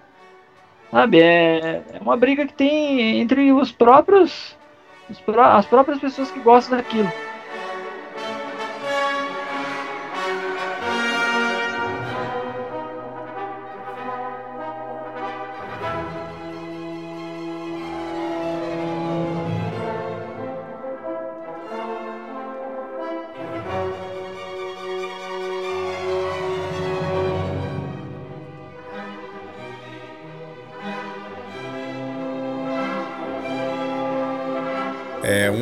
Sabe, 0.90 1.20
é, 1.20 1.84
é 1.94 2.00
uma 2.00 2.16
briga 2.16 2.48
que 2.48 2.54
tem 2.54 3.20
entre 3.20 3.52
os 3.52 3.74
próprios. 3.74 4.56
Os, 5.10 5.22
as 5.38 5.66
próprias 5.66 6.00
pessoas 6.00 6.32
que 6.32 6.40
gostam 6.40 6.78
daquilo. 6.78 7.12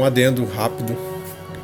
Adendo 0.09 0.43
rápido 0.43 0.97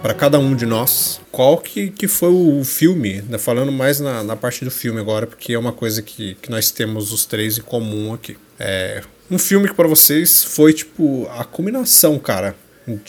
para 0.01 0.13
cada 0.13 0.37
um 0.37 0.55
de 0.55 0.65
nós. 0.65 1.19
Qual 1.31 1.57
que, 1.57 1.89
que 1.89 2.07
foi 2.07 2.29
o 2.29 2.63
filme, 2.63 3.23
né? 3.27 3.37
falando 3.37 3.71
mais 3.71 3.99
na, 3.99 4.23
na 4.23 4.35
parte 4.35 4.63
do 4.63 4.71
filme 4.71 4.99
agora, 4.99 5.25
porque 5.25 5.53
é 5.53 5.59
uma 5.59 5.73
coisa 5.73 6.01
que, 6.01 6.35
que 6.35 6.49
nós 6.49 6.71
temos 6.71 7.11
os 7.11 7.25
três 7.25 7.57
em 7.57 7.61
comum 7.61 8.13
aqui. 8.13 8.37
É 8.59 9.01
um 9.29 9.39
filme 9.39 9.67
que 9.67 9.73
para 9.73 9.87
vocês 9.87 10.43
foi 10.43 10.73
tipo 10.73 11.27
a 11.35 11.43
culminação, 11.43 12.19
cara, 12.19 12.55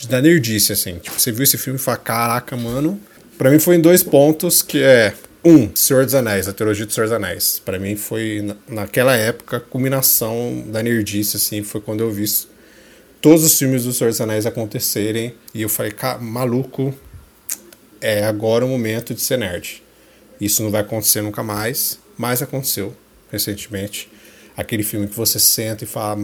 da 0.08 0.22
nerdice, 0.22 0.72
assim. 0.72 0.98
Tipo, 0.98 1.20
você 1.20 1.30
viu 1.30 1.44
esse 1.44 1.58
filme 1.58 1.78
e 1.78 1.82
fala, 1.82 1.98
caraca, 1.98 2.56
mano. 2.56 2.98
Pra 3.36 3.50
mim 3.50 3.58
foi 3.58 3.76
em 3.76 3.80
dois 3.80 4.02
pontos, 4.02 4.62
que 4.62 4.82
é 4.82 5.12
um, 5.44 5.70
Senhor 5.74 6.04
dos 6.04 6.14
Anéis, 6.14 6.48
a 6.48 6.52
trilogia 6.54 6.86
do 6.86 6.92
Senhor 6.92 7.06
dos 7.06 7.12
Anéis. 7.12 7.60
Para 7.62 7.78
mim 7.78 7.94
foi, 7.94 8.54
naquela 8.66 9.14
época, 9.14 9.58
a 9.58 9.60
culminação 9.60 10.64
da 10.68 10.82
nerdice, 10.82 11.36
assim, 11.36 11.62
foi 11.62 11.82
quando 11.82 12.00
eu 12.00 12.10
vi 12.10 12.24
todos 13.20 13.44
os 13.44 13.58
filmes 13.58 13.84
do 13.84 13.92
Senhor 13.92 14.10
dos 14.10 14.20
Anéis 14.20 14.46
acontecerem. 14.46 15.34
E 15.54 15.62
eu 15.62 15.68
falei, 15.68 15.92
maluco, 16.20 16.94
é 18.00 18.24
agora 18.24 18.64
o 18.64 18.68
momento 18.68 19.14
de 19.14 19.20
ser 19.20 19.38
nerd. 19.38 19.82
Isso 20.40 20.62
não 20.62 20.70
vai 20.70 20.82
acontecer 20.82 21.22
nunca 21.22 21.42
mais, 21.42 21.98
mas 22.16 22.42
aconteceu 22.42 22.94
recentemente. 23.30 24.08
Aquele 24.56 24.82
filme 24.82 25.06
que 25.06 25.14
você 25.14 25.38
senta 25.38 25.84
e 25.84 25.86
fala: 25.86 26.18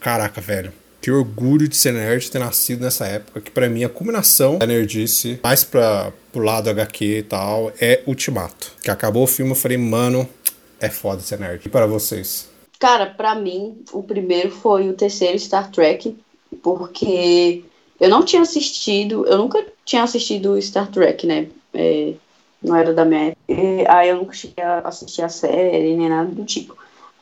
Caraca, 0.00 0.40
velho, 0.40 0.72
que 1.00 1.10
orgulho 1.10 1.68
de 1.68 1.76
ser 1.76 1.92
nerd 1.92 2.30
ter 2.30 2.38
nascido 2.38 2.82
nessa 2.82 3.06
época, 3.06 3.40
que 3.40 3.50
para 3.50 3.68
mim 3.68 3.84
a 3.84 3.88
culminação 3.88 4.58
da 4.58 4.66
nerdice, 4.66 5.40
mais 5.42 5.64
pra, 5.64 6.12
pro 6.32 6.42
lado 6.42 6.68
HQ 6.68 7.04
e 7.04 7.22
tal, 7.22 7.72
é 7.80 8.02
Ultimato. 8.06 8.72
Que 8.82 8.90
acabou 8.90 9.24
o 9.24 9.26
filme, 9.26 9.52
eu 9.52 9.56
falei, 9.56 9.78
mano, 9.78 10.28
é 10.78 10.88
foda 10.88 11.20
ser 11.20 11.38
nerd. 11.38 11.62
E 11.64 11.68
para 11.68 11.86
vocês? 11.86 12.48
Cara, 12.78 13.06
para 13.06 13.34
mim, 13.34 13.82
o 13.92 14.02
primeiro 14.02 14.50
foi 14.50 14.88
o 14.88 14.94
terceiro 14.94 15.38
Star 15.38 15.70
Trek, 15.70 16.16
porque 16.62 17.64
eu 18.00 18.08
não 18.08 18.24
tinha 18.24 18.42
assistido, 18.42 19.26
eu 19.26 19.38
nunca 19.38 19.64
tinha 19.84 20.02
assistido 20.02 20.60
Star 20.60 20.90
Trek, 20.90 21.26
né? 21.26 21.48
É, 21.74 22.14
não 22.62 22.76
era 22.76 22.92
da 22.92 23.04
minha 23.04 23.28
época. 23.28 23.40
E, 23.48 23.86
aí 23.88 24.08
eu 24.08 24.16
nunca 24.16 24.32
cheguei 24.32 24.64
a 24.64 24.80
assistir 24.80 25.22
a 25.22 25.28
série, 25.28 25.96
nem 25.96 26.08
nada 26.08 26.30
do 26.30 26.44
tipo. 26.44 26.76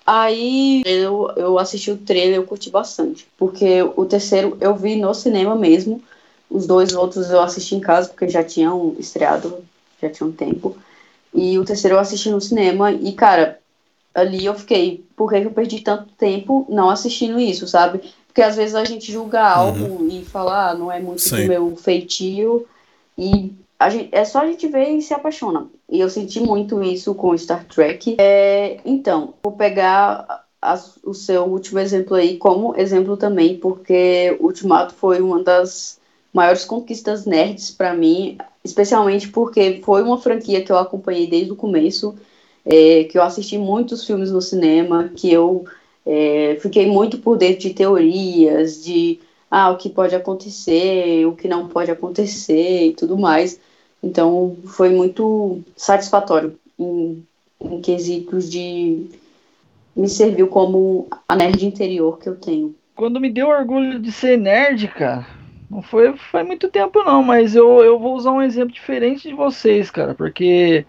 Aí 0.07 0.83
eu, 0.87 1.31
eu 1.37 1.59
assisti 1.59 1.91
o 1.91 1.99
trailer 1.99 2.37
eu 2.37 2.45
curti 2.45 2.71
bastante. 2.71 3.27
Porque 3.37 3.83
o 3.97 4.07
terceiro 4.07 4.57
eu 4.61 4.75
vi 4.75 4.97
no 4.97 5.13
cinema 5.15 5.55
mesmo. 5.55 6.03
Os 6.51 6.67
dois 6.67 6.95
outros 6.95 7.31
eu 7.31 7.41
assisti 7.43 7.75
em 7.75 7.81
casa, 7.81 8.09
porque 8.09 8.29
já 8.29 8.43
tinham 8.43 8.97
estreado, 8.99 9.63
já 10.01 10.09
tinha 10.09 10.27
um 10.27 10.33
tempo. 10.33 10.77
E 11.35 11.59
o 11.59 11.65
terceiro 11.65 11.97
eu 11.97 12.01
assisti 12.01 12.31
no 12.31 12.41
cinema. 12.41 12.93
E, 12.93 13.13
cara, 13.13 13.59
ali 14.15 14.45
eu 14.47 14.55
fiquei, 14.55 15.05
por 15.17 15.31
que 15.31 15.37
eu 15.37 15.51
perdi 15.51 15.81
tanto 15.81 16.13
tempo 16.15 16.67
não 16.69 16.91
assistindo 16.91 17.39
isso, 17.41 17.67
sabe? 17.69 18.01
Porque 18.29 18.43
às 18.43 18.57
vezes 18.57 18.75
a 18.75 18.85
gente 18.85 19.11
julga 19.11 19.43
algo 19.43 19.85
uhum. 19.85 20.09
e 20.09 20.25
fala, 20.25 20.71
ah, 20.71 20.75
não 20.75 20.93
é 20.93 21.01
muito 21.01 21.23
Sim. 21.23 21.43
do 21.43 21.49
meu 21.49 21.77
feitio. 21.77 22.67
E 23.17 23.53
a 23.79 23.91
gente, 23.91 24.09
é 24.13 24.25
só 24.25 24.41
a 24.41 24.47
gente 24.47 24.69
ver 24.69 24.91
e 24.91 25.03
se 25.03 25.13
apaixona. 25.13 25.67
E 25.91 25.99
eu 25.99 26.09
senti 26.09 26.39
muito 26.41 26.83
isso 26.83 27.15
com 27.15 27.37
Star 27.37 27.65
Trek. 27.65 28.17
É, 28.19 28.79
então, 28.85 29.35
vou 29.43 29.53
pegar 29.53 30.45
as, 30.61 30.99
o 31.05 31.15
seu 31.15 31.45
último 31.45 31.79
exemplo 31.79 32.15
aí 32.15 32.37
como 32.37 32.77
exemplo 32.77 33.17
também, 33.17 33.57
porque 33.57 34.37
Ultimato 34.41 34.95
foi 34.95 35.21
uma 35.21 35.43
das 35.43 35.99
maiores 36.33 36.65
conquistas 36.65 37.25
nerds 37.25 37.71
para 37.71 37.95
mim, 37.95 38.37
especialmente 38.65 39.29
porque 39.29 39.81
foi 39.85 40.03
uma 40.03 40.21
franquia 40.21 40.63
que 40.63 40.71
eu 40.71 40.79
acompanhei 40.79 41.27
desde 41.27 41.53
o 41.53 41.57
começo, 41.57 42.15
é, 42.67 43.05
que 43.05 43.17
eu 43.17 43.23
assisti 43.23 43.57
muitos 43.57 44.05
filmes 44.05 44.31
no 44.31 44.43
cinema, 44.43 45.11
que 45.17 45.33
eu 45.33 45.65
é, 46.11 46.57
fiquei 46.59 46.87
muito 46.87 47.19
por 47.19 47.37
dentro 47.37 47.61
de 47.61 47.75
teorias, 47.75 48.83
de 48.83 49.21
ah, 49.51 49.71
o 49.71 49.77
que 49.77 49.91
pode 49.91 50.15
acontecer, 50.15 51.27
o 51.27 51.37
que 51.37 51.47
não 51.47 51.69
pode 51.69 51.91
acontecer 51.91 52.87
e 52.87 52.95
tudo 52.95 53.19
mais. 53.19 53.61
Então 54.03 54.57
foi 54.69 54.89
muito 54.89 55.61
satisfatório 55.77 56.59
em, 56.79 57.23
em 57.61 57.81
quesitos 57.83 58.51
de 58.51 59.07
me 59.95 60.09
serviu 60.09 60.49
como 60.49 61.09
a 61.29 61.37
nerd 61.37 61.67
interior 61.67 62.19
que 62.19 62.29
eu 62.31 62.37
tenho. 62.37 62.75
Quando 62.97 63.21
me 63.21 63.31
deu 63.31 63.49
orgulho 63.49 63.99
de 63.99 64.11
ser 64.11 64.39
nerd, 64.39 64.89
cara, 64.89 65.27
não 65.71 65.83
foi 65.83 66.17
faz 66.17 66.47
muito 66.47 66.69
tempo 66.69 67.03
não, 67.05 67.23
mas 67.23 67.55
eu, 67.55 67.85
eu 67.85 67.99
vou 67.99 68.15
usar 68.15 68.33
um 68.33 68.41
exemplo 68.41 68.73
diferente 68.73 69.29
de 69.29 69.35
vocês, 69.35 69.91
cara, 69.91 70.15
porque 70.15 70.87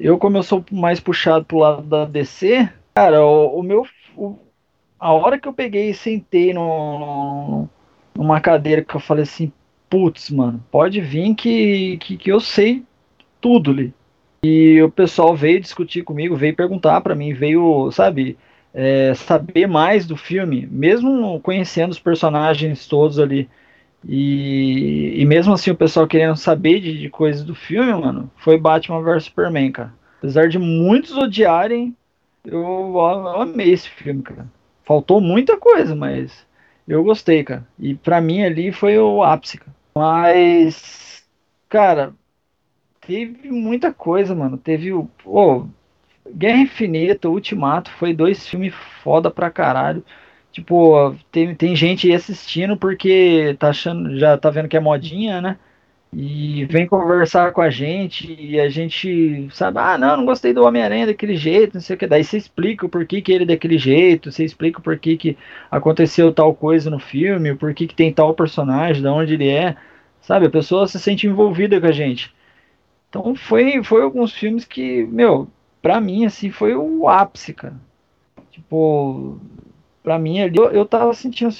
eu, 0.00 0.16
como 0.16 0.38
eu 0.38 0.42
sou 0.42 0.64
mais 0.72 0.98
puxado 0.98 1.44
pro 1.44 1.58
lado 1.58 1.82
da 1.82 2.06
DC, 2.06 2.70
cara, 2.94 3.22
o, 3.22 3.58
o 3.58 3.62
meu. 3.62 3.86
O, 4.16 4.45
a 4.98 5.12
hora 5.12 5.38
que 5.38 5.46
eu 5.46 5.52
peguei 5.52 5.90
e 5.90 5.94
sentei 5.94 6.52
no, 6.54 7.68
numa 8.14 8.40
cadeira 8.40 8.82
que 8.82 8.94
eu 8.94 9.00
falei 9.00 9.24
assim, 9.24 9.52
putz, 9.88 10.30
mano, 10.30 10.62
pode 10.70 11.00
vir 11.00 11.34
que, 11.34 11.98
que, 11.98 12.16
que 12.16 12.30
eu 12.30 12.40
sei 12.40 12.82
tudo 13.40 13.70
ali. 13.70 13.94
E 14.42 14.80
o 14.82 14.90
pessoal 14.90 15.34
veio 15.34 15.60
discutir 15.60 16.02
comigo, 16.02 16.36
veio 16.36 16.54
perguntar 16.54 17.00
para 17.00 17.14
mim, 17.14 17.32
veio, 17.32 17.90
sabe, 17.90 18.38
é, 18.72 19.14
saber 19.14 19.66
mais 19.66 20.06
do 20.06 20.16
filme, 20.16 20.68
mesmo 20.70 21.40
conhecendo 21.40 21.92
os 21.92 21.98
personagens 21.98 22.86
todos 22.86 23.18
ali. 23.18 23.48
E, 24.08 25.14
e 25.16 25.24
mesmo 25.24 25.52
assim 25.52 25.70
o 25.70 25.76
pessoal 25.76 26.06
querendo 26.06 26.36
saber 26.36 26.80
de, 26.80 26.98
de 26.98 27.10
coisas 27.10 27.42
do 27.42 27.54
filme, 27.54 27.92
mano, 27.92 28.30
foi 28.36 28.58
Batman 28.58 29.02
vs 29.02 29.24
Superman, 29.24 29.72
cara. 29.72 29.92
Apesar 30.18 30.48
de 30.48 30.58
muitos 30.58 31.16
odiarem, 31.16 31.96
eu, 32.44 32.60
eu 32.60 33.40
amei 33.40 33.72
esse 33.72 33.88
filme, 33.88 34.22
cara. 34.22 34.46
Faltou 34.86 35.20
muita 35.20 35.58
coisa, 35.58 35.94
mas 35.96 36.46
eu 36.86 37.02
gostei, 37.02 37.42
cara. 37.42 37.66
E 37.78 37.94
pra 37.96 38.20
mim 38.20 38.42
ali 38.42 38.72
foi 38.72 38.96
o 38.98 39.22
ápice, 39.22 39.58
cara. 39.58 39.76
Mas, 39.94 41.26
cara, 41.68 42.14
teve 43.00 43.50
muita 43.50 43.92
coisa, 43.92 44.34
mano. 44.34 44.56
Teve 44.58 44.92
o. 44.92 45.08
Guerra 46.28 46.58
Infinita, 46.58 47.28
Ultimato, 47.28 47.90
foi 47.92 48.14
dois 48.14 48.46
filmes 48.48 48.74
foda 49.02 49.30
pra 49.30 49.50
caralho. 49.50 50.04
Tipo, 50.52 51.14
tem, 51.30 51.54
tem 51.54 51.76
gente 51.76 52.12
assistindo 52.12 52.76
porque 52.76 53.56
tá 53.58 53.68
achando, 53.70 54.18
já 54.18 54.38
tá 54.38 54.50
vendo 54.50 54.68
que 54.68 54.76
é 54.76 54.80
modinha, 54.80 55.40
né? 55.40 55.58
E 56.18 56.64
vem 56.64 56.86
conversar 56.86 57.52
com 57.52 57.60
a 57.60 57.68
gente 57.68 58.34
e 58.40 58.58
a 58.58 58.70
gente 58.70 59.48
sabe, 59.52 59.78
ah, 59.78 59.98
não, 59.98 60.16
não 60.16 60.24
gostei 60.24 60.54
do 60.54 60.64
Homem-Aranha 60.64 61.04
daquele 61.04 61.36
jeito, 61.36 61.74
não 61.74 61.80
sei 61.82 61.94
o 61.94 61.98
que. 61.98 62.06
Daí 62.06 62.24
você 62.24 62.38
explica 62.38 62.86
o 62.86 62.88
porquê 62.88 63.20
que 63.20 63.30
ele 63.30 63.44
é 63.44 63.46
daquele 63.48 63.76
jeito, 63.76 64.32
você 64.32 64.42
explica 64.42 64.78
o 64.80 64.82
porquê 64.82 65.18
que 65.18 65.36
aconteceu 65.70 66.32
tal 66.32 66.54
coisa 66.54 66.88
no 66.88 66.98
filme, 66.98 67.50
o 67.50 67.56
porquê 67.58 67.86
que 67.86 67.94
tem 67.94 68.10
tal 68.10 68.32
personagem, 68.32 69.02
de 69.02 69.08
onde 69.08 69.34
ele 69.34 69.50
é. 69.50 69.76
Sabe, 70.22 70.46
a 70.46 70.50
pessoa 70.50 70.88
se 70.88 70.98
sente 70.98 71.26
envolvida 71.26 71.78
com 71.78 71.86
a 71.86 71.92
gente. 71.92 72.34
Então 73.10 73.34
foi, 73.34 73.84
foi 73.84 74.02
alguns 74.02 74.32
filmes 74.32 74.64
que, 74.64 75.04
meu, 75.04 75.48
pra 75.82 76.00
mim, 76.00 76.24
assim, 76.24 76.50
foi 76.50 76.74
o 76.74 77.08
ápice, 77.10 77.52
cara. 77.52 77.76
Tipo, 78.50 79.38
pra 80.02 80.18
mim 80.18 80.40
ali, 80.40 80.56
eu, 80.56 80.70
eu 80.70 80.86
tava 80.86 81.12
sentindo 81.12 81.50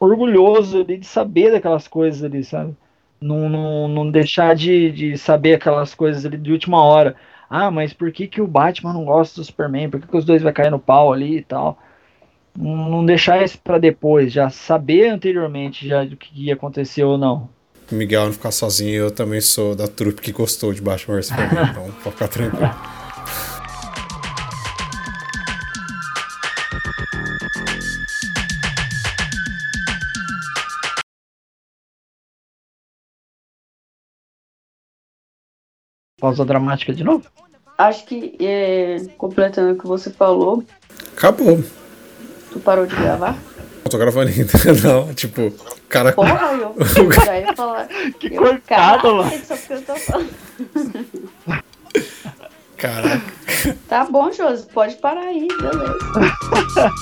orgulhoso 0.00 0.80
ali 0.80 0.96
de 0.96 1.06
saber 1.06 1.52
daquelas 1.52 1.86
coisas 1.86 2.24
ali, 2.24 2.42
sabe? 2.42 2.74
Não, 3.20 3.48
não, 3.48 3.88
não 3.88 4.10
deixar 4.10 4.54
de, 4.54 4.92
de 4.92 5.18
saber 5.18 5.54
aquelas 5.54 5.94
coisas 5.94 6.24
ali 6.24 6.36
de 6.36 6.52
última 6.52 6.82
hora. 6.82 7.16
Ah, 7.50 7.70
mas 7.70 7.92
por 7.92 8.12
que, 8.12 8.26
que 8.26 8.40
o 8.40 8.46
Batman 8.46 8.92
não 8.92 9.04
gosta 9.04 9.40
do 9.40 9.44
Superman? 9.44 9.90
Por 9.90 10.00
que, 10.00 10.06
que 10.06 10.16
os 10.16 10.24
dois 10.24 10.42
vai 10.42 10.52
cair 10.52 10.70
no 10.70 10.78
pau 10.78 11.12
ali 11.12 11.38
e 11.38 11.42
tal? 11.42 11.78
Não, 12.56 13.04
deixar 13.04 13.42
isso 13.42 13.58
para 13.58 13.78
depois, 13.78 14.32
já 14.32 14.50
saber 14.50 15.08
anteriormente 15.08 15.86
já 15.86 16.04
do 16.04 16.16
que 16.16 16.28
ia 16.34 16.54
acontecer 16.54 17.04
ou 17.04 17.16
não. 17.16 17.48
Miguel 17.90 18.26
não 18.26 18.32
ficar 18.32 18.50
sozinho, 18.50 18.94
eu 18.94 19.10
também 19.10 19.40
sou 19.40 19.74
da 19.74 19.88
trupe 19.88 20.20
que 20.20 20.32
gostou 20.32 20.74
de 20.74 20.82
Batman 20.82 21.16
vs 21.16 21.26
Superman, 21.26 21.70
então 21.70 21.90
pode 22.02 22.16
ficar 22.16 22.28
tranquilo. 22.28 22.70
Pausa 36.18 36.44
dramática 36.44 36.92
de 36.92 37.04
novo? 37.04 37.24
Acho 37.76 38.04
que, 38.06 38.34
é, 38.40 38.96
completando 39.16 39.72
o 39.72 39.78
que 39.78 39.86
você 39.86 40.10
falou. 40.10 40.64
Acabou. 41.16 41.62
Tu 42.50 42.58
parou 42.60 42.86
de 42.86 42.96
gravar? 42.96 43.36
Não 43.84 43.90
tô 43.90 43.98
gravando 43.98 44.30
ainda, 44.30 44.52
não. 44.82 45.14
Tipo, 45.14 45.52
cara. 45.88 46.12
Porra, 46.12 46.50
eu 46.96 47.12
já 47.24 47.38
ia 47.38 47.54
falar. 47.54 47.86
Que 48.18 48.30
cortado, 48.30 49.14
mano. 49.14 49.30
Caraca. 52.76 53.22
Tá 53.88 54.04
bom, 54.04 54.30
Josi, 54.32 54.66
pode 54.66 54.96
parar 54.96 55.22
aí, 55.22 55.48
beleza. 55.48 56.92